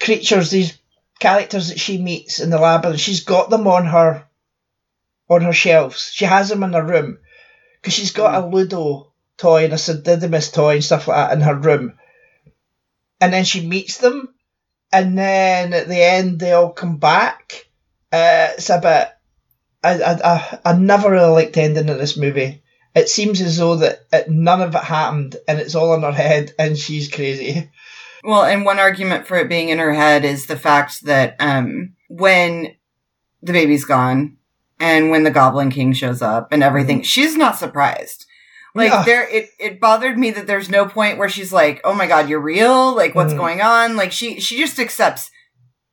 creatures, 0.02 0.50
these 0.52 0.74
characters 1.19 1.69
that 1.69 1.80
she 1.80 1.97
meets 1.97 2.39
in 2.39 2.50
the 2.52 2.60
lab, 2.60 2.86
and 2.86 3.00
she's 3.00 3.21
got 3.21 3.50
them 3.50 3.67
on 3.67 3.86
her 3.88 4.26
on 5.30 5.41
her 5.41 5.54
shelves. 5.54 6.12
She 6.13 6.26
has 6.26 6.50
them 6.50 6.63
in 6.63 6.74
her 6.74 6.84
room 6.84 7.17
because 7.82 7.93
she's 7.93 8.12
got 8.12 8.36
a 8.36 8.45
Ludo 8.45 9.11
toy 9.41 9.65
and 9.65 9.73
a 9.73 9.77
Sid 9.77 10.04
Didymus 10.04 10.51
toy 10.51 10.75
and 10.75 10.84
stuff 10.84 11.08
like 11.08 11.17
that 11.17 11.34
in 11.36 11.41
her 11.41 11.56
room. 11.56 11.97
And 13.19 13.34
then 13.34 13.43
she 13.43 13.67
meets 13.67 13.97
them, 13.97 14.34
and 14.91 15.17
then 15.17 15.73
at 15.73 15.88
the 15.88 16.01
end 16.01 16.39
they 16.39 16.54
all 16.54 16.71
come 16.71 16.97
back. 16.97 17.67
Uh, 18.12 18.49
it's 18.54 18.69
a 18.69 18.80
bit. 18.80 19.10
I, 19.84 20.01
I, 20.01 20.34
I, 20.34 20.60
I 20.65 20.73
never 20.77 21.10
really 21.10 21.32
liked 21.32 21.54
the 21.54 21.62
ending 21.62 21.89
of 21.89 21.97
this 21.97 22.17
movie. 22.17 22.62
It 22.93 23.10
seems 23.10 23.41
as 23.41 23.58
though 23.58 23.77
that 23.77 24.01
it, 24.12 24.30
none 24.30 24.62
of 24.62 24.75
it 24.75 24.84
happened, 24.84 25.38
and 25.47 25.60
it's 25.60 25.75
all 25.75 25.93
in 25.93 26.01
her 26.01 26.12
head, 26.12 26.54
and 26.60 26.77
she's 26.77 27.12
crazy. 27.12 27.69
Well, 28.23 28.43
and 28.43 28.65
one 28.65 28.80
argument 28.80 29.25
for 29.25 29.38
it 29.38 29.49
being 29.49 29.69
in 29.69 29.80
her 29.80 29.93
head 29.93 30.25
is 30.25 30.45
the 30.45 30.58
fact 30.58 31.06
that 31.06 31.36
um, 31.39 31.95
when 32.08 32.75
the 33.41 33.54
baby's 33.54 33.86
gone 33.86 34.38
and 34.80 35.10
when 35.10 35.23
the 35.23 35.32
Goblin 35.32 35.71
King 35.71 35.93
shows 35.93 36.21
up 36.21 36.51
and 36.51 36.62
everything, 36.62 37.01
she's 37.01 37.36
not 37.36 37.58
surprised. 37.58 38.25
Like 38.73 38.91
No. 38.91 39.03
there, 39.03 39.27
it, 39.29 39.49
it 39.60 39.79
bothered 39.81 40.17
me 40.17 40.31
that 40.31 40.47
there's 40.47 40.69
no 40.69 40.86
point 40.86 41.17
where 41.17 41.27
she's 41.29 41.51
like, 41.51 41.81
"Oh 41.84 41.93
my 41.93 42.07
god, 42.07 42.29
you're 42.29 42.39
real! 42.39 42.95
Like 42.95 43.15
what's 43.15 43.34
Mhm. 43.34 43.38
going 43.38 43.62
on?" 43.62 43.95
Like 43.97 44.12
she 44.12 44.39
she 44.39 44.57
just 44.57 44.79
accepts 44.79 45.29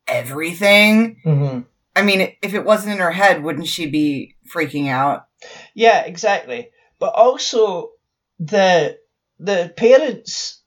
everything. 0.07 1.21
Mm-hmm. 1.25 1.61
I 1.97 2.03
mean, 2.03 2.33
if 2.43 2.55
it 2.55 2.64
wasn't 2.64 2.93
in 2.95 2.99
her 3.01 3.11
head, 3.11 3.43
wouldn't 3.43 3.67
she 3.67 3.87
be 3.87 4.37
freaking 4.55 4.88
out? 4.88 5.27
Yeah, 5.75 6.05
exactly. 6.05 6.71
But 6.99 7.14
also, 7.14 7.91
the 8.38 8.99
the 9.38 9.73
parents 9.77 10.62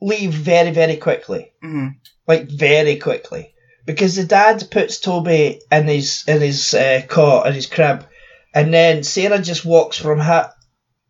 leave 0.00 0.32
very 0.32 0.70
very 0.70 0.96
quickly. 0.96 1.52
hmm 1.62 1.88
like 2.26 2.46
very 2.50 2.96
quickly 2.98 3.54
because 3.86 4.14
the 4.16 4.22
dad 4.24 4.62
puts 4.70 5.00
Toby 5.00 5.62
in 5.72 5.86
his 5.86 6.24
in 6.28 6.42
his 6.42 6.74
uh, 6.74 7.00
cot 7.08 7.46
in 7.46 7.54
his 7.54 7.66
crib, 7.66 8.06
and 8.54 8.72
then 8.74 9.02
Sarah 9.02 9.38
just 9.40 9.64
walks 9.64 9.96
from 9.96 10.20
her 10.20 10.52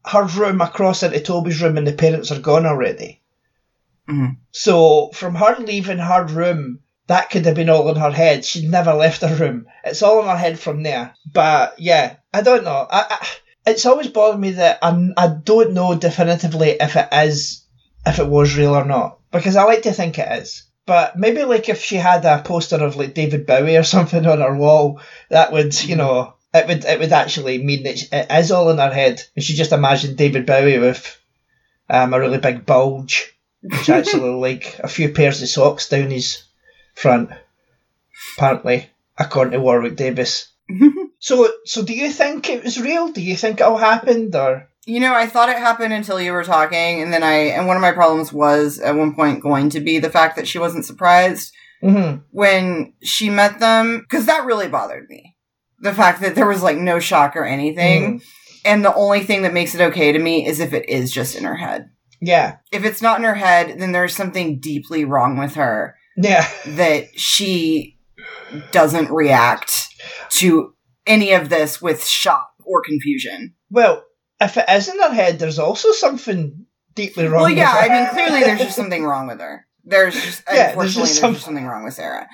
her 0.08 0.24
room 0.24 0.60
across 0.60 1.02
into 1.02 1.20
Toby's 1.20 1.60
room, 1.62 1.76
and 1.76 1.86
the 1.86 1.92
parents 1.92 2.30
are 2.30 2.38
gone 2.40 2.66
already. 2.66 3.20
Mhm. 4.08 4.36
So 4.52 5.10
from 5.12 5.34
her 5.34 5.56
leaving 5.58 5.98
her 5.98 6.24
room, 6.24 6.80
that 7.08 7.30
could 7.30 7.44
have 7.46 7.54
been 7.54 7.68
all 7.68 7.88
in 7.88 7.96
her 7.96 8.10
head. 8.10 8.44
She'd 8.44 8.70
never 8.70 8.92
left 8.94 9.22
her 9.22 9.34
room. 9.34 9.66
It's 9.84 10.02
all 10.02 10.20
in 10.20 10.26
her 10.26 10.36
head 10.36 10.58
from 10.58 10.82
there. 10.82 11.12
But 11.30 11.74
yeah, 11.78 12.14
I 12.32 12.40
don't 12.42 12.64
know. 12.64 12.86
I, 12.90 13.04
I, 13.10 13.26
it's 13.70 13.86
always 13.86 14.08
bothered 14.08 14.40
me 14.40 14.50
that 14.52 14.78
I'm, 14.82 15.12
I 15.16 15.28
don't 15.28 15.72
know 15.72 15.94
definitively 15.94 16.70
if 16.80 16.96
it 16.96 17.08
is, 17.12 17.64
if 18.06 18.18
it 18.18 18.28
was 18.28 18.56
real 18.56 18.74
or 18.74 18.84
not, 18.84 19.18
because 19.30 19.56
I 19.56 19.64
like 19.64 19.82
to 19.82 19.92
think 19.92 20.18
it 20.18 20.42
is. 20.42 20.64
But 20.86 21.16
maybe 21.16 21.44
like 21.44 21.68
if 21.68 21.82
she 21.82 21.96
had 21.96 22.24
a 22.24 22.40
poster 22.42 22.76
of 22.82 22.96
like 22.96 23.12
David 23.12 23.44
Bowie 23.44 23.76
or 23.76 23.82
something 23.94 24.26
on 24.26 24.40
her 24.40 24.56
wall, 24.56 25.00
that 25.28 25.52
would 25.52 25.82
you 25.84 25.96
know 25.96 26.32
it 26.58 26.68
would 26.68 26.84
it 26.84 26.98
would 27.00 27.12
actually 27.12 27.62
mean 27.62 27.84
that 27.84 28.02
it 28.12 28.26
is 28.30 28.50
all 28.50 28.70
in 28.70 28.78
her 28.78 28.92
head, 28.92 29.22
and 29.34 29.44
she 29.44 29.54
just 29.54 29.72
imagined 29.72 30.16
David 30.16 30.46
Bowie 30.46 30.78
with 30.78 31.18
um, 31.88 32.12
a 32.12 32.20
really 32.20 32.38
big 32.38 32.66
bulge, 32.66 33.34
which 33.62 33.88
actually 33.88 34.30
like 34.30 34.78
a 34.80 34.88
few 34.88 35.08
pairs 35.10 35.42
of 35.42 35.48
socks 35.48 35.88
down 35.88 36.10
his 36.10 36.42
front. 36.94 37.30
Apparently, 38.36 38.90
according 39.16 39.52
to 39.52 39.60
Warwick 39.60 39.96
Davis. 39.96 40.52
So, 41.20 41.50
so 41.64 41.82
do 41.82 41.94
you 41.94 42.10
think 42.10 42.48
it 42.48 42.62
was 42.62 42.80
real? 42.80 43.08
Do 43.08 43.20
you 43.20 43.36
think 43.36 43.60
it 43.60 43.64
all 43.64 43.76
happened, 43.76 44.34
or 44.34 44.68
You 44.86 45.00
know, 45.00 45.14
I 45.14 45.26
thought 45.26 45.48
it 45.48 45.56
happened 45.56 45.92
until 45.92 46.20
you 46.20 46.32
were 46.32 46.44
talking, 46.44 47.02
and 47.02 47.12
then 47.12 47.22
I, 47.22 47.48
and 47.48 47.66
one 47.66 47.76
of 47.76 47.82
my 47.82 47.92
problems 47.92 48.32
was 48.32 48.78
at 48.78 48.94
one 48.94 49.14
point 49.14 49.42
going 49.42 49.70
to 49.70 49.80
be 49.80 49.98
the 49.98 50.10
fact 50.10 50.36
that 50.36 50.46
she 50.46 50.58
wasn't 50.58 50.84
surprised 50.84 51.52
mm-hmm. 51.82 52.18
when 52.30 52.94
she 53.02 53.30
met 53.30 53.58
them, 53.58 54.00
because 54.00 54.26
that 54.26 54.44
really 54.44 54.68
bothered 54.68 55.08
me. 55.08 55.36
The 55.80 55.94
fact 55.94 56.20
that 56.22 56.34
there 56.34 56.46
was 56.46 56.62
like 56.62 56.76
no 56.76 56.98
shock 56.98 57.36
or 57.36 57.44
anything, 57.44 58.18
mm-hmm. 58.18 58.58
and 58.64 58.84
the 58.84 58.94
only 58.94 59.20
thing 59.20 59.42
that 59.42 59.52
makes 59.54 59.74
it 59.74 59.80
okay 59.80 60.12
to 60.12 60.18
me 60.18 60.46
is 60.46 60.60
if 60.60 60.72
it 60.72 60.88
is 60.88 61.10
just 61.12 61.36
in 61.36 61.44
her 61.44 61.56
head. 61.56 61.90
yeah, 62.20 62.56
If 62.72 62.84
it's 62.84 63.02
not 63.02 63.18
in 63.18 63.24
her 63.24 63.34
head, 63.34 63.78
then 63.78 63.92
there's 63.92 64.14
something 64.16 64.58
deeply 64.58 65.04
wrong 65.04 65.38
with 65.38 65.54
her 65.54 65.96
yeah, 66.16 66.48
that 66.66 67.18
she 67.18 67.98
doesn't 68.72 69.10
react 69.10 69.88
to 70.30 70.74
any 71.06 71.32
of 71.32 71.48
this 71.48 71.80
with 71.80 72.04
shock 72.04 72.50
or 72.64 72.82
confusion. 72.82 73.54
Well, 73.70 74.04
if 74.40 74.56
it 74.56 74.64
is 74.68 74.88
in 74.88 74.98
her 75.00 75.12
head, 75.14 75.38
there's 75.38 75.58
also 75.58 75.92
something 75.92 76.66
deeply 76.94 77.26
wrong. 77.26 77.44
With 77.44 77.58
her. 77.58 77.64
Well, 77.64 77.86
yeah, 77.86 77.94
I 77.94 78.00
mean, 78.00 78.10
clearly 78.10 78.40
there's 78.44 78.60
just 78.60 78.76
something 78.76 79.04
wrong 79.04 79.28
with 79.28 79.40
her. 79.40 79.66
There's 79.84 80.14
just, 80.14 80.42
Yeah, 80.52 80.54
there's 80.54 80.68
unfortunately, 80.70 80.86
just 80.88 80.96
there's, 80.96 81.20
some- 81.20 81.34
just 81.34 81.44
something 81.44 81.66
wrong 81.66 81.84
with 81.84 81.94
Sarah. 81.94 82.26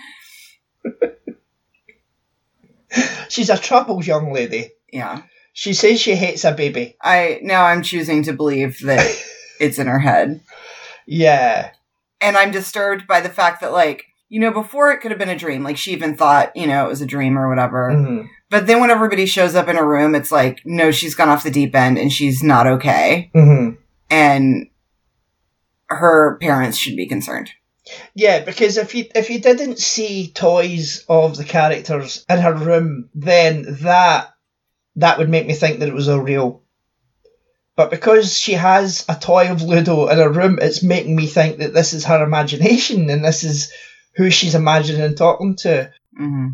She's 3.29 3.51
a 3.51 3.59
troubled 3.59 4.07
young 4.07 4.33
lady. 4.33 4.71
Yeah. 4.93 5.23
She 5.53 5.73
says 5.75 6.01
she 6.01 6.15
hates 6.17 6.45
a 6.45 6.53
baby. 6.53 6.97
I, 7.01 7.39
now 7.43 7.65
I'm 7.65 7.83
choosing 7.83 8.23
to 8.25 8.33
believe 8.33 8.79
that 8.81 9.07
it's 9.61 9.79
in 9.79 9.87
her 9.87 9.99
head. 10.01 10.41
Yeah, 11.07 11.71
And 12.21 12.37
I'm 12.37 12.51
disturbed 12.51 13.07
by 13.07 13.21
the 13.21 13.29
fact 13.29 13.61
that, 13.61 13.73
like, 13.73 14.05
you 14.31 14.41
know, 14.41 14.51
before 14.51 14.91
it 14.91 15.01
could 15.01 15.11
have 15.11 15.19
been 15.19 15.29
a 15.29 15.39
dream. 15.39 15.63
Like, 15.63 15.77
she 15.77 15.93
even 15.93 16.17
thought, 16.17 16.57
you 16.57 16.67
know, 16.67 16.87
it 16.87 16.89
was 16.89 17.03
a 17.03 17.07
dream 17.07 17.39
or 17.39 17.49
whatever. 17.49 17.91
Mhm. 17.93 18.27
But 18.51 18.67
then 18.67 18.81
when 18.81 18.91
everybody 18.91 19.27
shows 19.27 19.55
up 19.55 19.69
in 19.69 19.77
a 19.77 19.85
room, 19.85 20.15
it's 20.15 20.33
like, 20.33 20.61
no, 20.65 20.91
she's 20.91 21.15
gone 21.15 21.29
off 21.29 21.45
the 21.45 21.51
deep 21.51 21.75
end 21.75 21.99
and 21.99 22.11
she's 22.13 22.43
not 22.43 22.67
okay. 22.67 23.31
Mhm. 23.35 23.77
And 24.11 24.69
her 25.89 26.39
parents 26.41 26.79
should 26.79 26.97
be 26.97 27.07
concerned. 27.07 27.51
Yeah. 28.15 28.41
Because 28.45 28.77
if 28.77 28.95
you 28.95 29.07
if 29.15 29.31
you 29.31 29.41
didn't 29.41 29.79
see 29.79 30.29
toys 30.29 31.05
of 31.09 31.37
the 31.37 31.45
characters 31.45 32.25
in 32.29 32.39
her 32.39 32.55
room, 32.55 33.11
then 33.15 33.65
that 33.83 34.35
that 34.97 35.19
would 35.19 35.29
make 35.29 35.47
me 35.47 35.55
think 35.55 35.81
that 35.81 35.89
it 35.89 35.95
was 35.95 36.09
a 36.09 36.21
real. 36.21 36.63
But 37.77 37.91
because 37.91 38.39
she 38.39 38.53
has 38.53 39.05
a 39.09 39.17
toy 39.17 39.51
of 39.51 39.63
Ludo 39.63 40.09
in 40.09 40.19
her 40.19 40.31
room, 40.31 40.59
it's 40.63 40.83
making 40.83 41.17
me 41.17 41.27
think 41.27 41.59
that 41.59 41.75
this 41.75 41.93
is 41.93 42.05
her 42.05 42.23
imagination 42.23 43.11
and 43.11 43.25
this 43.25 43.43
is 43.45 43.73
who 44.17 44.31
she's 44.31 44.55
imagining 44.55 45.15
talking 45.17 45.57
to. 45.57 45.91
hmm 46.17 46.49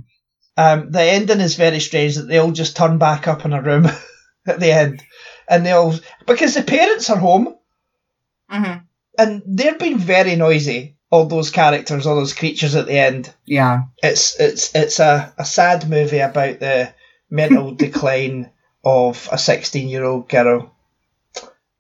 Um, 0.57 0.91
the 0.93 1.03
ending 1.03 1.41
is 1.41 1.57
very 1.57 1.81
strange 1.81 2.17
that 2.17 2.29
they 2.29 2.39
all 2.39 2.53
just 2.53 2.77
turn 2.77 2.99
back 2.99 3.29
up 3.29 3.45
in 3.45 3.53
a 3.53 3.63
room 3.63 3.87
at 4.47 4.61
the 4.61 4.73
end, 4.73 5.03
and 5.49 5.65
they 5.67 5.73
all 5.73 5.95
because 6.27 6.55
the 6.55 6.63
parents 6.63 7.11
are 7.11 7.19
home 7.19 7.57
hmm 8.49 8.79
and 9.19 9.43
they've 9.47 9.79
been 9.79 9.99
very 9.99 10.37
noisy. 10.37 10.97
All 11.11 11.27
those 11.27 11.51
characters, 11.51 12.07
all 12.07 12.17
those 12.17 12.35
creatures 12.35 12.75
at 12.77 12.87
the 12.87 12.99
end. 12.99 13.35
Yeah. 13.45 13.85
It's 14.03 14.39
it's 14.39 14.75
it's 14.75 15.01
a, 15.01 15.33
a 15.37 15.45
sad 15.45 15.89
movie 15.89 16.21
about 16.21 16.61
the 16.61 16.93
mental 17.29 17.75
decline 17.75 18.51
of 18.85 19.29
a 19.33 19.39
sixteen 19.39 19.89
year 19.89 20.05
old 20.05 20.29
girl. 20.29 20.75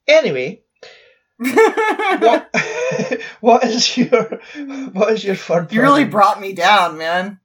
Anyway, 0.09 0.62
what 1.40 2.51
what 3.40 3.64
is 3.64 3.97
your 3.97 4.40
what 4.93 5.12
is 5.12 5.25
your 5.25 5.37
third? 5.37 5.73
You 5.73 5.81
really 5.81 6.05
brought 6.05 6.40
me 6.40 6.53
down, 6.53 6.99
man. 6.99 7.40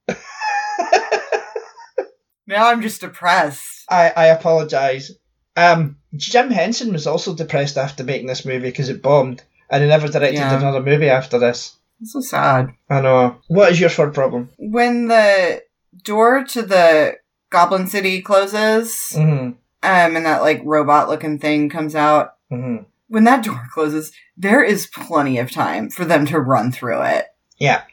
now 2.48 2.68
I'm 2.70 2.82
just 2.82 3.02
depressed. 3.02 3.86
I, 3.90 4.12
I 4.16 4.26
apologise. 4.28 5.12
Um, 5.56 5.98
Jim 6.16 6.50
Henson 6.50 6.92
was 6.92 7.08
also 7.08 7.34
depressed 7.34 7.78
after 7.78 8.04
making 8.04 8.28
this 8.28 8.46
movie 8.46 8.68
because 8.68 8.90
it 8.90 9.02
bombed, 9.02 9.44
and 9.70 9.84
he 9.84 9.90
never 9.90 10.08
directed 10.08 10.36
Yeah. 10.36 10.58
another 10.60 10.82
movie 10.82 11.10
after 11.10 11.38
this. 11.40 11.76
It's 12.02 12.14
so 12.14 12.20
sad. 12.22 12.70
I 12.90 13.02
know. 13.02 13.38
What 13.48 13.72
is 13.72 13.80
your 13.80 13.90
third 13.90 14.14
problem? 14.14 14.50
When 14.58 15.08
the 15.08 15.64
door 16.04 16.44
to 16.44 16.62
the 16.62 17.16
Goblin 17.50 17.88
City 17.88 18.22
closes, 18.22 19.12
hmm 19.14 19.52
um, 19.84 20.16
and 20.16 20.26
that 20.26 20.42
like 20.42 20.62
robot 20.66 21.10
looking 21.10 21.38
thing 21.40 21.70
comes 21.70 21.96
out, 21.96 22.36
hmm 22.50 22.78
when 23.08 23.24
that 23.26 23.44
door 23.44 23.62
closes, 23.74 24.12
there 24.36 24.64
is 24.64 24.88
plenty 24.88 25.38
of 25.38 25.52
time 25.52 25.90
for 25.90 26.06
them 26.06 26.26
to 26.26 26.40
run 26.40 26.72
through 26.72 27.02
it. 27.04 27.26
Yeah. 27.58 27.84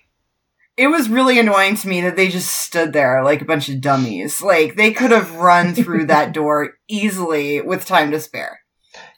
It 0.74 0.86
was 0.88 1.10
really 1.10 1.38
annoying 1.38 1.76
to 1.76 1.88
me 1.88 2.00
that 2.00 2.16
they 2.16 2.28
just 2.28 2.50
stood 2.50 2.94
there 2.94 3.22
like 3.22 3.42
a 3.42 3.44
bunch 3.44 3.68
of 3.68 3.82
dummies. 3.82 4.40
Like 4.42 4.74
they 4.74 4.90
could 4.92 5.10
have 5.10 5.34
run 5.36 5.74
through 5.74 6.06
that 6.06 6.32
door 6.32 6.70
easily 6.88 7.60
with 7.60 7.84
time 7.84 8.10
to 8.10 8.18
spare. 8.20 8.60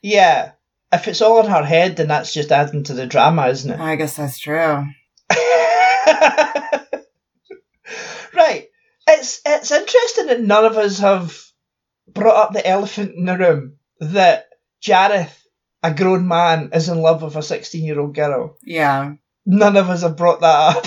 Yeah. 0.02 0.52
If 0.94 1.08
it's 1.08 1.20
all 1.20 1.40
in 1.40 1.50
her 1.50 1.64
head, 1.64 1.96
then 1.96 2.06
that's 2.06 2.32
just 2.32 2.52
adding 2.52 2.84
to 2.84 2.94
the 2.94 3.04
drama, 3.04 3.48
isn't 3.48 3.72
it? 3.72 3.80
I 3.80 3.96
guess 3.96 4.16
that's 4.16 4.38
true. 4.38 4.54
right. 8.32 8.68
It's 9.08 9.40
it's 9.44 9.72
interesting 9.72 10.26
that 10.26 10.40
none 10.40 10.64
of 10.64 10.76
us 10.76 11.00
have 11.00 11.36
brought 12.06 12.36
up 12.36 12.52
the 12.52 12.64
elephant 12.64 13.16
in 13.16 13.24
the 13.24 13.36
room 13.36 13.78
that 13.98 14.50
Jareth, 14.80 15.36
a 15.82 15.92
grown 15.92 16.28
man, 16.28 16.70
is 16.72 16.88
in 16.88 16.98
love 16.98 17.22
with 17.22 17.34
a 17.34 17.42
sixteen-year-old 17.42 18.14
girl. 18.14 18.56
Yeah. 18.62 19.14
None 19.44 19.76
of 19.76 19.90
us 19.90 20.02
have 20.02 20.16
brought 20.16 20.42
that 20.42 20.76
up. 20.76 20.86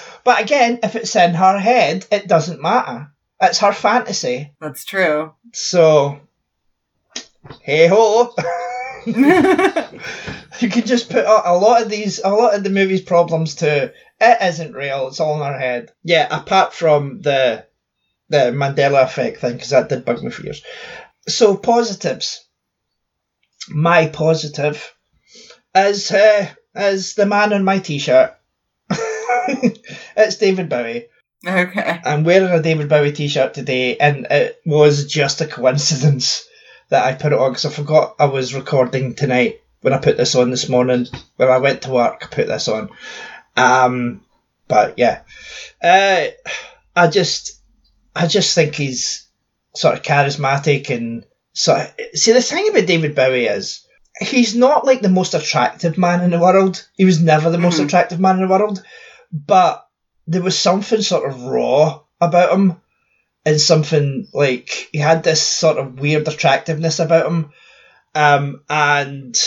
but 0.24 0.42
again, 0.42 0.80
if 0.82 0.96
it's 0.96 1.14
in 1.14 1.34
her 1.34 1.58
head, 1.58 2.06
it 2.10 2.28
doesn't 2.28 2.62
matter. 2.62 3.12
It's 3.42 3.58
her 3.58 3.72
fantasy. 3.72 4.54
That's 4.58 4.86
true. 4.86 5.34
So, 5.52 6.18
hey 7.60 7.88
ho. 7.88 8.34
you 9.06 10.68
can 10.68 10.86
just 10.86 11.10
put 11.10 11.24
a, 11.24 11.50
a 11.50 11.56
lot 11.56 11.82
of 11.82 11.88
these, 11.88 12.20
a 12.22 12.28
lot 12.28 12.54
of 12.54 12.64
the 12.64 12.70
movie's 12.70 13.02
problems 13.02 13.56
to 13.56 13.92
it 14.20 14.38
isn't 14.42 14.74
real. 14.74 15.08
It's 15.08 15.20
all 15.20 15.36
in 15.36 15.42
our 15.42 15.58
head. 15.58 15.92
Yeah, 16.04 16.28
apart 16.30 16.74
from 16.74 17.20
the 17.20 17.66
the 18.28 18.52
Mandela 18.52 19.02
effect 19.04 19.40
thing, 19.40 19.54
because 19.54 19.70
that 19.70 19.88
did 19.88 20.04
bug 20.04 20.22
me 20.22 20.30
for 20.30 20.42
years. 20.42 20.62
So 21.28 21.56
positives. 21.56 22.46
My 23.68 24.08
positive 24.08 24.94
is 25.74 26.10
uh, 26.10 26.48
is 26.74 27.14
the 27.14 27.26
man 27.26 27.52
on 27.52 27.64
my 27.64 27.78
t-shirt. 27.78 28.36
it's 28.90 30.36
David 30.36 30.68
Bowie. 30.68 31.06
Okay. 31.46 32.00
I'm 32.04 32.24
wearing 32.24 32.52
a 32.52 32.62
David 32.62 32.88
Bowie 32.88 33.12
t-shirt 33.12 33.54
today, 33.54 33.96
and 33.96 34.26
it 34.30 34.60
was 34.66 35.06
just 35.06 35.40
a 35.40 35.46
coincidence 35.46 36.46
that 36.90 37.04
I 37.04 37.14
put 37.14 37.32
it 37.32 37.38
on 37.38 37.50
because 37.52 37.66
I 37.66 37.70
forgot 37.70 38.16
I 38.18 38.26
was 38.26 38.54
recording 38.54 39.14
tonight 39.14 39.60
when 39.80 39.92
I 39.94 39.98
put 39.98 40.16
this 40.16 40.34
on 40.34 40.50
this 40.50 40.68
morning. 40.68 41.06
When 41.36 41.48
I 41.48 41.58
went 41.58 41.82
to 41.82 41.90
work, 41.90 42.20
I 42.22 42.26
put 42.26 42.46
this 42.46 42.68
on. 42.68 42.90
Um, 43.56 44.24
but 44.68 44.98
yeah, 44.98 45.22
uh, 45.82 46.26
I 46.94 47.08
just, 47.08 47.60
I 48.14 48.26
just 48.26 48.54
think 48.54 48.74
he's 48.74 49.26
sort 49.74 49.94
of 49.94 50.02
charismatic 50.02 50.90
and 50.94 51.24
sort 51.52 51.80
of, 51.80 51.94
see 52.14 52.32
the 52.32 52.42
thing 52.42 52.68
about 52.68 52.86
David 52.86 53.14
Bowie 53.14 53.46
is 53.46 53.86
he's 54.20 54.54
not 54.54 54.84
like 54.84 55.00
the 55.00 55.08
most 55.08 55.34
attractive 55.34 55.96
man 55.96 56.22
in 56.22 56.30
the 56.30 56.38
world. 56.38 56.86
He 56.96 57.04
was 57.04 57.20
never 57.22 57.50
the 57.50 57.58
most 57.58 57.80
Mhm. 57.80 57.86
attractive 57.86 58.20
man 58.20 58.36
in 58.36 58.42
the 58.42 58.48
world, 58.48 58.82
but 59.32 59.86
there 60.26 60.42
was 60.42 60.58
something 60.58 61.02
sort 61.02 61.28
of 61.28 61.42
raw 61.42 62.00
about 62.20 62.52
him 62.52 62.79
and 63.44 63.60
something 63.60 64.28
like 64.32 64.88
he 64.92 64.98
had 64.98 65.22
this 65.22 65.42
sort 65.42 65.78
of 65.78 65.98
weird 65.98 66.26
attractiveness 66.28 66.98
about 66.98 67.26
him 67.26 67.52
um 68.14 68.62
and 68.68 69.38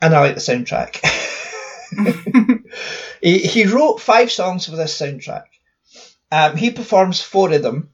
and 0.00 0.14
i 0.14 0.20
like 0.20 0.34
the 0.34 0.40
soundtrack. 0.40 1.00
He, 3.22 3.38
he 3.38 3.66
wrote 3.66 4.00
five 4.00 4.32
songs 4.32 4.66
for 4.66 4.74
this 4.74 5.00
soundtrack. 5.00 5.44
Um 6.32 6.56
he 6.56 6.72
performs 6.72 7.20
four 7.20 7.52
of 7.52 7.62
them 7.62 7.90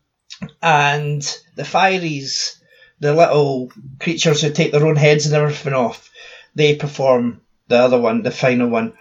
and 0.62 1.23
the 1.55 1.64
Fireys, 1.64 2.57
the 3.01 3.14
little 3.14 3.71
creatures 4.01 4.42
who 4.42 4.51
take 4.51 4.73
their 4.73 4.87
own 4.87 4.97
heads 4.97 5.27
and 5.27 5.35
everything 5.35 5.75
off, 5.75 6.11
they 6.55 6.77
perform 6.77 7.40
the 7.68 7.77
other 7.77 8.01
one, 8.01 8.23
the 8.23 8.31
final 8.31 8.68
one, 8.68 8.94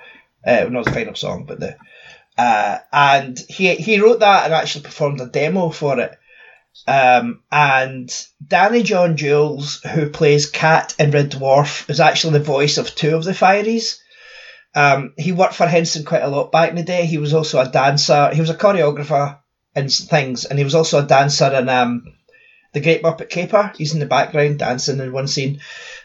uh, 0.45 0.65
not 0.69 0.85
the 0.85 0.91
final 0.91 1.15
song, 1.15 1.45
but 1.45 1.59
the 1.59 1.77
uh, 2.37 2.77
and 2.93 3.39
he 3.49 3.73
he 3.75 3.99
wrote 3.99 4.19
that 4.19 4.45
and 4.45 4.53
actually 4.53 4.83
performed 4.83 5.21
a 5.21 5.25
demo 5.25 5.69
for 5.69 5.99
it. 5.99 6.17
Um, 6.85 7.41
and 7.51 8.13
Danny 8.45 8.83
John 8.83 9.17
Jules, 9.17 9.81
who 9.81 10.09
plays 10.09 10.49
Cat 10.49 10.95
in 10.99 11.11
Red 11.11 11.31
Dwarf, 11.31 11.89
is 11.89 11.99
actually 11.99 12.33
the 12.33 12.45
voice 12.45 12.77
of 12.77 12.93
two 12.93 13.15
of 13.15 13.23
the 13.23 13.31
Fireys. 13.31 13.99
Um, 14.75 15.13
he 15.17 15.31
worked 15.31 15.55
for 15.55 15.65
Henson 15.65 16.05
quite 16.05 16.21
a 16.21 16.27
lot 16.27 16.51
back 16.51 16.69
in 16.69 16.75
the 16.75 16.83
day. 16.83 17.05
He 17.05 17.17
was 17.17 17.33
also 17.33 17.59
a 17.59 17.69
dancer. 17.69 18.33
He 18.33 18.41
was 18.41 18.49
a 18.49 18.55
choreographer 18.55 19.39
and 19.75 19.91
things, 19.91 20.45
and 20.45 20.59
he 20.59 20.65
was 20.65 20.75
also 20.75 21.03
a 21.03 21.07
dancer 21.07 21.51
in 21.53 21.67
um, 21.67 22.03
the 22.73 22.81
Great 22.81 23.01
Muppet 23.01 23.29
Caper. 23.29 23.73
He's 23.77 23.93
in 23.93 23.99
the 23.99 24.05
background 24.05 24.59
dancing 24.59 24.99
in 24.99 25.11
one 25.11 25.27
scene. 25.27 25.61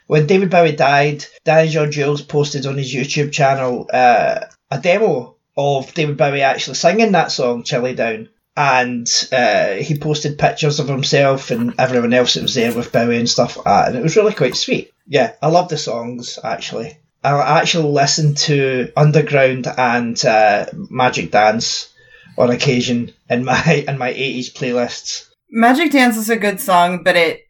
When 0.06 0.26
David 0.26 0.50
Bowie 0.50 0.72
died, 0.72 1.24
Danny 1.44 1.68
John 1.68 1.92
Jules 1.92 2.22
posted 2.22 2.66
on 2.66 2.76
his 2.76 2.94
YouTube 2.94 3.32
channel 3.32 3.88
uh, 3.92 4.40
a 4.70 4.78
demo 4.78 5.36
of 5.56 5.92
David 5.94 6.16
Bowie 6.16 6.42
actually 6.42 6.74
singing 6.74 7.12
that 7.12 7.30
song, 7.30 7.62
Chilly 7.62 7.94
Down. 7.94 8.28
And 8.54 9.08
uh, 9.32 9.74
he 9.74 9.96
posted 9.96 10.38
pictures 10.38 10.78
of 10.78 10.88
himself 10.88 11.50
and 11.50 11.74
everyone 11.78 12.12
else 12.12 12.34
that 12.34 12.42
was 12.42 12.54
there 12.54 12.74
with 12.74 12.92
Bowie 12.92 13.18
and 13.18 13.28
stuff 13.28 13.56
like 13.56 13.64
that. 13.64 13.88
And 13.88 13.96
it 13.96 14.02
was 14.02 14.16
really 14.16 14.34
quite 14.34 14.56
sweet. 14.56 14.92
Yeah, 15.06 15.32
I 15.40 15.48
love 15.48 15.68
the 15.68 15.78
songs, 15.78 16.38
actually. 16.44 16.98
I 17.24 17.60
actually 17.60 17.92
listen 17.92 18.34
to 18.34 18.92
Underground 18.96 19.66
and 19.66 20.22
uh, 20.24 20.66
Magic 20.90 21.30
Dance 21.30 21.92
on 22.36 22.50
occasion 22.50 23.12
in 23.30 23.44
my 23.46 23.84
in 23.88 23.98
my 23.98 24.12
80s 24.12 24.52
playlists. 24.52 25.28
Magic 25.50 25.92
Dance 25.92 26.16
is 26.16 26.30
a 26.30 26.36
good 26.36 26.60
song, 26.60 27.02
but 27.04 27.16
it 27.16 27.42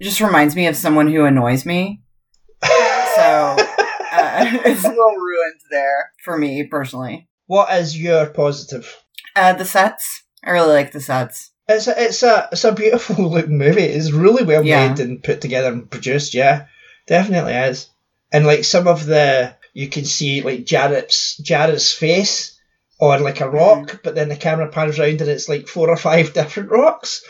just 0.00 0.20
reminds 0.20 0.54
me 0.54 0.66
of 0.66 0.76
someone 0.76 1.08
who 1.08 1.24
annoys 1.24 1.66
me. 1.66 2.02
so 2.62 2.68
uh, 2.68 3.56
it's 4.64 4.84
a 4.84 4.88
little 4.88 5.16
ruined 5.16 5.60
there 5.70 6.12
for 6.24 6.38
me 6.38 6.66
personally. 6.66 7.28
What 7.46 7.72
is 7.74 8.00
your 8.00 8.26
positive? 8.26 8.96
Uh, 9.34 9.52
the 9.52 9.64
sets. 9.64 10.24
I 10.44 10.50
really 10.50 10.72
like 10.72 10.92
the 10.92 11.00
sets. 11.00 11.50
It's 11.68 11.86
a, 11.86 12.02
it's 12.02 12.22
a 12.22 12.48
it's 12.52 12.64
a 12.64 12.72
beautiful 12.72 13.24
looking 13.30 13.58
movie. 13.58 13.82
It's 13.82 14.12
really 14.12 14.44
well 14.44 14.64
yeah. 14.64 14.88
made 14.88 15.00
and 15.00 15.22
put 15.22 15.40
together 15.40 15.68
and 15.68 15.90
produced. 15.90 16.34
Yeah, 16.34 16.66
definitely 17.06 17.52
is. 17.54 17.88
And 18.32 18.46
like 18.46 18.64
some 18.64 18.88
of 18.88 19.04
the 19.04 19.54
you 19.74 19.88
can 19.88 20.04
see 20.04 20.42
like 20.42 20.64
Jareth's 20.64 21.40
Jareth's 21.40 21.92
face 21.92 22.58
on 23.00 23.22
like 23.22 23.40
a 23.40 23.50
rock, 23.50 23.88
mm. 23.88 24.02
but 24.02 24.14
then 24.14 24.28
the 24.28 24.36
camera 24.36 24.68
pans 24.68 24.98
around 24.98 25.20
and 25.20 25.30
it's 25.30 25.48
like 25.48 25.68
four 25.68 25.88
or 25.88 25.96
five 25.96 26.32
different 26.34 26.70
rocks. 26.70 27.24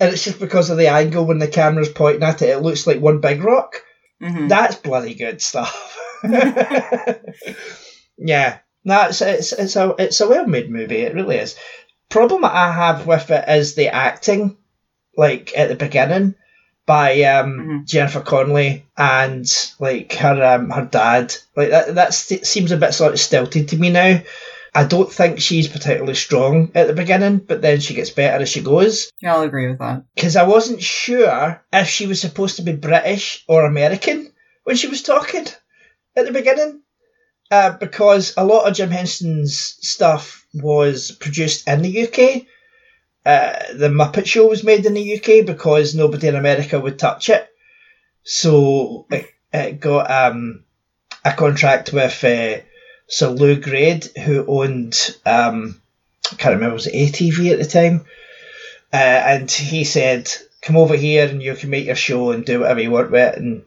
And 0.00 0.12
it's 0.12 0.24
just 0.24 0.40
because 0.40 0.70
of 0.70 0.78
the 0.78 0.88
angle 0.88 1.26
when 1.26 1.38
the 1.38 1.46
camera's 1.46 1.88
pointing 1.88 2.24
at 2.24 2.42
it, 2.42 2.48
it 2.48 2.58
looks 2.58 2.86
like 2.86 3.00
one 3.00 3.20
big 3.20 3.44
rock. 3.44 3.82
Mm-hmm. 4.20 4.48
That's 4.48 4.76
bloody 4.76 5.14
good 5.14 5.40
stuff. 5.40 5.98
yeah, 8.18 8.58
no, 8.84 9.02
it's 9.08 9.20
it's 9.20 9.52
it's 9.52 9.76
a 9.76 9.94
it's 9.98 10.20
a 10.20 10.28
well 10.28 10.46
made 10.46 10.70
movie. 10.70 11.02
It 11.02 11.14
really 11.14 11.36
is. 11.36 11.56
Problem 12.12 12.44
I 12.44 12.70
have 12.70 13.06
with 13.06 13.30
it 13.30 13.48
is 13.48 13.74
the 13.74 13.88
acting, 13.88 14.58
like 15.16 15.56
at 15.56 15.70
the 15.70 15.76
beginning, 15.76 16.34
by 16.84 17.22
um, 17.22 17.52
mm-hmm. 17.52 17.84
Jennifer 17.86 18.20
Connelly 18.20 18.84
and 18.98 19.46
like 19.80 20.12
her 20.12 20.44
um, 20.44 20.68
her 20.68 20.84
dad. 20.84 21.34
Like 21.56 21.70
that 21.70 21.94
that 21.94 22.12
seems 22.12 22.70
a 22.70 22.76
bit 22.76 22.92
sort 22.92 23.14
of 23.14 23.18
stilted 23.18 23.68
to 23.68 23.78
me 23.78 23.88
now. 23.88 24.20
I 24.74 24.84
don't 24.84 25.10
think 25.10 25.40
she's 25.40 25.68
particularly 25.68 26.14
strong 26.14 26.72
at 26.74 26.86
the 26.86 26.92
beginning, 26.92 27.38
but 27.38 27.62
then 27.62 27.80
she 27.80 27.94
gets 27.94 28.10
better 28.10 28.42
as 28.42 28.50
she 28.50 28.60
goes. 28.60 29.10
Yeah, 29.22 29.36
I'll 29.36 29.42
agree 29.42 29.68
with 29.68 29.78
that. 29.78 30.04
Because 30.14 30.36
I 30.36 30.42
wasn't 30.42 30.82
sure 30.82 31.64
if 31.72 31.88
she 31.88 32.06
was 32.06 32.20
supposed 32.20 32.56
to 32.56 32.62
be 32.62 32.72
British 32.72 33.42
or 33.48 33.64
American 33.64 34.30
when 34.64 34.76
she 34.76 34.88
was 34.88 35.02
talking 35.02 35.46
at 36.14 36.26
the 36.26 36.32
beginning. 36.32 36.81
Uh, 37.52 37.76
because 37.76 38.32
a 38.38 38.44
lot 38.46 38.66
of 38.66 38.74
Jim 38.74 38.88
Henson's 38.88 39.76
stuff 39.82 40.46
was 40.54 41.10
produced 41.10 41.68
in 41.68 41.82
the 41.82 42.08
UK. 42.08 42.46
Uh, 43.26 43.74
the 43.74 43.88
Muppet 43.88 44.24
Show 44.24 44.48
was 44.48 44.64
made 44.64 44.86
in 44.86 44.94
the 44.94 45.16
UK 45.18 45.44
because 45.44 45.94
nobody 45.94 46.28
in 46.28 46.34
America 46.34 46.80
would 46.80 46.98
touch 46.98 47.28
it. 47.28 47.46
So 48.24 49.04
it, 49.10 49.26
it 49.52 49.80
got 49.80 50.10
um, 50.10 50.64
a 51.26 51.34
contract 51.34 51.92
with 51.92 52.24
uh, 52.24 52.62
Sir 53.06 53.28
Lew 53.28 53.60
Grade, 53.60 54.06
who 54.24 54.46
owned, 54.46 55.14
um, 55.26 55.78
I 56.32 56.36
can't 56.36 56.54
remember, 56.54 56.76
was 56.76 56.86
it 56.86 56.94
ATV 56.94 57.52
at 57.52 57.58
the 57.58 57.66
time? 57.66 58.06
Uh, 58.90 58.96
and 58.96 59.50
he 59.50 59.84
said, 59.84 60.32
come 60.62 60.78
over 60.78 60.96
here 60.96 61.28
and 61.28 61.42
you 61.42 61.54
can 61.54 61.68
make 61.68 61.84
your 61.84 61.96
show 61.96 62.30
and 62.30 62.46
do 62.46 62.60
whatever 62.60 62.80
you 62.80 62.90
want 62.90 63.10
with 63.10 63.34
it. 63.34 63.38
And 63.38 63.64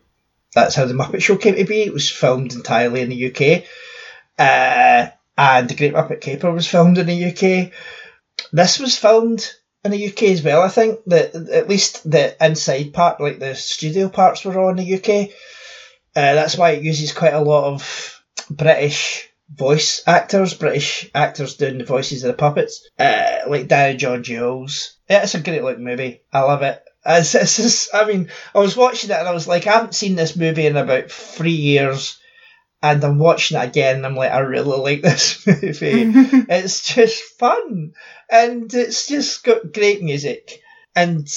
that's 0.56 0.74
how 0.74 0.86
the 0.86 0.94
Muppet 0.94 1.22
Show 1.22 1.36
came 1.36 1.56
to 1.56 1.66
be. 1.66 1.84
It 1.84 1.94
was 1.94 2.10
filmed 2.10 2.54
entirely 2.54 3.02
in 3.02 3.10
the 3.10 3.26
UK. 3.30 3.66
Uh, 4.40 5.12
and 5.38 5.70
The 5.70 5.76
Great 5.76 5.94
Muppet 5.94 6.22
Caper 6.22 6.52
was 6.52 6.68
filmed 6.68 6.98
in 6.98 7.08
the 7.08 7.26
UK. 7.26 7.72
This 8.52 8.80
was 8.80 8.98
filmed 8.98 9.54
in 9.84 9.92
the 9.92 10.08
UK 10.08 10.24
as 10.24 10.44
well, 10.44 10.62
I 10.62 10.70
think. 10.70 11.02
that 11.08 11.36
at 11.36 11.70
least 11.70 12.10
the 12.10 12.36
inside 12.44 12.94
part, 12.94 13.20
like 13.20 13.40
the 13.40 13.54
studio 13.54 14.08
parts 14.10 14.46
were 14.46 14.58
all 14.58 14.70
in 14.70 14.78
the 14.78 14.96
UK. 14.96 15.30
Uh, 16.16 16.34
that's 16.36 16.58
why 16.58 16.72
it 16.72 16.84
uses 16.84 17.12
quite 17.12 17.34
a 17.34 17.42
lot 17.42 17.66
of 17.66 18.24
British 18.50 19.30
voice 19.54 20.02
actors, 20.08 20.54
British 20.54 21.10
actors 21.14 21.58
doing 21.58 21.78
the 21.78 21.84
voices 21.84 22.24
of 22.24 22.28
the 22.30 22.38
puppets, 22.38 22.88
uh, 22.98 23.40
like 23.48 23.68
Danny 23.68 23.98
John 23.98 24.24
Jules. 24.24 24.96
Yeah, 25.10 25.24
it's 25.24 25.36
a 25.36 25.42
great 25.42 25.64
looking 25.64 25.84
movie. 25.84 26.22
I 26.32 26.42
love 26.42 26.62
it. 26.62 26.82
It's, 27.20 27.36
it's 27.36 27.58
just, 27.58 27.90
I 27.94 28.06
mean, 28.06 28.30
I 28.56 28.60
was 28.60 28.76
watching 28.76 29.12
it 29.12 29.18
and 29.18 29.28
I 29.28 29.34
was 29.34 29.48
like, 29.48 29.68
I 29.68 29.74
haven't 29.74 29.94
seen 29.96 30.16
this 30.16 30.36
movie 30.36 30.66
in 30.66 30.76
about 30.76 31.12
three 31.12 31.52
years. 31.52 32.18
And 32.82 33.04
I'm 33.04 33.20
watching 33.20 33.58
it 33.58 33.64
again 33.64 33.98
and 33.98 34.06
I'm 34.06 34.16
like, 34.16 34.32
I 34.32 34.40
really 34.40 34.78
like 34.78 35.02
this 35.04 35.46
movie. 35.46 35.72
it's 36.50 36.82
just 36.94 37.22
fun. 37.38 37.94
And 38.30 38.74
it's 38.74 39.08
just 39.08 39.44
got 39.44 39.72
great 39.72 40.02
music. 40.02 40.62
And 40.96 41.28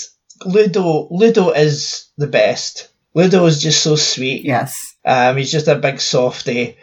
Ludo, 0.44 1.08
Ludo 1.10 1.50
is 1.50 2.06
the 2.16 2.26
best. 2.26 2.88
Ludo 3.14 3.44
is 3.46 3.60
just 3.60 3.82
so 3.82 3.96
sweet. 3.96 4.44
Yes. 4.44 4.96
Um, 5.04 5.36
he's 5.36 5.52
just 5.52 5.68
a 5.68 5.74
big 5.74 6.00
softy. 6.00 6.76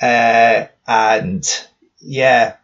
Uh, 0.00 0.66
and 0.86 1.66
yeah, 1.98 2.56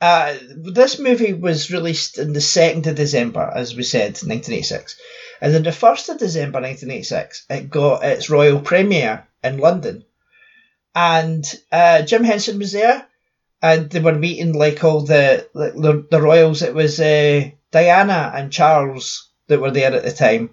uh, 0.00 0.36
this 0.56 0.98
movie 0.98 1.32
was 1.32 1.70
released 1.70 2.18
on 2.18 2.32
the 2.32 2.40
2nd 2.40 2.86
of 2.86 2.96
December, 2.96 3.50
as 3.54 3.74
we 3.74 3.82
said, 3.82 4.12
1986. 4.12 4.96
And 5.40 5.54
on 5.54 5.62
the 5.62 5.70
1st 5.70 6.08
of 6.10 6.18
December 6.18 6.60
1986, 6.60 7.46
it 7.50 7.70
got 7.70 8.04
its 8.04 8.30
royal 8.30 8.60
premiere 8.60 9.26
in 9.42 9.58
London. 9.58 10.04
And 10.94 11.44
uh, 11.70 12.02
Jim 12.02 12.24
Henson 12.24 12.58
was 12.58 12.72
there, 12.72 13.06
and 13.62 13.90
they 13.90 14.00
were 14.00 14.14
meeting 14.14 14.52
like 14.52 14.82
all 14.82 15.02
the 15.02 15.48
the, 15.54 16.06
the 16.10 16.22
royals. 16.22 16.62
It 16.62 16.74
was 16.74 16.98
uh, 17.00 17.50
Diana 17.70 18.32
and 18.34 18.52
Charles 18.52 19.28
that 19.48 19.60
were 19.60 19.70
there 19.70 19.92
at 19.92 20.04
the 20.04 20.12
time 20.12 20.50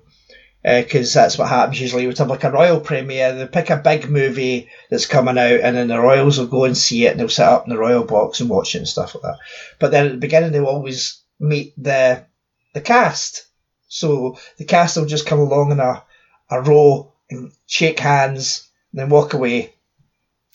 because 0.64 1.16
uh, 1.16 1.22
that's 1.22 1.38
what 1.38 1.50
happens 1.50 1.80
usually. 1.80 2.06
Have 2.06 2.30
like 2.30 2.44
a 2.46 2.52
royal 2.52 2.80
premiere, 2.80 3.34
they 3.34 3.48
pick 3.48 3.70
a 3.70 3.78
big 3.78 4.10
movie 4.10 4.70
that's 4.90 5.06
coming 5.06 5.38
out, 5.38 5.60
and 5.60 5.76
then 5.76 5.90
the 5.90 6.00
royals 6.00 6.40
will 6.40 6.48
go 6.48 6.64
and 6.64 6.78
see 6.78 7.06
it, 7.06 7.12
and 7.12 7.20
they'll 7.20 7.30
sit 7.30 7.46
up 7.46 7.66
in 7.66 7.70
the 7.70 7.78
royal 7.78 8.06
box 8.06 8.40
and 8.40 8.50
watch 8.50 8.76
it 8.76 8.80
and 8.80 8.88
stuff 8.88 9.16
like 9.16 9.24
that. 9.24 9.38
But 9.80 9.92
then 9.92 10.06
at 10.06 10.12
the 10.14 10.18
beginning, 10.18 10.52
they'll 10.52 10.66
always 10.66 11.22
meet 11.40 11.74
the 11.78 12.26
the 12.74 12.82
cast. 12.82 13.46
So 13.90 14.38
the 14.58 14.66
cast 14.66 14.98
will 14.98 15.06
just 15.06 15.28
come 15.28 15.40
along 15.40 15.72
in 15.72 15.80
a, 15.80 16.04
a 16.50 16.62
row 16.62 17.12
and 17.30 17.52
shake 17.68 18.00
hands, 18.00 18.70
and 18.92 19.02
then 19.02 19.10
walk 19.10 19.34
away. 19.34 19.74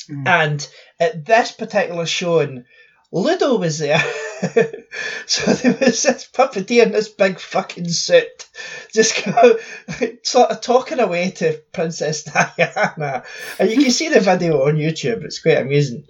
Mm. 0.09 0.27
And 0.27 0.69
at 0.99 1.27
this 1.27 1.53
particular 1.53 2.07
showing, 2.07 2.65
Ludo 3.13 3.59
was 3.59 3.79
there. 3.79 4.03
so 5.27 5.53
there 5.53 5.77
was 5.81 6.03
this 6.03 6.29
puppeteer 6.33 6.85
in 6.85 6.93
this 6.93 7.09
big 7.09 7.41
fucking 7.41 7.89
suit, 7.89 8.49
just 8.93 9.25
go, 9.25 9.59
sort 10.23 10.51
of 10.51 10.61
talking 10.61 11.01
away 11.01 11.31
to 11.33 11.61
Princess 11.73 12.23
Diana. 12.57 13.25
And 13.59 13.71
you 13.71 13.77
can 13.77 13.91
see 13.91 14.09
the 14.09 14.21
video 14.21 14.67
on 14.67 14.77
YouTube, 14.77 15.25
it's 15.25 15.41
quite 15.41 15.59
amusing. 15.59 16.05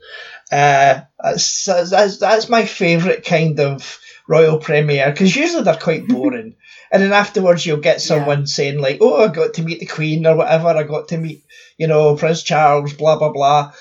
Uh, 0.52 1.02
that's, 1.22 1.64
that's, 1.64 2.18
that's 2.18 2.48
my 2.48 2.64
favourite 2.64 3.24
kind 3.24 3.58
of 3.60 3.98
royal 4.26 4.58
premiere, 4.58 5.10
because 5.10 5.34
usually 5.34 5.62
they're 5.62 5.76
quite 5.76 6.06
boring. 6.06 6.56
and 6.90 7.02
then 7.02 7.12
afterwards 7.12 7.64
you'll 7.64 7.78
get 7.78 8.02
someone 8.02 8.40
yeah. 8.40 8.46
saying 8.46 8.78
like, 8.80 8.98
oh, 9.00 9.24
I 9.24 9.28
got 9.28 9.54
to 9.54 9.62
meet 9.62 9.80
the 9.80 9.86
Queen 9.86 10.26
or 10.26 10.36
whatever, 10.36 10.68
I 10.68 10.82
got 10.82 11.08
to 11.08 11.18
meet, 11.18 11.44
you 11.78 11.86
know, 11.86 12.14
Prince 12.16 12.42
Charles, 12.42 12.92
blah, 12.92 13.18
blah, 13.18 13.32
blah. 13.32 13.72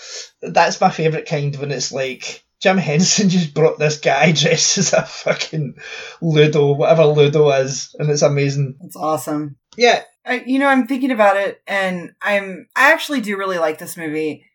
That's 0.41 0.79
my 0.79 0.89
favourite 0.89 1.27
kind 1.27 1.55
when 1.57 1.71
it's 1.71 1.91
like, 1.91 2.45
Jim 2.61 2.77
Henson 2.77 3.29
just 3.29 3.53
brought 3.53 3.79
this 3.79 3.99
guy 3.99 4.31
dressed 4.33 4.77
as 4.77 4.93
a 4.93 5.03
fucking 5.05 5.75
Ludo, 6.21 6.73
whatever 6.73 7.05
Ludo 7.05 7.49
is, 7.51 7.95
and 7.99 8.09
it's 8.09 8.21
amazing. 8.21 8.75
It's 8.81 8.95
awesome. 8.95 9.57
Yeah. 9.75 10.03
I, 10.25 10.43
you 10.45 10.59
know, 10.59 10.67
I'm 10.67 10.87
thinking 10.87 11.11
about 11.11 11.37
it, 11.37 11.61
and 11.67 12.11
I'm 12.21 12.67
I 12.75 12.91
actually 12.91 13.21
do 13.21 13.37
really 13.37 13.59
like 13.59 13.77
this 13.77 13.95
movie. 13.95 14.45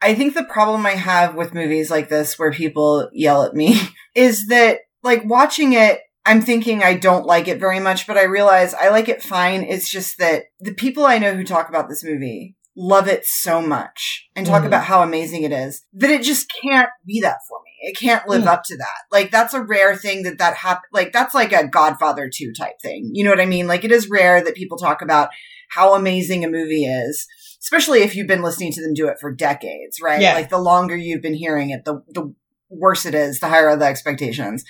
I 0.00 0.14
think 0.14 0.34
the 0.34 0.44
problem 0.44 0.86
I 0.86 0.92
have 0.92 1.34
with 1.34 1.54
movies 1.54 1.90
like 1.90 2.08
this, 2.08 2.38
where 2.38 2.52
people 2.52 3.08
yell 3.12 3.42
at 3.42 3.54
me, 3.54 3.80
is 4.14 4.46
that 4.48 4.80
like 5.02 5.24
watching 5.24 5.72
it, 5.72 6.00
I'm 6.24 6.42
thinking 6.42 6.82
I 6.82 6.94
don't 6.94 7.26
like 7.26 7.48
it 7.48 7.58
very 7.58 7.80
much, 7.80 8.06
but 8.06 8.16
I 8.16 8.24
realize 8.24 8.74
I 8.74 8.88
like 8.90 9.08
it 9.08 9.22
fine. 9.22 9.62
It's 9.62 9.88
just 9.88 10.18
that 10.18 10.44
the 10.60 10.74
people 10.74 11.04
I 11.04 11.18
know 11.18 11.34
who 11.34 11.44
talk 11.44 11.68
about 11.68 11.88
this 11.88 12.04
movie 12.04 12.55
love 12.76 13.08
it 13.08 13.24
so 13.24 13.62
much 13.62 14.28
and 14.36 14.46
talk 14.46 14.62
Mhm. 14.62 14.66
about 14.66 14.84
how 14.84 15.02
amazing 15.02 15.42
it 15.44 15.52
is 15.52 15.84
that 15.94 16.10
it 16.10 16.22
just 16.22 16.46
can't 16.62 16.90
be 17.06 17.20
that 17.22 17.38
for 17.48 17.58
me. 17.64 17.70
It 17.88 17.96
can't 17.98 18.28
live 18.28 18.42
Mm. 18.44 18.48
up 18.48 18.64
to 18.64 18.76
that. 18.76 19.04
Like 19.10 19.30
that's 19.30 19.54
a 19.54 19.62
rare 19.62 19.96
thing 19.96 20.24
that 20.24 20.38
that 20.38 20.56
happen. 20.56 20.82
Like 20.92 21.12
that's 21.12 21.34
like 21.34 21.52
a 21.52 21.66
Godfather 21.66 22.28
2 22.32 22.52
type 22.52 22.74
thing. 22.82 23.10
You 23.14 23.24
know 23.24 23.30
what 23.30 23.40
I 23.40 23.46
mean? 23.46 23.66
Like 23.66 23.84
it 23.84 23.92
is 23.92 24.10
rare 24.10 24.42
that 24.42 24.54
people 24.54 24.76
talk 24.76 25.00
about 25.00 25.30
how 25.70 25.94
amazing 25.94 26.44
a 26.44 26.48
movie 26.50 26.84
is, 26.84 27.26
especially 27.62 28.00
if 28.02 28.14
you've 28.14 28.26
been 28.28 28.42
listening 28.42 28.72
to 28.72 28.82
them 28.82 28.92
do 28.94 29.08
it 29.08 29.16
for 29.20 29.32
decades, 29.32 29.98
right? 30.02 30.20
Yeah. 30.20 30.34
Like 30.34 30.50
the 30.50 30.58
longer 30.58 30.96
you've 30.96 31.22
been 31.22 31.34
hearing 31.34 31.70
it, 31.70 31.84
the, 31.86 32.02
the 32.08 32.34
worse 32.68 33.06
it 33.06 33.14
is, 33.14 33.40
the 33.40 33.48
higher 33.48 33.68
are 33.70 33.76
the 33.76 33.86
expectations. 33.86 34.64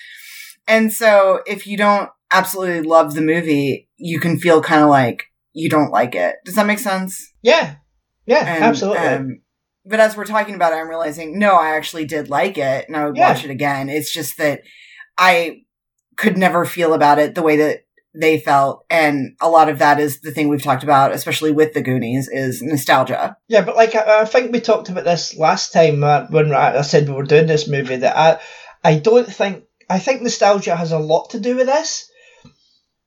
And 0.67 0.93
so 0.93 1.41
if 1.45 1.67
you 1.67 1.75
don't 1.77 2.09
absolutely 2.31 2.81
love 2.87 3.15
the 3.15 3.21
movie, 3.21 3.89
you 3.97 4.19
can 4.19 4.39
feel 4.39 4.61
kind 4.61 4.81
of 4.83 4.89
like 4.89 5.23
you 5.53 5.69
don't 5.69 5.91
like 5.91 6.13
it. 6.15 6.35
Does 6.45 6.55
that 6.55 6.67
make 6.67 6.79
sense? 6.79 7.33
Yeah. 7.41 7.75
Yeah, 8.27 8.45
And, 8.45 8.63
absolutely. 8.63 8.99
um, 9.07 9.41
but 9.85 9.99
as 9.99 10.15
we're 10.15 10.25
talking 10.25 10.53
about 10.55 10.73
it, 10.73 10.75
I'm 10.75 10.89
realizing, 10.89 11.39
no, 11.39 11.55
I 11.55 11.75
actually 11.75 12.05
did 12.05 12.29
like 12.29 12.57
it 12.57 12.87
and 12.87 12.95
I 12.95 13.05
would 13.05 13.15
Yeah. 13.17 13.29
watch 13.33 13.43
it 13.45 13.49
again. 13.49 13.89
It's 13.89 14.13
just 14.13 14.37
that 14.37 14.61
I 15.17 15.61
could 16.17 16.37
never 16.37 16.65
feel 16.65 16.93
about 16.93 17.19
it 17.19 17.33
the 17.35 17.41
way 17.41 17.57
that 17.57 17.85
they 18.13 18.39
felt. 18.39 18.83
And 18.89 19.35
a 19.39 19.49
lot 19.49 19.69
of 19.69 19.79
that 19.79 19.99
is 19.99 20.21
the 20.21 20.31
thing 20.31 20.49
we've 20.49 20.61
talked 20.63 20.83
about, 20.83 21.11
especially 21.13 21.51
with 21.51 21.73
the 21.73 21.81
Goonies, 21.81 22.27
is 22.27 22.61
nostalgia. 22.61 23.37
Yeah, 23.47 23.61
but 23.61 23.75
like 23.75 23.95
I, 23.95 24.21
I 24.21 24.25
think 24.25 24.51
we 24.51 24.59
talked 24.59 24.89
about 24.89 25.05
this 25.05 25.37
last 25.37 25.71
time 25.71 26.03
uh, 26.03 26.25
when 26.29 26.51
I 26.53 26.79
I 26.79 26.81
said 26.81 27.07
we 27.07 27.13
were 27.15 27.23
doing 27.23 27.45
this 27.47 27.67
movie. 27.67 27.97
That 27.97 28.17
I, 28.17 28.39
I 28.83 28.95
don't 28.99 29.27
think 29.31 29.63
I 29.89 29.99
think 29.99 30.21
nostalgia 30.21 30.75
has 30.75 30.91
a 30.91 30.99
lot 30.99 31.29
to 31.31 31.39
do 31.39 31.55
with 31.55 31.67
this, 31.67 32.09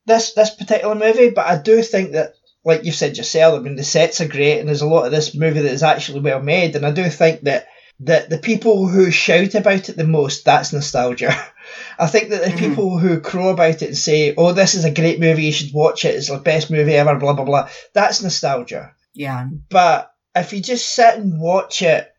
this 0.06 0.32
this 0.34 0.54
particular 0.54 0.94
movie. 0.94 1.30
But 1.30 1.46
I 1.46 1.58
do 1.60 1.82
think 1.82 2.12
that, 2.12 2.34
like 2.64 2.84
you 2.84 2.92
said 2.92 3.16
yourself, 3.16 3.58
I 3.58 3.62
mean 3.62 3.76
the 3.76 3.84
sets 3.84 4.20
are 4.20 4.28
great, 4.28 4.58
and 4.60 4.68
there's 4.68 4.82
a 4.82 4.86
lot 4.88 5.06
of 5.06 5.12
this 5.12 5.34
movie 5.34 5.60
that 5.60 5.72
is 5.72 5.82
actually 5.82 6.20
well 6.20 6.42
made. 6.42 6.76
And 6.76 6.84
I 6.86 6.90
do 6.90 7.08
think 7.08 7.42
that 7.42 7.66
that 8.02 8.30
the 8.30 8.38
people 8.38 8.86
who 8.88 9.10
shout 9.10 9.54
about 9.54 9.88
it 9.90 9.96
the 9.96 10.04
most, 10.06 10.44
that's 10.46 10.72
nostalgia. 10.72 11.34
I 11.98 12.06
think 12.06 12.30
that 12.30 12.42
the 12.42 12.50
Mhm. 12.50 12.58
people 12.58 12.98
who 12.98 13.20
crow 13.20 13.50
about 13.50 13.82
it 13.82 13.88
and 13.88 13.96
say, 13.96 14.34
"Oh, 14.36 14.52
this 14.52 14.74
is 14.74 14.84
a 14.86 14.90
great 14.90 15.20
movie, 15.20 15.44
you 15.44 15.52
should 15.52 15.74
watch 15.74 16.04
it. 16.04 16.14
It's 16.14 16.28
the 16.28 16.38
best 16.38 16.70
movie 16.70 16.94
ever," 16.94 17.14
blah 17.16 17.34
blah 17.34 17.44
blah. 17.44 17.68
That's 17.92 18.22
nostalgia 18.22 18.92
Yeah. 19.14 19.46
but 19.68 20.10
if 20.34 20.52
you 20.52 20.60
just 20.60 20.94
sit 20.94 21.16
and 21.16 21.40
watch 21.40 21.82
it 21.82 22.10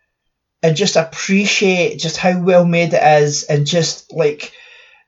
and 0.62 0.76
just 0.76 0.96
appreciate 0.98 1.98
just 2.00 2.18
how 2.18 2.40
well 2.40 2.66
made 2.66 2.94
it 2.94 3.24
is 3.24 3.44
and 3.46 3.66
just 3.66 4.14
like 4.14 4.52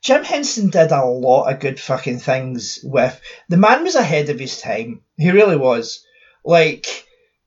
Jim 0.04 0.24
Henson 0.24 0.70
did 0.70 0.92
a 0.92 1.04
lot 1.04 1.52
of 1.52 1.62
good 1.62 1.80
fucking 1.80 2.20
things 2.20 2.80
with 2.84 3.20
the 3.48 3.58
man 3.58 3.84
was 3.84 3.96
ahead 3.96 4.30
of 4.30 4.38
his 4.38 4.60
time. 4.60 5.02
He 5.18 5.32
really 5.32 5.56
was. 5.56 6.06
Like 6.44 7.06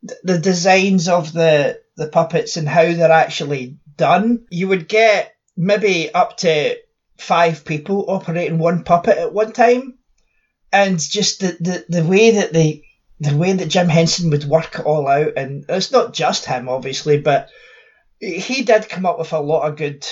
th- 0.08 0.20
the 0.24 0.38
designs 0.38 1.06
of 1.08 1.32
the 1.32 1.80
the 1.96 2.08
puppets 2.08 2.56
and 2.56 2.68
how 2.68 2.82
they're 2.82 3.12
actually 3.12 3.76
done. 3.96 4.46
You 4.50 4.68
would 4.68 4.88
get 4.88 5.34
maybe 5.56 6.12
up 6.12 6.38
to 6.38 6.76
five 7.18 7.64
people 7.64 8.06
operating 8.08 8.58
one 8.58 8.82
puppet 8.84 9.18
at 9.18 9.32
one 9.32 9.52
time. 9.52 9.98
And 10.72 10.98
just 10.98 11.40
the, 11.40 11.56
the, 11.60 11.84
the 11.88 12.04
way 12.04 12.32
that 12.32 12.52
they 12.52 12.82
the 13.20 13.36
way 13.36 13.52
that 13.52 13.68
Jim 13.68 13.88
Henson 13.88 14.30
would 14.30 14.44
work 14.44 14.78
it 14.78 14.84
all 14.84 15.08
out, 15.08 15.32
and 15.36 15.64
it's 15.68 15.92
not 15.92 16.12
just 16.12 16.44
him, 16.44 16.68
obviously, 16.68 17.18
but 17.18 17.48
he 18.18 18.62
did 18.62 18.88
come 18.88 19.06
up 19.06 19.18
with 19.18 19.32
a 19.32 19.38
lot 19.38 19.68
of 19.68 19.76
good. 19.76 20.06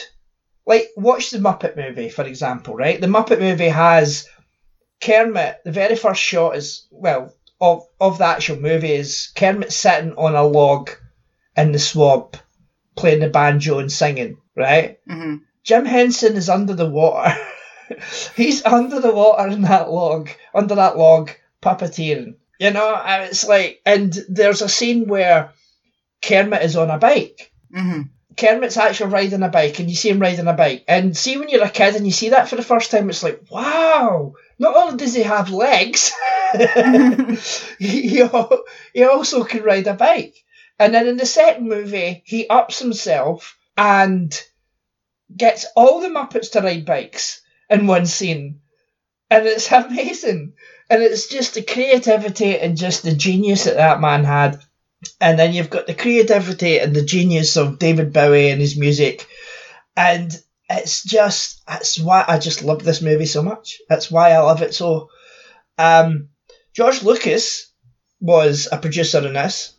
Like, 0.66 0.88
watch 0.96 1.30
the 1.30 1.38
Muppet 1.38 1.76
movie, 1.76 2.08
for 2.08 2.24
example, 2.24 2.74
right? 2.74 3.00
The 3.00 3.06
Muppet 3.06 3.38
movie 3.38 3.68
has 3.68 4.26
Kermit. 5.00 5.56
The 5.64 5.72
very 5.72 5.96
first 5.96 6.22
shot 6.22 6.56
is 6.56 6.86
well 6.90 7.34
of 7.60 7.82
of 8.00 8.18
the 8.18 8.24
actual 8.24 8.56
movie 8.56 8.92
is 8.92 9.28
Kermit 9.36 9.72
sitting 9.72 10.14
on 10.16 10.34
a 10.34 10.42
log 10.42 10.90
in 11.56 11.72
the 11.72 11.78
swamp, 11.78 12.36
playing 12.96 13.20
the 13.20 13.28
banjo 13.28 13.78
and 13.78 13.92
singing, 13.92 14.36
right? 14.56 14.98
hmm 15.08 15.36
Jim 15.64 15.86
Henson 15.86 16.36
is 16.36 16.50
under 16.50 16.74
the 16.74 16.88
water. 16.88 17.34
He's 18.36 18.64
under 18.66 19.00
the 19.00 19.12
water 19.14 19.48
in 19.48 19.62
that 19.62 19.90
log, 19.90 20.28
under 20.54 20.74
that 20.74 20.96
log, 20.98 21.30
puppeteering. 21.62 22.34
You 22.60 22.70
know, 22.70 22.94
and 22.94 23.24
it's 23.24 23.46
like, 23.46 23.80
and 23.86 24.12
there's 24.28 24.60
a 24.60 24.68
scene 24.68 25.08
where 25.08 25.52
Kermit 26.22 26.62
is 26.62 26.76
on 26.76 26.90
a 26.90 26.98
bike. 26.98 27.50
hmm 27.72 28.02
Kermit's 28.36 28.76
actually 28.76 29.12
riding 29.12 29.42
a 29.42 29.48
bike, 29.48 29.78
and 29.78 29.88
you 29.88 29.96
see 29.96 30.10
him 30.10 30.18
riding 30.18 30.46
a 30.46 30.52
bike. 30.52 30.84
And 30.88 31.16
see, 31.16 31.36
when 31.36 31.48
you're 31.48 31.64
a 31.64 31.70
kid 31.70 31.94
and 31.94 32.06
you 32.06 32.12
see 32.12 32.30
that 32.30 32.48
for 32.48 32.56
the 32.56 32.62
first 32.62 32.90
time, 32.90 33.08
it's 33.08 33.22
like, 33.22 33.42
wow! 33.50 34.34
Not 34.58 34.76
only 34.76 34.96
does 34.96 35.14
he 35.14 35.22
have 35.22 35.50
legs, 35.50 36.12
he, 37.78 38.28
he 38.94 39.04
also 39.04 39.44
can 39.44 39.62
ride 39.62 39.86
a 39.86 39.94
bike. 39.94 40.34
And 40.78 40.94
then 40.94 41.06
in 41.06 41.16
the 41.16 41.26
second 41.26 41.68
movie, 41.68 42.22
he 42.24 42.48
ups 42.48 42.78
himself 42.78 43.56
and 43.76 44.38
gets 45.34 45.66
all 45.76 46.00
the 46.00 46.08
Muppets 46.08 46.52
to 46.52 46.60
ride 46.60 46.84
bikes 46.84 47.42
in 47.70 47.86
one 47.86 48.06
scene. 48.06 48.60
And 49.30 49.46
it's 49.46 49.70
amazing. 49.72 50.54
And 50.90 51.02
it's 51.02 51.28
just 51.28 51.54
the 51.54 51.62
creativity 51.62 52.58
and 52.58 52.76
just 52.76 53.02
the 53.02 53.14
genius 53.14 53.64
that 53.64 53.76
that 53.76 54.00
man 54.00 54.24
had. 54.24 54.60
And 55.20 55.38
then 55.38 55.52
you've 55.52 55.70
got 55.70 55.86
the 55.86 55.94
creativity 55.94 56.78
and 56.78 56.94
the 56.94 57.04
genius 57.04 57.56
of 57.56 57.78
David 57.78 58.12
Bowie 58.12 58.50
and 58.50 58.60
his 58.60 58.76
music. 58.78 59.26
And 59.96 60.32
it's 60.68 61.02
just, 61.04 61.64
that's 61.66 61.98
why 61.98 62.24
I 62.26 62.38
just 62.38 62.62
love 62.64 62.82
this 62.82 63.02
movie 63.02 63.26
so 63.26 63.42
much. 63.42 63.80
That's 63.88 64.10
why 64.10 64.32
I 64.32 64.38
love 64.38 64.62
it 64.62 64.74
so. 64.74 65.08
Um, 65.78 66.28
George 66.74 67.02
Lucas 67.02 67.70
was 68.20 68.68
a 68.70 68.78
producer 68.78 69.26
in 69.26 69.34
this. 69.34 69.74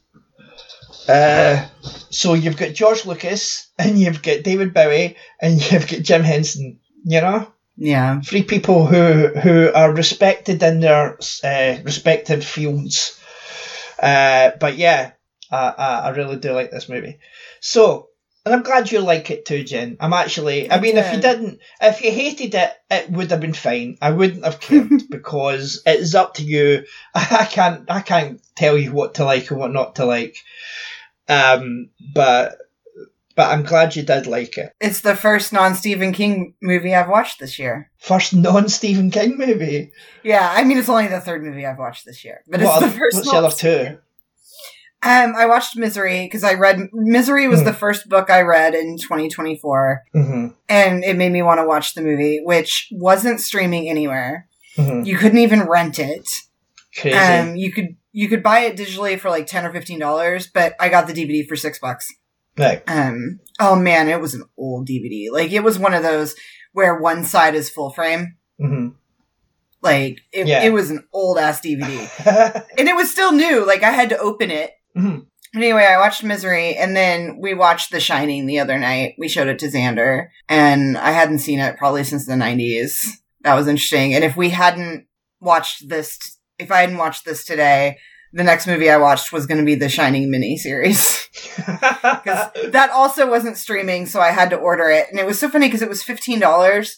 Uh, 1.08 1.68
so 2.10 2.34
you've 2.34 2.58
got 2.58 2.74
George 2.74 3.06
Lucas 3.06 3.70
and 3.78 4.00
you've 4.00 4.22
got 4.24 4.44
David 4.44 4.74
Bowie 4.74 5.18
and 5.42 5.60
you've 5.72 5.88
got 5.88 6.02
Jim 6.02 6.24
Henson. 6.24 6.80
You 7.08 7.22
know, 7.22 7.48
Yeah. 7.78 8.22
three 8.22 8.42
people 8.42 8.88
who 8.88 9.28
who 9.28 9.72
are 9.72 9.92
respected 9.94 10.64
in 10.64 10.80
their 10.80 11.20
uh, 11.44 11.78
respective 11.84 12.44
fields. 12.44 13.20
Uh, 14.02 14.52
but 14.60 14.76
yeah, 14.78 15.12
I, 15.52 15.74
I 15.78 16.00
I 16.00 16.10
really 16.10 16.38
do 16.38 16.52
like 16.52 16.72
this 16.72 16.90
movie. 16.90 17.20
So, 17.60 18.10
and 18.46 18.54
I'm 18.54 18.64
glad 18.64 18.92
you 18.92 19.00
like 19.00 19.32
it 19.32 19.46
too, 19.46 19.64
Jen. 19.64 19.98
I'm 20.00 20.14
actually. 20.14 20.70
I 20.70 20.78
I 20.78 20.80
mean, 20.80 20.98
if 20.98 21.14
you 21.14 21.22
did. 21.22 21.40
didn't, 21.40 21.60
if 21.82 22.02
you 22.02 22.12
hated 22.12 22.56
it, 22.56 22.74
it 22.90 23.10
would 23.12 23.32
have 23.32 23.42
been 23.42 23.54
fine. 23.54 23.98
I 24.02 24.12
wouldn't 24.12 24.46
have 24.46 24.60
cared 24.60 25.04
because 25.10 25.82
it's 25.86 26.16
up 26.16 26.36
to 26.36 26.44
you. 26.44 26.86
I 27.16 27.48
can't. 27.50 27.90
I 27.90 28.02
can't 28.02 28.42
tell 28.56 28.78
you 28.78 28.92
what 28.92 29.16
to 29.16 29.26
like 29.26 29.50
and 29.52 29.60
what 29.60 29.72
not 29.72 29.96
to 29.96 30.06
like. 30.06 30.38
Um, 31.28 31.90
but 32.14 32.58
but 33.36 33.52
I'm 33.52 33.64
glad 33.64 33.96
you 33.96 34.04
did 34.04 34.28
like 34.28 34.58
it. 34.58 34.74
It's 34.80 35.02
the 35.02 35.16
first 35.16 35.52
non 35.52 35.76
Stephen 35.76 36.14
King 36.14 36.54
movie 36.62 36.96
I've 36.96 37.10
watched 37.10 37.40
this 37.40 37.60
year. 37.60 37.92
First 37.98 38.34
non 38.34 38.70
Stephen 38.70 39.12
King 39.12 39.38
movie. 39.38 39.92
Yeah, 40.24 40.50
I 40.54 40.64
mean 40.64 40.78
it's 40.78 40.90
only 40.90 41.08
the 41.08 41.20
third 41.20 41.44
movie 41.44 41.66
I've 41.66 41.78
watched 41.78 42.06
this 42.06 42.24
year, 42.24 42.42
but 42.48 42.62
it's 42.62 42.68
What 42.68 42.80
the 42.82 42.90
first. 42.90 43.18
What's 43.18 43.32
the 43.32 43.38
other 43.38 43.56
two? 43.56 43.98
Um, 45.06 45.36
I 45.38 45.46
watched 45.46 45.78
Misery 45.78 46.26
because 46.26 46.44
I 46.44 46.56
read 46.56 46.80
Misery 46.92 47.48
was 47.48 47.60
Hmm. 47.60 47.66
the 47.68 47.74
first 47.74 48.10
book 48.10 48.30
I 48.32 48.42
read 48.42 48.74
in 48.74 48.98
2024, 48.98 50.04
hmm 50.14 50.48
and 50.68 51.04
it 51.04 51.16
made 51.16 51.32
me 51.32 51.44
want 51.44 51.60
to 51.60 51.66
watch 51.68 51.94
the 51.94 52.02
movie, 52.02 52.42
which 52.44 52.88
wasn't 52.92 53.40
streaming 53.40 53.88
anywhere. 53.88 54.48
hmm 54.76 55.04
You 55.04 55.16
couldn't 55.18 55.38
even 55.38 55.68
rent 55.70 56.00
it. 56.00 56.28
Crazy. 56.98 57.16
Um, 57.18 57.56
you 57.56 57.72
could 57.72 57.96
you 58.14 58.28
could 58.30 58.42
buy 58.42 58.62
it 58.62 58.78
digitally 58.78 59.20
for 59.20 59.30
like 59.30 59.46
ten 59.48 59.66
or 59.66 59.72
fifteen 59.72 60.00
dollars, 60.00 60.48
but 60.48 60.74
I 60.80 60.90
got 60.90 61.06
the 61.08 61.14
DVD 61.14 61.48
for 61.48 61.56
six 61.56 61.78
bucks. 61.80 62.08
right. 62.58 62.82
Um, 62.88 63.40
oh 63.60 63.76
man, 63.76 64.08
it 64.10 64.20
was 64.22 64.34
an 64.34 64.44
old 64.58 64.88
DVD. 64.88 65.30
Like 65.32 65.52
it 65.52 65.64
was 65.64 65.78
one 65.78 65.94
of 65.94 66.02
those 66.04 66.34
where 66.74 66.98
one 67.00 67.24
side 67.26 67.54
is 67.54 67.70
full 67.70 67.92
frame. 67.92 68.38
hmm 68.60 68.90
Like 69.82 70.20
it, 70.32 70.48
Yeah. 70.48 70.64
it 70.64 70.72
was 70.74 70.90
an 70.90 71.06
old 71.14 71.38
ass 71.38 71.62
DVD, 71.62 72.10
and 72.78 72.88
it 72.90 72.96
was 72.96 73.12
still 73.12 73.32
new. 73.34 73.66
Like 73.66 73.84
I 73.84 73.92
had 73.92 74.10
to 74.10 74.18
open 74.18 74.50
it. 74.50 74.72
Mhm. 74.98 75.26
Anyway, 75.56 75.86
I 75.86 75.98
watched 75.98 76.24
Misery, 76.24 76.76
and 76.76 76.96
then 76.96 77.38
we 77.40 77.54
watched 77.54 77.92
The 77.92 78.00
Shining 78.00 78.46
the 78.46 78.60
other 78.60 78.78
night. 78.78 79.16
We 79.18 79.30
showed 79.30 79.48
it 79.48 79.60
to 79.60 79.68
Xander, 79.68 80.28
and 80.50 80.98
I 80.98 81.12
hadn't 81.12 81.40
seen 81.40 81.60
it 81.60 81.78
probably 81.78 82.04
since 82.04 82.26
the 82.26 82.34
'90s. 82.36 82.98
That 83.42 83.56
was 83.56 83.68
interesting. 83.68 84.14
And 84.14 84.24
if 84.24 84.36
we 84.36 84.50
hadn't 84.50 85.06
watched 85.40 85.88
this, 85.88 86.20
if 86.60 86.72
I 86.72 86.82
hadn't 86.82 86.98
watched 86.98 87.26
this 87.26 87.46
today, 87.46 87.98
the 88.34 88.44
next 88.44 88.68
movie 88.68 88.90
I 88.90 88.98
watched 88.98 89.32
was 89.32 89.46
going 89.46 89.60
to 89.60 89.66
be 89.66 89.76
the 89.76 89.88
Shining 89.88 90.30
miniseries. 90.30 91.22
because 91.56 92.72
that 92.72 92.90
also 92.92 93.30
wasn't 93.30 93.58
streaming, 93.58 94.08
so 94.08 94.20
I 94.20 94.32
had 94.32 94.50
to 94.50 94.58
order 94.58 94.90
it. 94.90 95.08
And 95.10 95.20
it 95.20 95.26
was 95.26 95.40
so 95.40 95.48
funny 95.48 95.68
because 95.68 95.82
it 95.82 95.90
was 95.90 96.04
fifteen 96.04 96.40
dollars, 96.40 96.98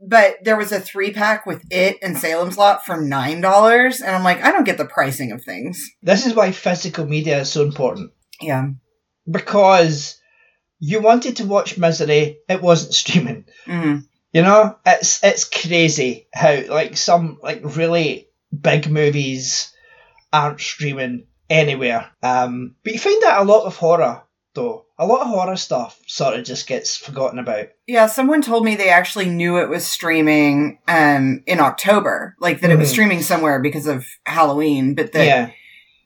but 0.00 0.36
there 0.44 0.56
was 0.56 0.72
a 0.72 0.80
three 0.80 1.12
pack 1.12 1.46
with 1.46 1.62
it 1.70 1.98
and 2.02 2.16
Salem's 2.16 2.56
Lot 2.56 2.84
for 2.84 3.00
nine 3.00 3.40
dollars, 3.40 4.00
and 4.00 4.14
I'm 4.14 4.24
like, 4.24 4.42
I 4.42 4.52
don't 4.52 4.64
get 4.64 4.78
the 4.78 4.84
pricing 4.84 5.32
of 5.32 5.42
things. 5.44 5.90
this 6.02 6.26
is 6.26 6.34
why 6.34 6.52
physical 6.52 7.06
media 7.06 7.40
is 7.40 7.50
so 7.50 7.62
important 7.62 8.12
Yeah, 8.40 8.68
because 9.30 10.20
you 10.80 11.00
wanted 11.00 11.36
to 11.36 11.46
watch 11.46 11.78
Misery, 11.78 12.38
it 12.48 12.62
wasn't 12.62 12.94
streaming. 12.94 13.44
mm 13.66 14.04
You 14.32 14.42
know, 14.42 14.76
it's 14.86 15.22
it's 15.24 15.44
crazy 15.44 16.28
how 16.32 16.60
like 16.68 16.96
some 16.96 17.38
like 17.42 17.60
really 17.64 18.28
big 18.52 18.90
movies 18.90 19.72
aren't 20.32 20.60
streaming 20.60 21.26
anywhere. 21.50 22.10
Um, 22.22 22.76
but 22.84 22.92
you 22.92 22.98
find 22.98 23.22
that 23.22 23.40
a 23.40 23.44
lot 23.44 23.64
of 23.64 23.76
horror 23.76 24.22
though. 24.54 24.84
A 25.00 25.06
lot 25.06 25.20
of 25.20 25.28
horror 25.28 25.56
stuff 25.56 26.00
sort 26.06 26.34
of 26.38 26.44
just 26.44 26.66
gets 26.66 26.96
forgotten 26.96 27.38
about. 27.38 27.68
Yeah, 27.86 28.06
someone 28.06 28.42
told 28.42 28.64
me 28.64 28.74
they 28.74 28.88
actually 28.90 29.26
knew 29.26 29.58
it 29.58 29.68
was 29.68 29.86
streaming 29.86 30.78
um 30.88 31.42
in 31.46 31.60
October, 31.60 32.34
like 32.40 32.60
that 32.60 32.70
it 32.70 32.78
was 32.78 32.88
Mhm. 32.88 32.92
streaming 32.92 33.22
somewhere 33.22 33.60
because 33.60 33.86
of 33.86 34.04
Halloween, 34.26 34.94
but 34.94 35.12
that 35.12 35.24
yeah, 35.26 35.50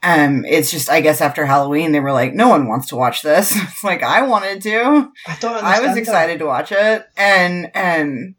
um 0.02 0.44
it's 0.44 0.70
just 0.70 0.90
I 0.90 1.00
guess 1.00 1.20
after 1.22 1.46
Halloween 1.46 1.92
they 1.92 2.00
were 2.00 2.12
like 2.12 2.34
no 2.34 2.48
one 2.48 2.68
wants 2.68 2.88
to 2.88 2.96
watch 2.96 3.22
this. 3.22 3.56
it's 3.56 3.82
like 3.82 4.02
I 4.02 4.22
wanted 4.22 4.60
to. 4.62 5.10
I 5.26 5.36
don't. 5.40 5.64
I 5.64 5.80
was 5.80 5.90
that. 5.94 5.98
excited 5.98 6.38
to 6.40 6.46
watch 6.46 6.70
it 6.72 7.06
and 7.16 7.70
um 7.74 8.34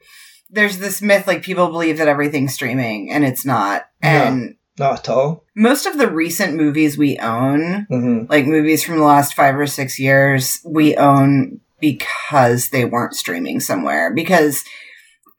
there's 0.52 0.78
this 0.78 1.02
myth 1.02 1.26
like 1.26 1.42
people 1.42 1.70
believe 1.70 1.98
that 1.98 2.08
everything's 2.08 2.54
streaming 2.54 3.12
and 3.12 3.26
it's 3.26 3.44
not. 3.44 3.86
No. 4.04 4.10
And 4.10 4.56
Not 4.78 5.00
at 5.00 5.10
all. 5.10 5.44
most 5.56 5.86
of 5.86 5.98
the 5.98 6.10
recent 6.10 6.56
movies 6.56 6.98
we 6.98 7.18
own 7.20 7.86
hmm 7.90 8.24
like 8.30 8.46
movies 8.48 8.84
from 8.84 8.98
the 8.98 9.04
last 9.04 9.34
five 9.34 9.58
or 9.58 9.68
six 9.68 10.00
years 10.00 10.60
we 10.66 10.96
own 10.96 11.60
because 11.80 12.70
they 12.70 12.86
weren't 12.86 13.16
streaming 13.16 13.60
somewhere. 13.60 14.14
Because 14.14 14.64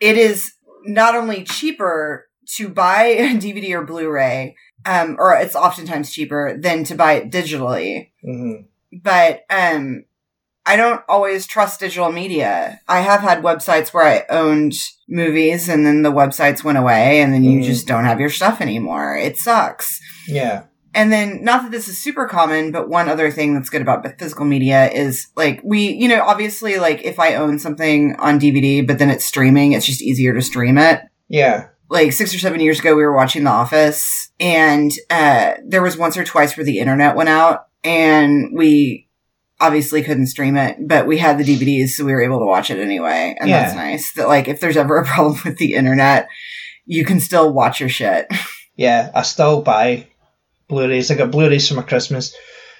it 0.01 0.18
is 0.18 0.53
not 0.85 1.14
only 1.14 1.43
cheaper 1.45 2.28
to 2.57 2.68
buy 2.68 3.05
a 3.05 3.35
dvd 3.37 3.72
or 3.72 3.82
blu-ray 3.85 4.55
um, 4.85 5.16
or 5.18 5.35
it's 5.35 5.57
oftentimes 5.57 6.12
cheaper 6.12 6.57
than 6.59 6.85
to 6.85 6.95
buy 6.95 7.14
it 7.14 7.30
digitally. 7.30 8.11
Hmm 8.22 8.66
but 9.03 9.45
um, 9.51 10.05
i 10.67 10.77
don't 10.77 11.03
always 11.09 11.47
trust 11.47 11.81
digital 11.81 12.11
media 12.12 12.81
i 12.89 13.01
have 13.01 13.21
had 13.21 13.43
websites 13.43 13.93
where 13.93 14.05
i 14.07 14.25
owned 14.31 14.75
movies 15.09 15.69
and 15.69 15.85
then 15.87 16.03
the 16.03 16.12
websites 16.12 16.65
went 16.65 16.79
away 16.79 17.21
and 17.21 17.33
then 17.33 17.45
you 17.45 17.61
Mhm. 17.61 17.65
just 17.65 17.87
don't 17.87 18.05
have 18.05 18.21
your 18.21 18.31
stuff 18.31 18.61
anymore 18.61 19.17
it 19.17 19.37
sucks 19.37 20.01
Yeah. 20.27 20.62
and 20.95 21.12
then, 21.12 21.43
not 21.43 21.62
that 21.62 21.71
this 21.73 21.89
is 21.89 21.99
super 21.99 22.27
common, 22.29 22.71
but 22.71 22.89
one 22.89 23.09
other 23.09 23.31
thing 23.31 23.53
that's 23.53 23.69
good 23.69 23.83
about 23.83 24.07
physical 24.19 24.45
media 24.47 24.89
is 24.91 25.27
like 25.37 25.61
we, 25.65 25.89
you 25.89 26.07
know, 26.09 26.23
obviously, 26.23 26.79
like 26.79 27.03
if 27.03 27.19
I 27.19 27.35
own 27.35 27.59
something 27.59 28.15
on 28.21 28.39
DVD, 28.39 28.81
but 28.87 28.99
then 29.01 29.11
it's 29.11 29.25
streaming, 29.25 29.73
it's 29.73 29.85
just 29.87 30.01
easier 30.01 30.33
to 30.33 30.41
stream 30.41 30.79
it. 30.79 31.01
Yeah. 31.29 31.67
Like 31.91 32.12
six 32.12 32.33
or 32.33 32.39
seven 32.39 32.61
years 32.61 32.79
ago, 32.79 32.95
we 32.95 33.03
were 33.03 33.12
watching 33.15 33.43
The 33.45 33.51
Office, 33.51 34.31
and 34.39 34.93
uh, 35.11 35.55
there 35.67 35.83
was 35.83 35.99
once 35.99 36.17
or 36.17 36.23
twice 36.25 36.57
where 36.57 36.65
the 36.65 36.79
internet 36.79 37.17
went 37.17 37.29
out, 37.29 37.67
and 37.83 38.51
we 38.57 39.04
obviously 39.61 40.03
couldn't 40.03 40.27
stream 40.27 40.57
it, 40.57 40.77
but 40.87 41.07
we 41.07 41.19
had 41.19 41.39
the 41.39 41.45
DVDs, 41.45 41.91
so 41.91 42.05
we 42.05 42.13
were 42.13 42.23
able 42.23 42.41
to 42.41 42.47
watch 42.47 42.71
it 42.71 42.79
anyway, 42.79 43.37
and 43.39 43.51
that's 43.51 43.75
nice. 43.75 44.13
That 44.15 44.29
like 44.29 44.49
if 44.49 44.61
there's 44.61 44.77
ever 44.77 44.99
a 44.99 45.05
problem 45.15 45.39
with 45.45 45.59
the 45.59 45.75
internet, 45.75 46.29
you 46.87 47.05
can 47.05 47.21
still 47.21 47.53
watch 47.53 47.81
your 47.81 47.89
shit. 47.89 48.27
Yeah. 48.77 49.13
I 49.15 49.23
still 49.23 49.63
buy 49.63 50.09
Blu-rays. 50.67 51.09
I 51.09 51.15
got 51.15 51.31
Blu-rays 51.31 51.69
for 51.69 51.75
my 51.75 51.83
Christmas, 51.83 52.35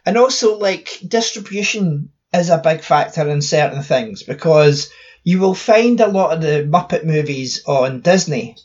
and 0.05 0.16
also 0.16 0.59
like 0.59 0.99
distribution 1.07 2.11
is 2.33 2.51
a 2.51 2.59
big 2.59 2.81
factor 2.81 3.29
in 3.29 3.41
certain 3.41 3.81
things 3.85 4.25
because 4.25 4.91
you 5.22 5.39
will 5.39 5.55
find 5.55 6.01
a 6.01 6.09
lot 6.09 6.33
of 6.35 6.43
the 6.43 6.66
Muppet 6.68 7.05
movies 7.05 7.62
on 7.68 8.01
Disney 8.01 8.57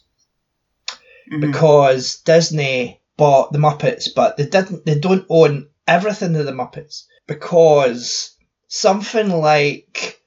Mhm. 1.32 1.41
because 1.41 2.16
Disney 2.26 2.99
bought 3.16 3.51
the 3.53 3.60
Muppets, 3.60 4.05
but 4.16 4.36
they 4.38 4.45
didn't. 4.47 4.86
They 4.88 4.95
don't 4.97 5.26
own 5.30 5.68
everything 5.88 6.36
of 6.36 6.47
the 6.47 6.51
Muppets 6.51 7.03
because 7.30 8.36
something 8.67 9.30
like 9.30 10.19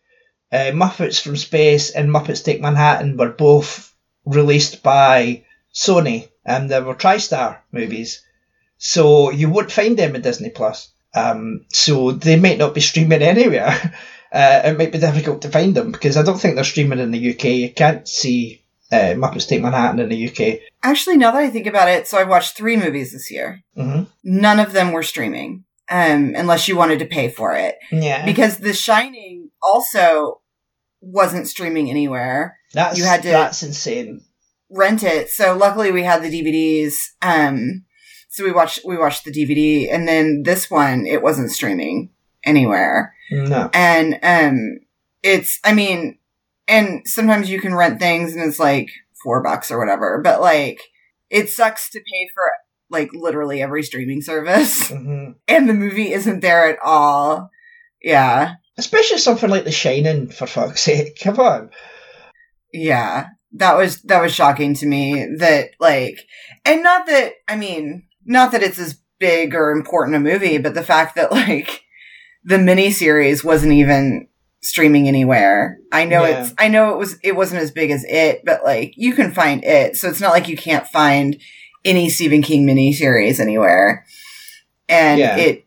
uh, 0.53 0.71
Muppets 0.73 1.21
from 1.21 1.37
Space 1.37 1.91
and 1.91 2.09
Muppets 2.09 2.45
Take 2.45 2.61
Manhattan 2.61 3.17
were 3.17 3.33
both 3.33 3.93
released 4.25 4.83
by 4.83 5.45
Sony, 5.75 6.29
and 6.45 6.71
they 6.71 6.81
were 6.81 6.95
TriStar 6.95 7.59
movies, 7.73 8.25
so 8.79 9.31
you 9.31 9.51
would 9.51 9.73
find 9.73 9.99
them 9.99 10.15
in 10.15 10.23
Disney 10.23 10.51
Plus. 10.51 10.93
Um, 11.15 11.67
so 11.69 12.13
they 12.13 12.39
might 12.39 12.59
not 12.59 12.75
be 12.75 12.81
streaming 12.81 13.23
anywhere. 13.23 13.95
Uh, 14.33 14.63
it 14.65 14.79
might 14.79 14.91
be 14.91 14.99
difficult 14.99 15.43
to 15.43 15.51
find 15.51 15.75
them 15.75 15.93
because 15.93 16.17
I 16.17 16.23
don't 16.23 16.41
think 16.41 16.55
they're 16.55 16.65
streaming 16.65 17.01
in 17.01 17.11
the 17.11 17.35
UK. 17.35 17.45
You 17.45 17.71
can't 17.71 18.09
see 18.09 18.63
uh, 18.91 19.13
Muppets 19.13 19.47
Take 19.47 19.61
Manhattan 19.61 20.01
in 20.01 20.09
the 20.09 20.27
UK. 20.27 20.61
Actually, 20.83 21.19
now 21.19 21.33
that 21.33 21.43
I 21.43 21.51
think 21.51 21.67
about 21.67 21.89
it, 21.89 22.09
so 22.09 22.17
I've 22.17 22.31
watched 22.31 22.57
three 22.57 22.79
movies 22.79 23.13
this 23.13 23.31
year. 23.31 23.63
hmm 23.77 24.05
None 24.25 24.59
of 24.59 24.73
them 24.73 24.93
were 24.93 25.03
streaming, 25.03 25.65
um, 25.91 26.35
unless 26.37 26.69
you 26.69 26.77
wanted 26.77 26.99
to 27.01 27.07
pay 27.07 27.29
for 27.29 27.55
it. 27.55 27.77
Yeah, 27.91 28.25
Because 28.25 28.59
The 28.59 28.73
Shining 28.73 29.51
also 29.63 30.41
wasn't 31.01 31.49
streaming 31.49 31.91
anywhere. 31.91 32.59
that's 32.73 32.99
you 32.99 33.05
had 33.05 33.23
to- 33.23 33.29
that's 33.31 33.63
insane. 33.63 34.23
Rent 34.71 35.03
it. 35.03 35.29
So 35.29 35.55
luckily 35.57 35.93
we 35.93 36.03
had 36.03 36.23
the 36.23 36.31
DVDs. 36.31 36.95
Um, 37.21 37.85
so 38.31 38.45
we 38.45 38.53
watched 38.53 38.81
we 38.87 38.97
watched 38.97 39.25
the 39.27 39.31
DVD, 39.33 39.93
and 39.93 40.09
then 40.09 40.43
this 40.45 40.71
one 40.71 41.07
it 41.07 41.23
wasn't 41.23 41.51
streaming 41.51 42.09
anywhere. 42.45 43.15
No, 43.31 43.69
And 43.75 44.19
um, 44.23 44.79
it's 45.23 45.59
I 45.65 45.75
mean, 45.75 46.19
and 46.69 47.03
sometimes 47.07 47.51
you 47.51 47.61
can 47.61 47.75
rent 47.75 47.99
things, 48.01 48.35
and 48.35 48.43
it's 48.43 48.59
like 48.59 48.89
four 49.23 49.43
bucks 49.43 49.71
or 49.71 49.79
whatever. 49.79 50.21
But 50.25 50.41
like, 50.41 50.81
it 51.29 51.51
sucks 51.51 51.91
to 51.91 51.99
pay 51.99 52.31
for 52.35 52.45
like 52.93 53.11
literally 53.13 53.61
every 53.63 53.83
streaming 53.83 54.21
service. 54.23 54.89
hmm 54.93 55.31
and 55.49 55.69
the 55.69 55.75
movie 55.75 56.13
isn't 56.13 56.41
there 56.41 56.69
at 56.71 56.79
all. 56.85 57.51
Yeah. 58.03 58.55
especially 58.79 59.19
something 59.19 59.51
like 59.51 59.65
The 59.65 59.73
Shining. 59.73 60.29
For 60.29 60.47
fuck's 60.47 60.83
sake, 60.83 61.19
come 61.23 61.41
on. 61.41 61.71
Yeah. 62.73 63.27
That 63.55 63.77
was 63.77 64.01
that 64.03 64.23
was 64.23 64.33
shocking 64.35 64.75
to 64.77 64.87
me 64.87 65.27
that 65.39 65.71
like 65.79 66.19
and 66.65 66.83
not 66.83 67.07
that 67.07 67.33
I 67.49 67.57
mean, 67.57 68.05
not 68.25 68.53
that 68.53 68.63
it's 68.63 68.79
as 68.79 68.99
big 69.19 69.55
or 69.55 69.71
important 69.73 70.17
a 70.17 70.21
movie, 70.21 70.59
but 70.59 70.75
the 70.75 70.83
fact 70.83 71.17
that 71.17 71.31
like 71.49 71.83
the 72.45 72.57
miniseries 72.57 73.45
wasn't 73.45 73.73
even 73.73 74.27
streaming 74.63 75.07
anywhere. 75.07 75.77
I 75.93 76.05
know 76.07 76.25
Yeah. 76.25 76.43
it's 76.45 76.55
I 76.57 76.69
know 76.69 76.93
it 76.95 76.99
was 76.99 77.19
it 77.23 77.37
wasn't 77.37 77.63
as 77.63 77.71
big 77.71 77.91
as 77.91 78.05
it, 78.09 78.41
but 78.45 78.65
like 78.65 78.95
you 78.97 79.13
can 79.15 79.33
find 79.33 79.63
it. 79.65 79.97
So 79.97 80.09
it's 80.09 80.21
not 80.21 80.33
like 80.33 80.49
you 80.49 80.57
can't 80.57 80.87
find 80.87 81.39
any 81.85 82.09
Stephen 82.11 82.43
King 82.43 82.67
miniseries 82.67 83.41
anywhere. 83.41 84.05
And 84.89 85.19
Yeah. 85.19 85.37
it 85.37 85.65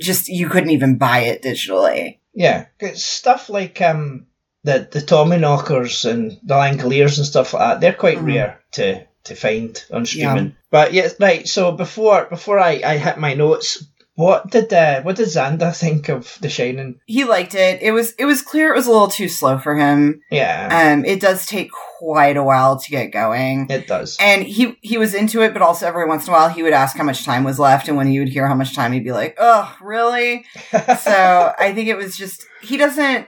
just 0.00 0.28
you 0.28 0.48
couldn't 0.48 0.70
even 0.70 0.96
buy 0.98 1.20
it 1.20 1.42
digitally. 1.42 2.18
Yeah, 2.34 2.66
Yeah, 2.80 2.92
stuff 2.94 3.48
like 3.48 3.80
um 3.80 4.26
the 4.64 4.88
the 4.90 5.00
Tommyknockers 5.00 6.08
and 6.08 6.32
the 6.44 6.54
Langoliers 6.54 7.16
and 7.18 7.26
stuff 7.26 7.54
like 7.54 7.62
that. 7.62 7.80
They're 7.80 7.92
quite 7.94 8.18
Mhm. 8.18 8.26
rare 8.26 8.60
to 8.72 9.06
to 9.24 9.34
find 9.34 9.82
on 9.92 10.06
streaming. 10.06 10.54
But 10.70 10.92
yeah, 10.92 11.08
right. 11.18 11.48
So 11.48 11.72
before 11.72 12.26
before 12.26 12.58
I 12.58 12.80
I 12.84 12.98
hit 12.98 13.18
my 13.18 13.34
notes, 13.34 13.84
what 14.16 14.50
did 14.50 14.72
uh, 14.72 15.02
what 15.02 15.16
did 15.16 15.28
Xander 15.28 15.74
think 15.76 16.08
of 16.08 16.36
The 16.40 16.48
Shining? 16.48 16.98
he 17.06 17.24
liked 17.24 17.54
it. 17.54 17.80
It 17.82 17.92
was 17.92 18.12
it 18.18 18.24
was 18.24 18.42
clear 18.42 18.72
it 18.72 18.76
was 18.76 18.86
a 18.86 18.90
little 18.90 19.08
too 19.08 19.28
slow 19.28 19.58
for 19.58 19.76
him. 19.76 20.20
Yeah, 20.30 20.90
Um, 20.92 21.04
it 21.04 21.20
does 21.20 21.46
take 21.46 21.70
quite 21.98 22.36
a 22.36 22.42
while 22.42 22.78
to 22.78 22.90
get 22.90 23.06
going, 23.12 23.68
it 23.70 23.86
does. 23.86 24.16
and 24.20 24.42
he 24.42 24.76
he 24.82 24.98
was 24.98 25.14
into 25.14 25.42
it. 25.42 25.52
But 25.52 25.62
also 25.62 25.86
every 25.86 26.06
once 26.08 26.26
in 26.26 26.30
a 26.32 26.36
while, 26.36 26.48
he 26.48 26.62
would 26.62 26.72
ask 26.72 26.96
how 26.96 27.04
much 27.04 27.24
time 27.24 27.44
was 27.44 27.58
left, 27.58 27.88
and 27.88 27.96
when 27.96 28.06
he 28.08 28.18
would 28.18 28.28
hear 28.28 28.46
how 28.48 28.54
much 28.54 28.74
time, 28.74 28.92
he'd 28.92 29.04
be 29.04 29.12
like, 29.12 29.36
"Oh, 29.38 29.74
really?" 29.80 30.44
so 31.00 31.52
I 31.58 31.72
think 31.74 31.88
it 31.88 31.96
was 31.96 32.16
just 32.16 32.44
he 32.62 32.76
doesn't, 32.76 33.26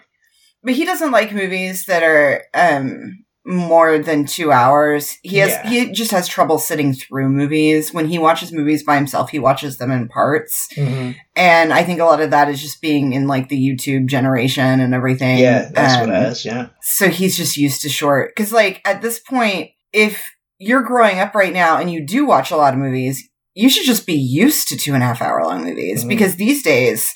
but 0.62 0.74
he 0.74 0.84
doesn't 0.84 1.12
like 1.12 1.32
movies 1.32 1.84
that 1.86 2.03
are 2.03 2.45
um 2.55 3.24
more 3.51 3.99
than 3.99 4.26
two 4.26 4.53
hours. 4.53 5.16
He 5.22 5.38
has 5.38 5.49
Yeah. 5.51 5.68
he 5.70 5.90
just 5.90 6.11
has 6.11 6.28
trouble 6.28 6.59
sitting 6.59 6.92
through 6.92 7.30
movies. 7.30 7.94
When 7.94 8.07
he 8.09 8.18
watches 8.18 8.53
movies 8.53 8.82
by 8.82 8.96
himself, 8.96 9.30
he 9.30 9.38
watches 9.38 9.78
them 9.78 9.90
in 9.90 10.07
parts. 10.09 10.68
Mhm. 10.76 11.16
And 11.34 11.72
I 11.72 11.82
think 11.82 11.99
a 11.99 12.05
lot 12.05 12.20
of 12.20 12.30
that 12.30 12.51
is 12.51 12.61
just 12.61 12.82
being 12.82 13.14
in 13.14 13.26
like 13.26 13.49
the 13.49 13.57
YouTube 13.59 14.07
generation 14.07 14.80
and 14.80 14.94
everything. 14.94 15.38
Yeah, 15.38 15.70
that's 15.72 15.94
Um, 15.94 16.11
what 16.11 16.22
it 16.22 16.28
is. 16.28 16.44
Yeah, 16.44 16.66
So 16.82 17.09
he's 17.09 17.38
just 17.38 17.57
used 17.57 17.80
to 17.82 17.88
short. 17.88 18.36
Cause 18.36 18.53
like 18.53 18.82
at 18.84 19.01
this 19.01 19.18
point, 19.18 19.70
if 19.94 20.22
you're 20.59 20.82
growing 20.82 21.18
up 21.18 21.34
right 21.34 21.53
now 21.55 21.78
and 21.78 21.90
you 21.90 22.05
do 22.05 22.26
watch 22.26 22.51
a 22.51 22.57
lot 22.57 22.74
of 22.74 22.80
movies, 22.80 23.30
you 23.55 23.70
should 23.70 23.86
just 23.86 24.07
be 24.07 24.14
used 24.14 24.68
to 24.68 24.76
two 24.76 24.92
and 24.92 25.03
a 25.03 25.07
half 25.07 25.22
hour 25.22 25.42
long 25.42 25.64
movies 25.64 26.05
Mhm. 26.05 26.09
because 26.09 26.36
these 26.36 26.62
days 26.62 27.14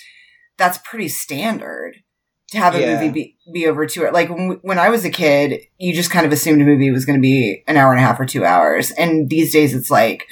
that's 0.57 0.79
pretty 0.79 1.09
standard 1.09 1.97
to 2.53 2.59
have 2.59 2.75
a 2.75 2.81
Yeah. 2.81 2.95
movie 2.95 3.09
be, 3.11 3.37
be 3.53 3.67
over 3.67 3.87
two 3.87 4.05
hours. 4.05 4.15
Like 4.15 4.31
when, 4.31 4.59
when 4.63 4.79
I 4.79 4.89
was 4.89 5.05
a 5.05 5.11
kid, 5.11 5.61
you 5.79 5.93
just 5.95 6.11
kind 6.11 6.25
of 6.25 6.33
assumed 6.33 6.63
a 6.63 6.65
movie 6.65 6.91
was 6.91 7.05
going 7.05 7.19
to 7.19 7.23
be 7.23 7.63
an 7.67 7.77
hour 7.77 7.91
and 7.93 8.01
a 8.01 8.07
half 8.07 8.19
or 8.21 8.25
two 8.25 8.45
hours. 8.45 8.91
And 8.93 9.29
these 9.29 9.53
days 9.53 9.75
it's 9.75 9.91
like 9.91 10.27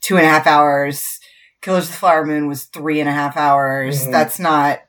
two 0.00 0.16
and 0.16 0.24
a 0.26 0.28
half 0.28 0.46
hours. 0.46 1.04
Killers 1.60 1.84
of 1.84 1.90
the 1.90 1.96
Flower 1.96 2.24
Moon 2.24 2.46
was 2.48 2.64
three 2.64 3.00
and 3.00 3.08
a 3.08 3.12
half 3.12 3.36
hours. 3.36 4.06
Mhm. 4.06 4.12
That's 4.12 4.38
not, 4.38 4.80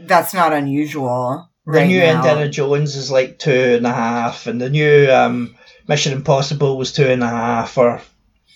that's 0.00 0.32
not 0.34 0.52
unusual. 0.52 1.50
the 1.66 1.72
right 1.72 1.86
new 1.88 1.98
now. 2.00 2.16
Indiana 2.16 2.48
Jones 2.48 2.94
is 2.96 3.10
like 3.10 3.38
two 3.38 3.50
and 3.76 3.86
a 3.86 3.92
half, 3.92 4.46
and 4.46 4.60
the 4.60 4.68
new 4.70 5.10
um, 5.10 5.54
Mission 5.88 6.12
Impossible 6.12 6.76
was 6.78 6.92
two 6.92 7.06
and 7.06 7.22
a 7.22 7.28
half 7.28 7.76
or 7.78 8.00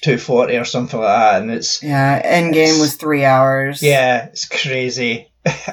two 0.02 0.18
forty 0.18 0.56
or 0.56 0.64
something 0.64 1.00
like 1.00 1.08
that, 1.08 1.42
and 1.42 1.50
it's 1.50 1.82
Yeah, 1.82 2.20
Endgame 2.22 2.54
It's- 2.74 2.80
was 2.80 2.94
three 2.96 3.24
hours. 3.24 3.82
Yeah, 3.82 4.26
it's 4.26 4.44
crazy. 4.46 5.26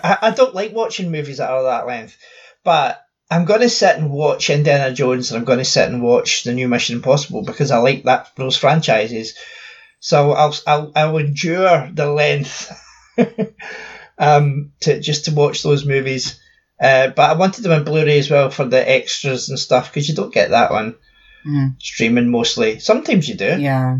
I, 0.03 0.17
I 0.21 0.32
don't 0.32 0.55
like 0.55 0.73
watching 0.73 1.11
movies 1.11 1.38
that 1.38 1.49
are 1.49 1.63
that 1.63 1.88
length, 1.88 2.17
but 2.63 3.01
I'm 3.30 3.45
going 3.45 3.61
to 3.61 3.69
sit 3.69 3.97
and 3.97 4.11
watch 4.11 4.49
Indiana 4.49 4.93
Jones 4.93 5.32
and 5.32 5.39
I'm 5.39 5.45
going 5.45 5.59
to 5.59 5.65
sit 5.65 5.89
and 5.89 6.01
watch 6.03 6.43
the 6.43 6.53
new 6.53 6.67
Mission 6.67 6.95
Impossible 6.97 7.43
because 7.43 7.71
I 7.71 7.78
like 7.78 8.03
that 8.03 8.30
those 8.36 8.57
franchises. 8.57 9.36
So 9.99 10.32
I'll 10.32 10.55
I'll, 10.67 10.91
I'll 10.95 11.17
endure 11.17 11.89
the 11.91 12.07
length 12.11 12.71
um, 14.17 14.71
to 14.82 14.99
just 14.99 15.26
to 15.26 15.34
watch 15.34 15.63
those 15.63 15.86
movies. 15.86 16.39
Uh, 16.80 17.07
but 17.07 17.30
I 17.30 17.34
wanted 17.34 17.63
them 17.63 17.71
in 17.71 17.84
Blu-ray 17.86 18.19
as 18.19 18.30
well 18.30 18.49
for 18.49 18.65
the 18.65 18.89
extras 18.89 19.49
and 19.49 19.57
stuff 19.57 19.89
because 19.89 20.09
you 20.09 20.15
don't 20.15 20.34
get 20.34 20.49
that 20.51 20.71
one 20.71 20.95
Mm. 21.47 21.80
streaming 21.80 22.32
mostly. 22.32 22.80
Sometimes 22.80 23.30
you 23.30 23.36
do. 23.36 23.59
Yeah. 23.59 23.99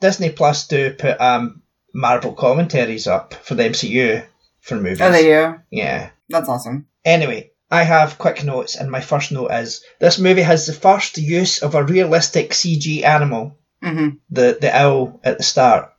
Disney 0.00 0.30
Plus 0.30 0.68
do 0.68 0.92
put 0.92 1.20
um, 1.20 1.60
Marvel 1.92 2.34
commentaries 2.34 3.08
up 3.08 3.34
for 3.34 3.56
the 3.56 3.64
MCU 3.64 4.24
for 4.68 4.76
movies. 4.76 5.00
Oh, 5.00 5.10
they 5.10 5.22
do. 5.24 5.54
Yeah. 5.70 6.10
That's 6.28 6.48
awesome. 6.48 6.86
Anyway, 7.04 7.50
I 7.70 7.82
have 7.84 8.18
quick 8.18 8.44
notes, 8.44 8.76
and 8.76 8.90
my 8.90 9.00
first 9.00 9.32
note 9.32 9.50
is 9.50 9.82
this 9.98 10.18
movie 10.18 10.42
has 10.42 10.66
the 10.66 10.72
first 10.72 11.18
use 11.18 11.62
of 11.62 11.74
a 11.74 11.84
realistic 11.84 12.50
CG 12.50 13.02
animal. 13.04 13.56
hmm 13.82 14.08
The 14.30 14.58
the 14.60 14.70
owl 14.76 15.20
at 15.24 15.38
the 15.38 15.44
start 15.44 15.92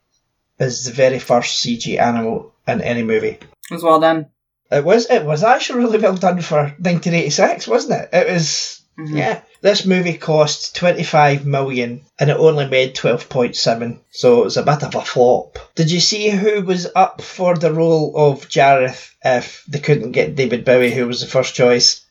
is 0.58 0.84
the 0.84 0.92
very 0.92 1.18
first 1.18 1.62
CG 1.64 1.98
animal 1.98 2.54
in 2.66 2.80
any 2.80 3.02
movie. 3.02 3.38
It 3.70 3.74
was 3.74 3.82
well 3.82 4.00
done. 4.00 4.26
It 4.70 4.84
was 4.84 5.10
it 5.10 5.24
was 5.24 5.42
actually 5.42 5.80
really 5.84 5.98
well 5.98 6.16
done 6.16 6.40
for 6.42 6.62
1986, 6.78 7.66
wasn't 7.68 8.00
it? 8.02 8.08
It 8.12 8.32
was 8.32 8.82
Mhm. 8.98 9.16
yeah. 9.16 9.40
This 9.62 9.84
movie 9.84 10.16
cost 10.16 10.74
25 10.76 11.44
million 11.44 12.02
and 12.18 12.30
it 12.30 12.36
only 12.36 12.66
made 12.66 12.94
12.7, 12.96 14.00
so 14.10 14.40
it 14.40 14.44
was 14.44 14.56
a 14.56 14.62
bit 14.62 14.82
of 14.82 14.94
a 14.94 15.02
flop. 15.02 15.58
Did 15.74 15.90
you 15.90 16.00
see 16.00 16.30
who 16.30 16.62
was 16.62 16.88
up 16.96 17.20
for 17.20 17.56
the 17.56 17.72
role 17.72 18.14
of 18.16 18.48
Jareth 18.48 19.10
if 19.22 19.62
they 19.68 19.78
couldn't 19.78 20.12
get 20.12 20.34
David 20.34 20.64
Bowie, 20.64 20.92
who 20.92 21.06
was 21.06 21.20
the 21.20 21.26
first 21.26 21.54
choice? 21.54 22.04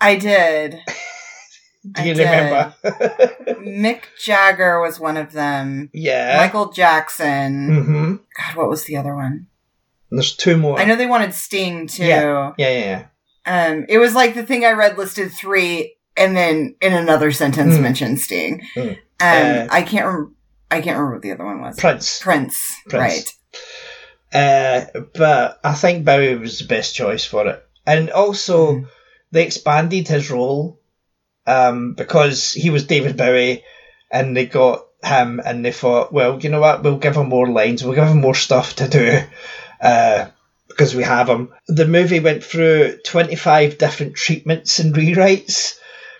I 0.00 0.16
did. 0.16 0.80
Do 1.92 2.02
you 2.02 2.14
remember? 2.14 2.74
Mick 3.62 4.02
Jagger 4.20 4.80
was 4.80 4.98
one 4.98 5.16
of 5.16 5.32
them. 5.32 5.90
yeah. 5.92 6.36
Michael 6.38 6.72
Jackson. 6.72 7.68
hmm 7.84 8.16
God, 8.36 8.56
what 8.56 8.68
was 8.68 8.84
the 8.84 8.96
other 8.96 9.14
one? 9.14 9.46
There's 10.10 10.34
two 10.34 10.56
more. 10.56 10.80
I 10.80 10.84
know 10.84 10.96
they 10.96 11.06
wanted 11.06 11.34
Sting 11.34 11.86
too. 11.86 12.04
Yeah, 12.04 12.52
yeah, 12.58 12.68
yeah. 12.70 13.06
Um, 13.46 13.86
it 13.88 13.98
was 13.98 14.14
like 14.14 14.34
the 14.34 14.44
thing 14.44 14.64
I 14.64 14.72
read 14.72 14.98
listed 14.98 15.32
three, 15.32 15.94
and 16.18 16.36
then 16.36 16.74
in 16.80 16.92
another 16.92 17.30
sentence 17.32 17.76
Mm. 17.76 17.82
mentioned 17.82 18.20
Sting. 18.20 18.62
Mm. 18.76 18.90
Um, 18.90 18.96
Uh, 19.20 19.66
I 19.70 19.82
can't. 19.82 20.28
I 20.70 20.80
can't 20.82 20.96
remember 20.98 21.14
what 21.14 21.22
the 21.22 21.32
other 21.32 21.44
one 21.44 21.60
was. 21.62 21.76
Prince. 21.78 22.20
Prince. 22.20 22.72
Prince. 22.88 23.02
Right. 24.32 24.84
Uh, 24.94 25.00
but 25.14 25.58
I 25.64 25.72
think 25.74 26.04
Bowie 26.04 26.36
was 26.36 26.58
the 26.58 26.66
best 26.66 26.94
choice 26.94 27.24
for 27.24 27.46
it. 27.48 27.64
And 27.86 28.10
also, 28.10 28.72
Mhm. 28.72 28.86
they 29.32 29.44
expanded 29.44 30.08
his 30.08 30.30
role 30.30 30.78
um, 31.46 31.94
because 31.94 32.52
he 32.52 32.68
was 32.68 32.84
David 32.84 33.16
Bowie 33.16 33.64
and 34.10 34.36
they 34.36 34.44
got 34.44 34.84
him 35.02 35.40
and 35.42 35.64
they 35.64 35.72
thought, 35.72 36.12
well, 36.12 36.38
you 36.42 36.50
know 36.50 36.60
what, 36.60 36.82
we'll 36.82 36.98
give 36.98 37.16
him 37.16 37.30
more 37.30 37.48
lines, 37.48 37.82
we'll 37.82 37.94
give 37.94 38.06
him 38.08 38.20
more 38.20 38.34
stuff 38.34 38.76
to 38.76 38.86
do 38.88 39.20
uh, 39.80 40.26
because 40.68 40.94
we 40.94 41.04
have 41.04 41.26
him. 41.28 41.48
The 41.68 41.86
movie 41.86 42.20
went 42.20 42.44
through 42.44 42.98
25 43.06 43.78
different 43.78 44.14
treatments 44.16 44.78
and 44.78 44.94
rewrites, 44.94 45.78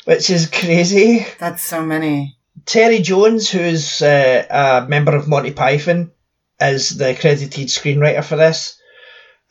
which 0.08 0.30
is 0.30 0.48
crazy. 0.48 1.26
That's 1.38 1.62
so 1.62 1.84
many. 1.84 2.38
Terry 2.64 3.00
Jones, 3.00 3.50
who's 3.50 4.00
uh, 4.00 4.46
a 4.48 4.88
member 4.88 5.14
of 5.14 5.28
Monty 5.28 5.52
Python, 5.52 6.12
is 6.58 6.96
the 6.96 7.14
credited 7.14 7.68
screenwriter 7.68 8.24
for 8.24 8.36
this, 8.36 8.80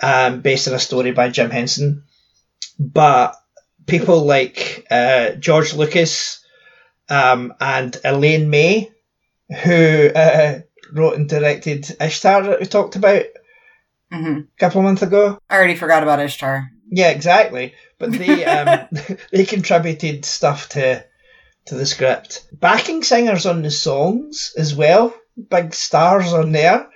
um, 0.01 0.41
based 0.41 0.68
on 0.68 0.74
a 0.74 0.80
story 0.80 1.12
by 1.12 1.30
Jim 1.30 1.51
Henson. 1.51 2.05
But 2.80 3.36
people 3.86 4.26
like 4.26 4.88
uh, 4.89 5.34
George 5.34 5.76
Lucas 5.76 6.43
um, 7.08 7.53
and 7.62 7.95
Elaine 8.03 8.49
May, 8.49 8.91
who 9.64 10.10
uh, 10.10 10.62
wrote 10.91 11.18
and 11.18 11.30
directed 11.30 11.95
Ishtar 12.01 12.41
that 12.41 12.60
we 12.62 12.66
talked 12.66 12.95
about 12.95 13.26
a 14.12 14.18
hmm 14.18 14.39
couple 14.58 14.82
of 14.82 14.86
months 14.86 15.03
ago. 15.03 15.38
I 15.51 15.55
already 15.58 15.76
forgot 15.76 16.01
about 16.01 16.20
Ishtar. 16.20 16.72
Yeah, 16.89 17.09
exactly. 17.09 17.73
But 17.99 18.11
they 18.11 18.45
um, 18.45 18.88
they 19.31 19.45
contributed 19.45 20.25
stuff 20.25 20.69
to 20.69 21.05
to 21.65 21.75
the 21.75 21.85
script. 21.85 22.47
Backing 22.53 23.03
singers 23.03 23.45
on 23.45 23.61
the 23.61 23.71
songs 23.71 24.53
as 24.57 24.73
well. 24.73 25.13
Big 25.49 25.73
stars 25.73 26.33
on 26.33 26.51
there. 26.51 26.89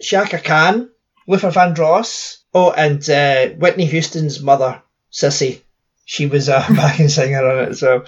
Chaka 0.00 0.38
Khan, 0.38 0.90
Luther 1.26 1.50
Vandross. 1.50 2.38
Oh, 2.54 2.70
and 2.70 3.08
uh, 3.08 3.48
Whitney 3.56 3.86
Houston's 3.86 4.42
mother, 4.42 4.82
Cissy. 5.10 5.62
She 6.04 6.26
was 6.26 6.48
a 6.48 6.64
backing 6.70 7.08
singer 7.08 7.48
on 7.48 7.70
it. 7.70 7.74
So 7.76 8.04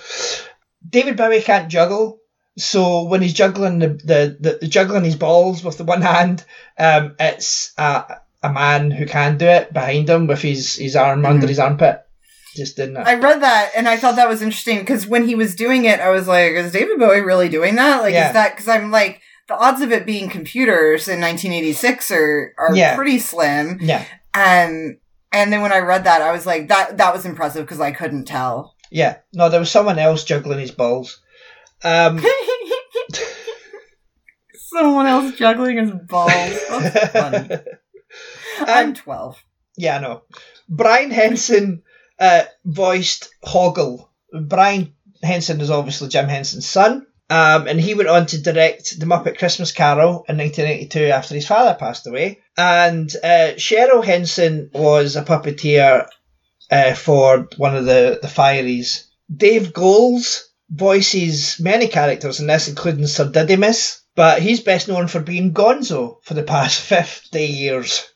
David 0.88 1.16
Bowie 1.16 1.40
can't 1.40 1.70
juggle. 1.70 2.20
So 2.56 3.04
when 3.04 3.22
he's 3.22 3.32
juggling 3.32 3.78
the, 3.78 3.88
the, 3.88 4.58
the, 4.60 4.68
juggling 4.68 5.04
his 5.04 5.16
balls 5.16 5.64
with 5.64 5.78
the 5.78 5.84
one 5.84 6.02
hand, 6.02 6.44
um, 6.78 7.16
it's 7.18 7.72
a, 7.78 8.18
a 8.44 8.52
man 8.52 8.90
who 8.90 9.06
can 9.06 9.36
do 9.38 9.46
it 9.46 9.72
behind 9.72 10.08
him 10.08 10.26
with 10.26 10.42
his, 10.42 10.74
his 10.76 10.94
arm 10.96 11.24
under 11.26 11.46
Mhm. 11.46 11.48
his 11.48 11.58
armpit. 11.58 12.00
Just 12.54 12.76
didn't? 12.76 12.98
I 12.98 13.14
read 13.14 13.40
that 13.42 13.72
and 13.74 13.88
I 13.88 13.96
thought 13.96 14.16
that 14.16 14.28
was 14.28 14.42
interesting 14.42 14.78
because 14.80 15.06
when 15.08 15.26
he 15.26 15.34
was 15.34 15.56
doing 15.56 15.86
it, 15.86 15.98
I 15.98 16.10
was 16.10 16.28
like, 16.28 16.52
"Is 16.52 16.70
David 16.72 16.98
Bowie 17.00 17.20
really 17.20 17.48
doing 17.48 17.74
that? 17.76 18.02
Like, 18.02 18.12
Yeah. 18.14 18.28
is 18.28 18.34
that?" 18.34 18.52
Because 18.52 18.68
I'm 18.68 18.92
like, 18.92 19.20
the 19.48 19.56
odds 19.56 19.80
of 19.82 19.90
it 19.92 20.06
being 20.06 20.28
computers 20.28 21.08
in 21.08 21.18
1986 21.20 22.10
are 22.12 22.52
are 22.58 22.74
Yeah. 22.76 22.94
pretty 22.94 23.18
slim. 23.18 23.78
yeah, 23.82 24.04
And 24.34 24.98
and 25.32 25.52
then 25.52 25.62
when 25.62 25.72
I 25.72 25.78
read 25.78 26.04
that, 26.04 26.22
I 26.22 26.30
was 26.30 26.46
like, 26.46 26.68
"That 26.68 26.98
that 26.98 27.12
was 27.12 27.24
impressive" 27.26 27.64
because 27.66 27.80
I 27.80 27.90
couldn't 27.90 28.26
tell. 28.26 28.74
yeah. 28.90 29.16
No, 29.32 29.48
there 29.48 29.58
was 29.58 29.70
someone 29.70 29.98
else 29.98 30.22
juggling 30.22 30.60
his 30.60 30.70
balls. 30.70 31.18
Um, 31.82 32.24
Someone 34.54 35.06
else 35.06 35.34
juggling 35.36 35.78
his 35.78 35.90
balls. 36.08 36.30
That's 36.32 37.08
funny. 37.12 37.48
I'm 38.60 38.88
Um, 38.88 38.94
12. 38.94 39.44
Yeah, 39.76 39.96
I 39.96 40.00
know. 40.00 40.22
Brian 40.68 41.10
Henson 41.10 41.82
uh, 42.18 42.44
voiced 42.64 43.30
Hoggle. 43.44 44.08
Brian 44.32 44.94
Henson 45.22 45.60
is 45.60 45.70
obviously 45.70 46.08
Jim 46.08 46.28
Henson's 46.28 46.68
son, 46.68 47.06
um, 47.30 47.66
and 47.66 47.80
he 47.80 47.94
went 47.94 48.08
on 48.08 48.26
to 48.26 48.42
direct 48.42 48.98
The 48.98 49.06
Muppet 49.06 49.38
Christmas 49.38 49.72
Carol 49.72 50.24
in 50.28 50.36
1982 50.36 51.04
after 51.06 51.34
his 51.34 51.46
father 51.46 51.76
passed 51.78 52.06
away. 52.06 52.40
And 52.56 53.14
uh, 53.22 53.54
Cheryl 53.56 54.04
Henson 54.04 54.70
was 54.72 55.16
a 55.16 55.24
puppeteer 55.24 56.06
uh, 56.70 56.94
for 56.94 57.48
one 57.56 57.76
of 57.76 57.84
the, 57.84 58.18
the 58.20 58.28
Fireys. 58.28 59.06
Dave 59.34 59.72
Goelz 59.72 60.48
voices 60.70 61.58
many 61.60 61.88
characters 61.88 62.40
in 62.40 62.46
this, 62.46 62.68
including 62.68 63.06
Sir 63.06 63.30
Didymus, 63.30 64.03
but 64.16 64.40
he's 64.42 64.60
best 64.60 64.88
known 64.88 65.08
for 65.08 65.20
being 65.20 65.52
Gonzo 65.52 66.16
for 66.24 66.34
the 66.34 66.42
past 66.42 66.80
50 66.88 67.44
years. 67.44 68.06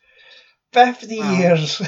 50 0.73 1.19
Wow. 1.19 1.33
years. 1.39 1.79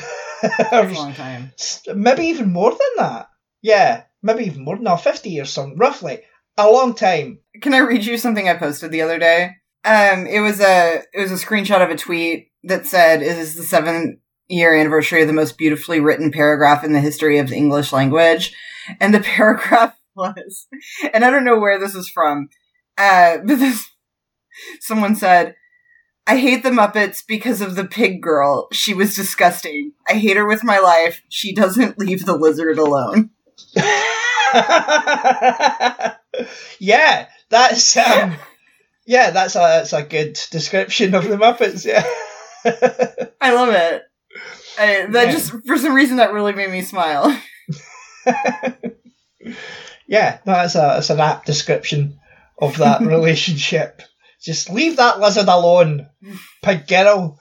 That's 0.43 0.73
a 0.73 0.83
long 0.95 1.15
time. 1.15 1.53
maybe 1.95 2.25
even 2.27 2.53
more 2.53 2.71
than 2.71 2.79
that. 2.99 3.27
Yeah, 3.63 4.05
maybe 4.23 4.45
even 4.45 4.65
more 4.65 4.77
than 4.77 4.85
that. 4.85 5.03
50 5.03 5.29
years, 5.31 5.51
something, 5.51 5.77
roughly. 5.79 6.21
A 6.57 6.69
long 6.71 6.95
time. 6.95 7.39
Can 7.61 7.75
I 7.75 7.79
read 7.79 8.05
you 8.05 8.17
something 8.19 8.49
I 8.49 8.55
posted 8.57 8.91
the 8.91 9.03
other 9.03 9.19
day? 9.19 9.51
Um, 9.85 10.27
it 10.27 10.41
was 10.41 10.61
a 10.61 11.03
it 11.15 11.21
was 11.21 11.31
a 11.33 11.45
screenshot 11.47 11.83
of 11.83 11.89
a 11.91 11.97
tweet 11.97 12.49
that 12.65 12.87
said, 12.87 13.23
"It 13.23 13.39
is 13.39 13.55
the 13.55 13.63
seventh 13.63 14.19
year 14.49 14.75
anniversary 14.75 15.23
of 15.23 15.29
the 15.29 15.33
most 15.33 15.57
beautifully 15.57 16.01
written 16.01 16.33
paragraph 16.33 16.85
in 16.85 16.93
the 16.93 17.01
history 17.01 17.39
of 17.39 17.49
the 17.49 17.57
English 17.57 17.93
language," 17.93 18.55
and 19.01 19.15
the 19.15 19.21
paragraph 19.37 19.95
was, 20.15 20.67
and 21.15 21.25
I 21.25 21.31
don't 21.31 21.45
know 21.47 21.59
where 21.59 21.79
this 21.79 21.95
is 21.95 22.11
from, 22.11 22.49
uh, 22.99 23.39
but 23.39 23.59
this 23.59 23.87
someone 24.81 25.15
said. 25.17 25.55
I 26.27 26.37
hate 26.37 26.63
the 26.63 26.71
Muppets 26.71 27.27
because 27.27 27.61
of 27.61 27.75
the 27.75 27.85
pig 27.87 28.23
girl. 28.23 28.69
She 28.73 28.95
was 28.95 29.17
disgusting. 29.17 29.93
I 30.09 30.13
hate 30.15 30.37
her 30.37 30.47
with 30.47 30.63
my 30.63 30.79
life. 30.79 31.23
She 31.29 31.53
doesn't 31.53 31.99
leave 31.99 32.25
the 32.25 32.37
lizard 32.37 32.79
alone. 32.79 33.31
yeah, 36.79 37.27
that's 37.49 37.97
um, 37.97 38.37
yeah, 39.07 39.31
that's 39.31 39.57
a 39.57 39.59
that's 39.59 39.93
a 39.93 40.03
good 40.03 40.39
description 40.51 41.15
of 41.15 41.27
the 41.27 41.37
Muppets. 41.37 41.85
Yeah. 41.85 42.05
I 43.41 43.53
love 43.53 43.71
it. 43.71 44.03
I, 44.79 45.07
that 45.11 45.27
Yeah. 45.27 45.33
just 45.33 45.53
for 45.67 45.77
some 45.79 45.95
reason 45.95 46.19
that 46.19 46.33
really 46.33 46.53
made 46.53 46.71
me 46.71 46.83
smile. 46.83 47.37
yeah, 50.07 50.39
no, 50.47 50.53
that's 50.53 50.75
a 50.75 50.79
that's 50.79 51.11
an 51.11 51.21
apt 51.21 51.47
description 51.47 52.21
of 52.59 52.77
that 52.79 53.01
relationship. 53.01 54.03
Just 54.41 54.71
leave 54.71 54.97
that 54.97 55.21
lizard 55.21 55.49
alone, 55.49 56.09
pig 56.63 56.87
girl. 56.87 57.39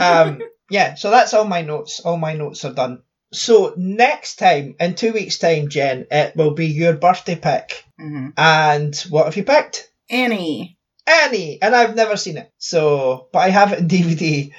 Um, 0.00 0.40
yeah, 0.70 0.94
so 0.94 1.10
that's 1.10 1.34
all 1.34 1.44
my 1.44 1.62
notes. 1.62 2.00
All 2.00 2.16
my 2.16 2.34
notes 2.34 2.64
are 2.64 2.72
done. 2.72 3.02
So 3.32 3.74
next 3.76 4.36
time, 4.36 4.76
in 4.78 4.94
two 4.94 5.12
weeks' 5.12 5.38
time, 5.38 5.68
Jen, 5.68 6.06
it 6.10 6.36
will 6.36 6.52
be 6.52 6.66
your 6.66 6.92
birthday 6.94 7.34
pick. 7.36 7.84
hmm 7.98 8.28
And 8.36 8.96
what 9.10 9.24
have 9.26 9.36
you 9.36 9.44
picked? 9.44 9.90
Annie. 10.08 10.78
Annie, 11.06 11.60
and 11.60 11.74
I've 11.74 11.96
never 11.96 12.16
seen 12.16 12.38
it. 12.38 12.50
So, 12.58 13.28
but 13.32 13.40
I 13.40 13.48
have 13.50 13.72
it 13.72 13.80
in 13.80 13.88
DVD. 13.88 14.52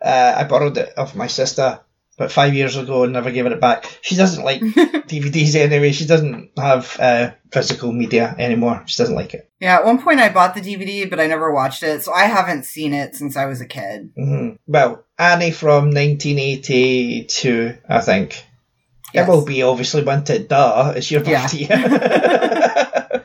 Uh, 0.00 0.34
I 0.38 0.44
borrowed 0.44 0.78
it 0.78 0.96
off 0.96 1.14
my 1.14 1.26
sister, 1.26 1.80
about 2.18 2.30
five 2.32 2.54
years 2.54 2.76
ago 2.76 3.04
and 3.04 3.12
never 3.14 3.30
given 3.30 3.52
it 3.52 3.60
back. 3.60 3.86
She 4.02 4.16
doesn't 4.16 4.44
like 4.44 4.60
DVDs 5.10 5.54
anyway. 5.54 5.92
She 5.92 6.04
doesn't 6.06 6.50
have 6.58 6.96
uh, 7.00 7.30
physical 7.50 7.90
media 7.92 8.34
anymore. 8.38 8.82
She 8.86 9.02
doesn't 9.02 9.14
like 9.14 9.32
it. 9.34 9.50
Yeah, 9.60 9.76
at 9.76 9.84
one 9.86 10.00
point 10.02 10.20
I 10.20 10.28
bought 10.28 10.54
the 10.54 10.60
DVD, 10.60 11.08
but 11.08 11.20
I 11.20 11.26
never 11.26 11.52
watched 11.52 11.82
it, 11.82 12.02
so 12.02 12.12
I 12.12 12.24
haven't 12.24 12.64
seen 12.66 12.92
it 12.92 13.14
since 13.14 13.36
I 13.36 13.46
was 13.46 13.60
a 13.60 13.66
kid. 13.66 14.12
hmm 14.16 14.50
Well, 14.66 15.04
Annie 15.18 15.52
from 15.52 15.90
1982, 15.90 17.78
I 17.88 18.00
think. 18.00 18.44
Yes. 19.14 19.26
It 19.26 19.30
will 19.30 19.44
be 19.44 19.62
obviously 19.62 20.02
wanted. 20.02 20.48
Duh, 20.48 20.94
it's 20.96 21.10
your 21.10 21.22
Yeah. 21.22 21.42
birthday. 21.46 21.68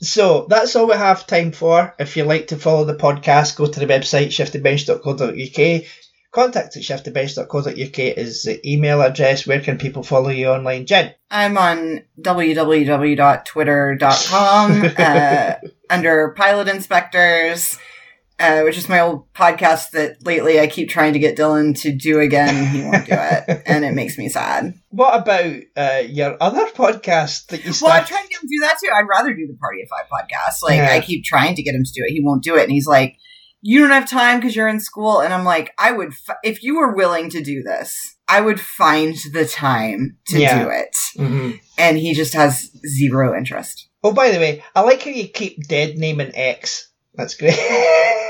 so 0.00 0.46
that's 0.48 0.76
all 0.76 0.86
we 0.86 0.94
have 0.94 1.26
time 1.26 1.52
for. 1.52 1.94
If 1.98 2.16
you'd 2.16 2.26
like 2.26 2.48
to 2.48 2.56
follow 2.56 2.84
the 2.84 2.94
podcast, 2.94 3.56
go 3.56 3.66
to 3.66 3.80
the 3.80 3.86
website 3.86 4.28
shiftybench.co.uk. 4.28 5.84
Contact 6.34 6.76
at 6.76 6.82
shiftybench.co.uk 6.82 7.98
is 7.98 8.42
the 8.42 8.60
email 8.68 9.00
address. 9.02 9.46
Where 9.46 9.60
can 9.60 9.78
people 9.78 10.02
follow 10.02 10.30
you 10.30 10.48
online, 10.48 10.84
Jen? 10.84 11.14
I'm 11.30 11.56
on 11.56 12.02
www.twitter.com 12.20 14.84
uh, 14.98 15.54
under 15.88 16.34
Pilot 16.36 16.66
Inspectors, 16.66 17.78
uh, 18.40 18.62
which 18.62 18.76
is 18.76 18.88
my 18.88 18.98
old 18.98 19.32
podcast 19.32 19.92
that 19.92 20.26
lately 20.26 20.58
I 20.58 20.66
keep 20.66 20.88
trying 20.88 21.12
to 21.12 21.20
get 21.20 21.38
Dylan 21.38 21.80
to 21.82 21.92
do 21.92 22.18
again. 22.18 22.66
He 22.66 22.82
won't 22.82 23.06
do 23.06 23.12
it, 23.14 23.62
and 23.66 23.84
it 23.84 23.94
makes 23.94 24.18
me 24.18 24.28
sad. 24.28 24.74
What 24.88 25.20
about 25.20 25.54
uh, 25.76 26.02
your 26.08 26.36
other 26.40 26.66
podcast 26.66 27.46
that 27.46 27.64
you 27.64 27.72
Well, 27.80 27.92
I'm 27.92 28.04
trying 28.06 28.24
to 28.24 28.28
get 28.28 28.42
him 28.42 28.48
to 28.48 28.56
do 28.56 28.60
that 28.62 28.78
too. 28.82 28.90
I'd 28.92 29.06
rather 29.08 29.32
do 29.34 29.46
the 29.46 29.54
Party 29.56 29.82
of 29.82 29.88
Five 29.88 30.06
podcast. 30.10 30.64
Like, 30.64 30.78
Yeah. 30.78 30.90
I 30.94 31.00
keep 31.00 31.22
trying 31.22 31.54
to 31.54 31.62
get 31.62 31.76
him 31.76 31.84
to 31.84 31.92
do 31.92 32.02
it. 32.04 32.10
He 32.12 32.20
won't 32.24 32.42
do 32.42 32.56
it. 32.56 32.64
And 32.64 32.72
he's 32.72 32.88
like, 32.88 33.18
you 33.66 33.80
don't 33.80 33.90
have 33.92 34.08
time 34.08 34.38
because 34.38 34.54
you're 34.54 34.68
in 34.68 34.78
school. 34.78 35.20
And 35.20 35.32
I'm 35.32 35.44
like, 35.44 35.72
I 35.78 35.90
would, 35.92 36.08
f- 36.10 36.36
if 36.44 36.62
you 36.62 36.76
were 36.76 36.94
willing 36.94 37.30
to 37.30 37.42
do 37.42 37.62
this, 37.62 37.96
I 38.28 38.42
would 38.42 38.60
find 38.60 39.16
the 39.32 39.46
time 39.46 40.18
to 40.28 40.38
Yeah. 40.38 40.62
do 40.64 40.68
it. 40.70 40.94
Mhm. 41.18 41.60
And 41.78 41.96
he 41.96 42.12
just 42.12 42.34
has 42.34 42.70
zero 42.86 43.34
interest. 43.36 43.88
Oh, 44.02 44.12
by 44.12 44.30
the 44.30 44.38
way, 44.38 44.62
I 44.76 44.82
like 44.82 45.02
how 45.02 45.10
you 45.10 45.28
keep 45.28 45.66
dead 45.66 45.96
naming 45.96 46.32
X. 46.34 46.90
That's 47.14 47.34
great. 47.34 47.58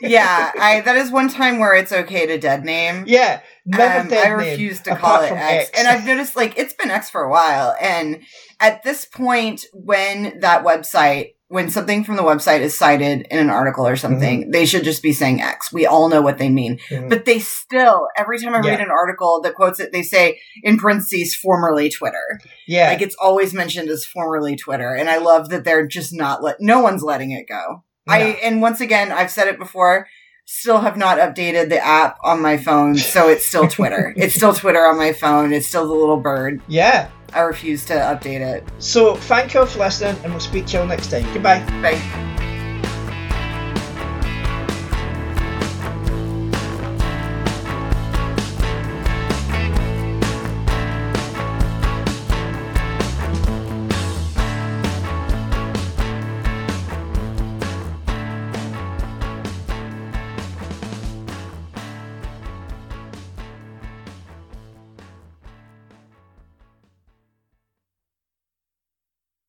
Yeah, 0.00 0.52
I, 0.60 0.80
that 0.82 0.96
is 0.96 1.10
one 1.10 1.28
time 1.28 1.58
where 1.58 1.74
it's 1.74 1.90
okay 1.92 2.24
to 2.26 2.38
dead 2.38 2.64
name. 2.64 3.04
yeah. 3.08 3.40
Never 3.66 4.00
Um, 4.02 4.08
dead 4.08 4.26
I 4.26 4.28
name, 4.28 4.50
refuse 4.50 4.80
to 4.82 4.94
call 4.94 5.22
it 5.22 5.28
from 5.28 5.38
X. 5.38 5.70
And 5.76 5.88
I've 5.88 6.06
noticed 6.06 6.36
like 6.36 6.56
it's 6.56 6.74
been 6.74 6.90
X 6.90 7.10
for 7.10 7.22
a 7.22 7.30
while. 7.30 7.74
And 7.80 8.22
at 8.60 8.82
this 8.84 9.04
point, 9.06 9.64
when 9.72 10.38
that 10.40 10.64
website, 10.64 11.34
when 11.50 11.68
something 11.68 12.04
from 12.04 12.14
the 12.16 12.22
website 12.22 12.60
is 12.60 12.78
cited 12.78 13.26
in 13.28 13.38
an 13.38 13.50
article 13.50 13.86
or 13.86 13.96
something, 13.96 14.42
Mm-hmm. 14.42 14.50
they 14.52 14.64
should 14.66 14.84
just 14.84 15.02
be 15.02 15.12
saying 15.12 15.42
X. 15.42 15.72
We 15.72 15.84
all 15.84 16.08
know 16.08 16.22
what 16.22 16.38
they 16.38 16.48
mean. 16.48 16.78
Mhm. 16.88 17.08
But 17.08 17.24
they 17.24 17.40
still, 17.40 18.06
every 18.16 18.38
time 18.38 18.54
I 18.54 18.60
read 18.60 18.80
an 18.80 18.90
article 18.90 19.40
that 19.42 19.54
quotes 19.56 19.80
it, 19.80 19.90
they 19.92 20.02
say 20.02 20.38
in 20.62 20.78
parentheses, 20.78 21.34
formerly 21.34 21.90
Twitter. 21.90 22.38
yeah. 22.68 22.88
Like 22.88 23.02
it's 23.02 23.16
always 23.20 23.52
mentioned 23.52 23.88
as 23.90 24.04
formerly 24.04 24.54
Twitter. 24.54 24.94
And 24.94 25.10
I 25.10 25.18
love 25.18 25.48
that 25.48 25.64
they're 25.64 25.86
just 25.88 26.12
not 26.14 26.42
let, 26.42 26.56
no 26.60 26.80
one's 26.80 27.02
letting 27.02 27.32
it 27.32 27.48
go. 27.48 27.82
I, 28.08 28.38
and 28.42 28.62
once 28.62 28.80
again, 28.80 29.10
I've 29.12 29.30
said 29.30 29.48
it 29.48 29.58
before, 29.58 30.06
still 30.46 30.78
have 30.80 30.96
not 30.96 31.18
updated 31.18 31.68
the 31.68 31.84
app 31.84 32.16
on 32.24 32.40
my 32.42 32.56
phone. 32.58 32.96
So 32.96 33.28
it's 33.28 33.44
still 33.44 33.68
Twitter. 33.76 34.14
it's 34.16 34.34
still 34.34 34.54
Twitter 34.54 34.84
on 34.86 34.96
my 34.98 35.12
phone. 35.12 35.52
It's 35.52 35.66
still 35.66 35.86
the 35.86 35.94
little 35.94 36.16
bird. 36.20 36.60
yeah. 36.68 37.08
I 37.32 37.40
refuse 37.40 37.84
to 37.86 37.94
update 37.94 38.40
it. 38.40 38.64
So 38.78 39.16
thank 39.16 39.54
you 39.54 39.60
all 39.60 39.66
for 39.66 39.80
listening, 39.80 40.16
and 40.24 40.32
we'll 40.32 40.40
speak 40.40 40.66
to 40.66 40.72
you 40.74 40.78
all 40.80 40.86
next 40.86 41.10
time. 41.10 41.24
Goodbye. 41.32 41.64
Bye. 41.82 42.39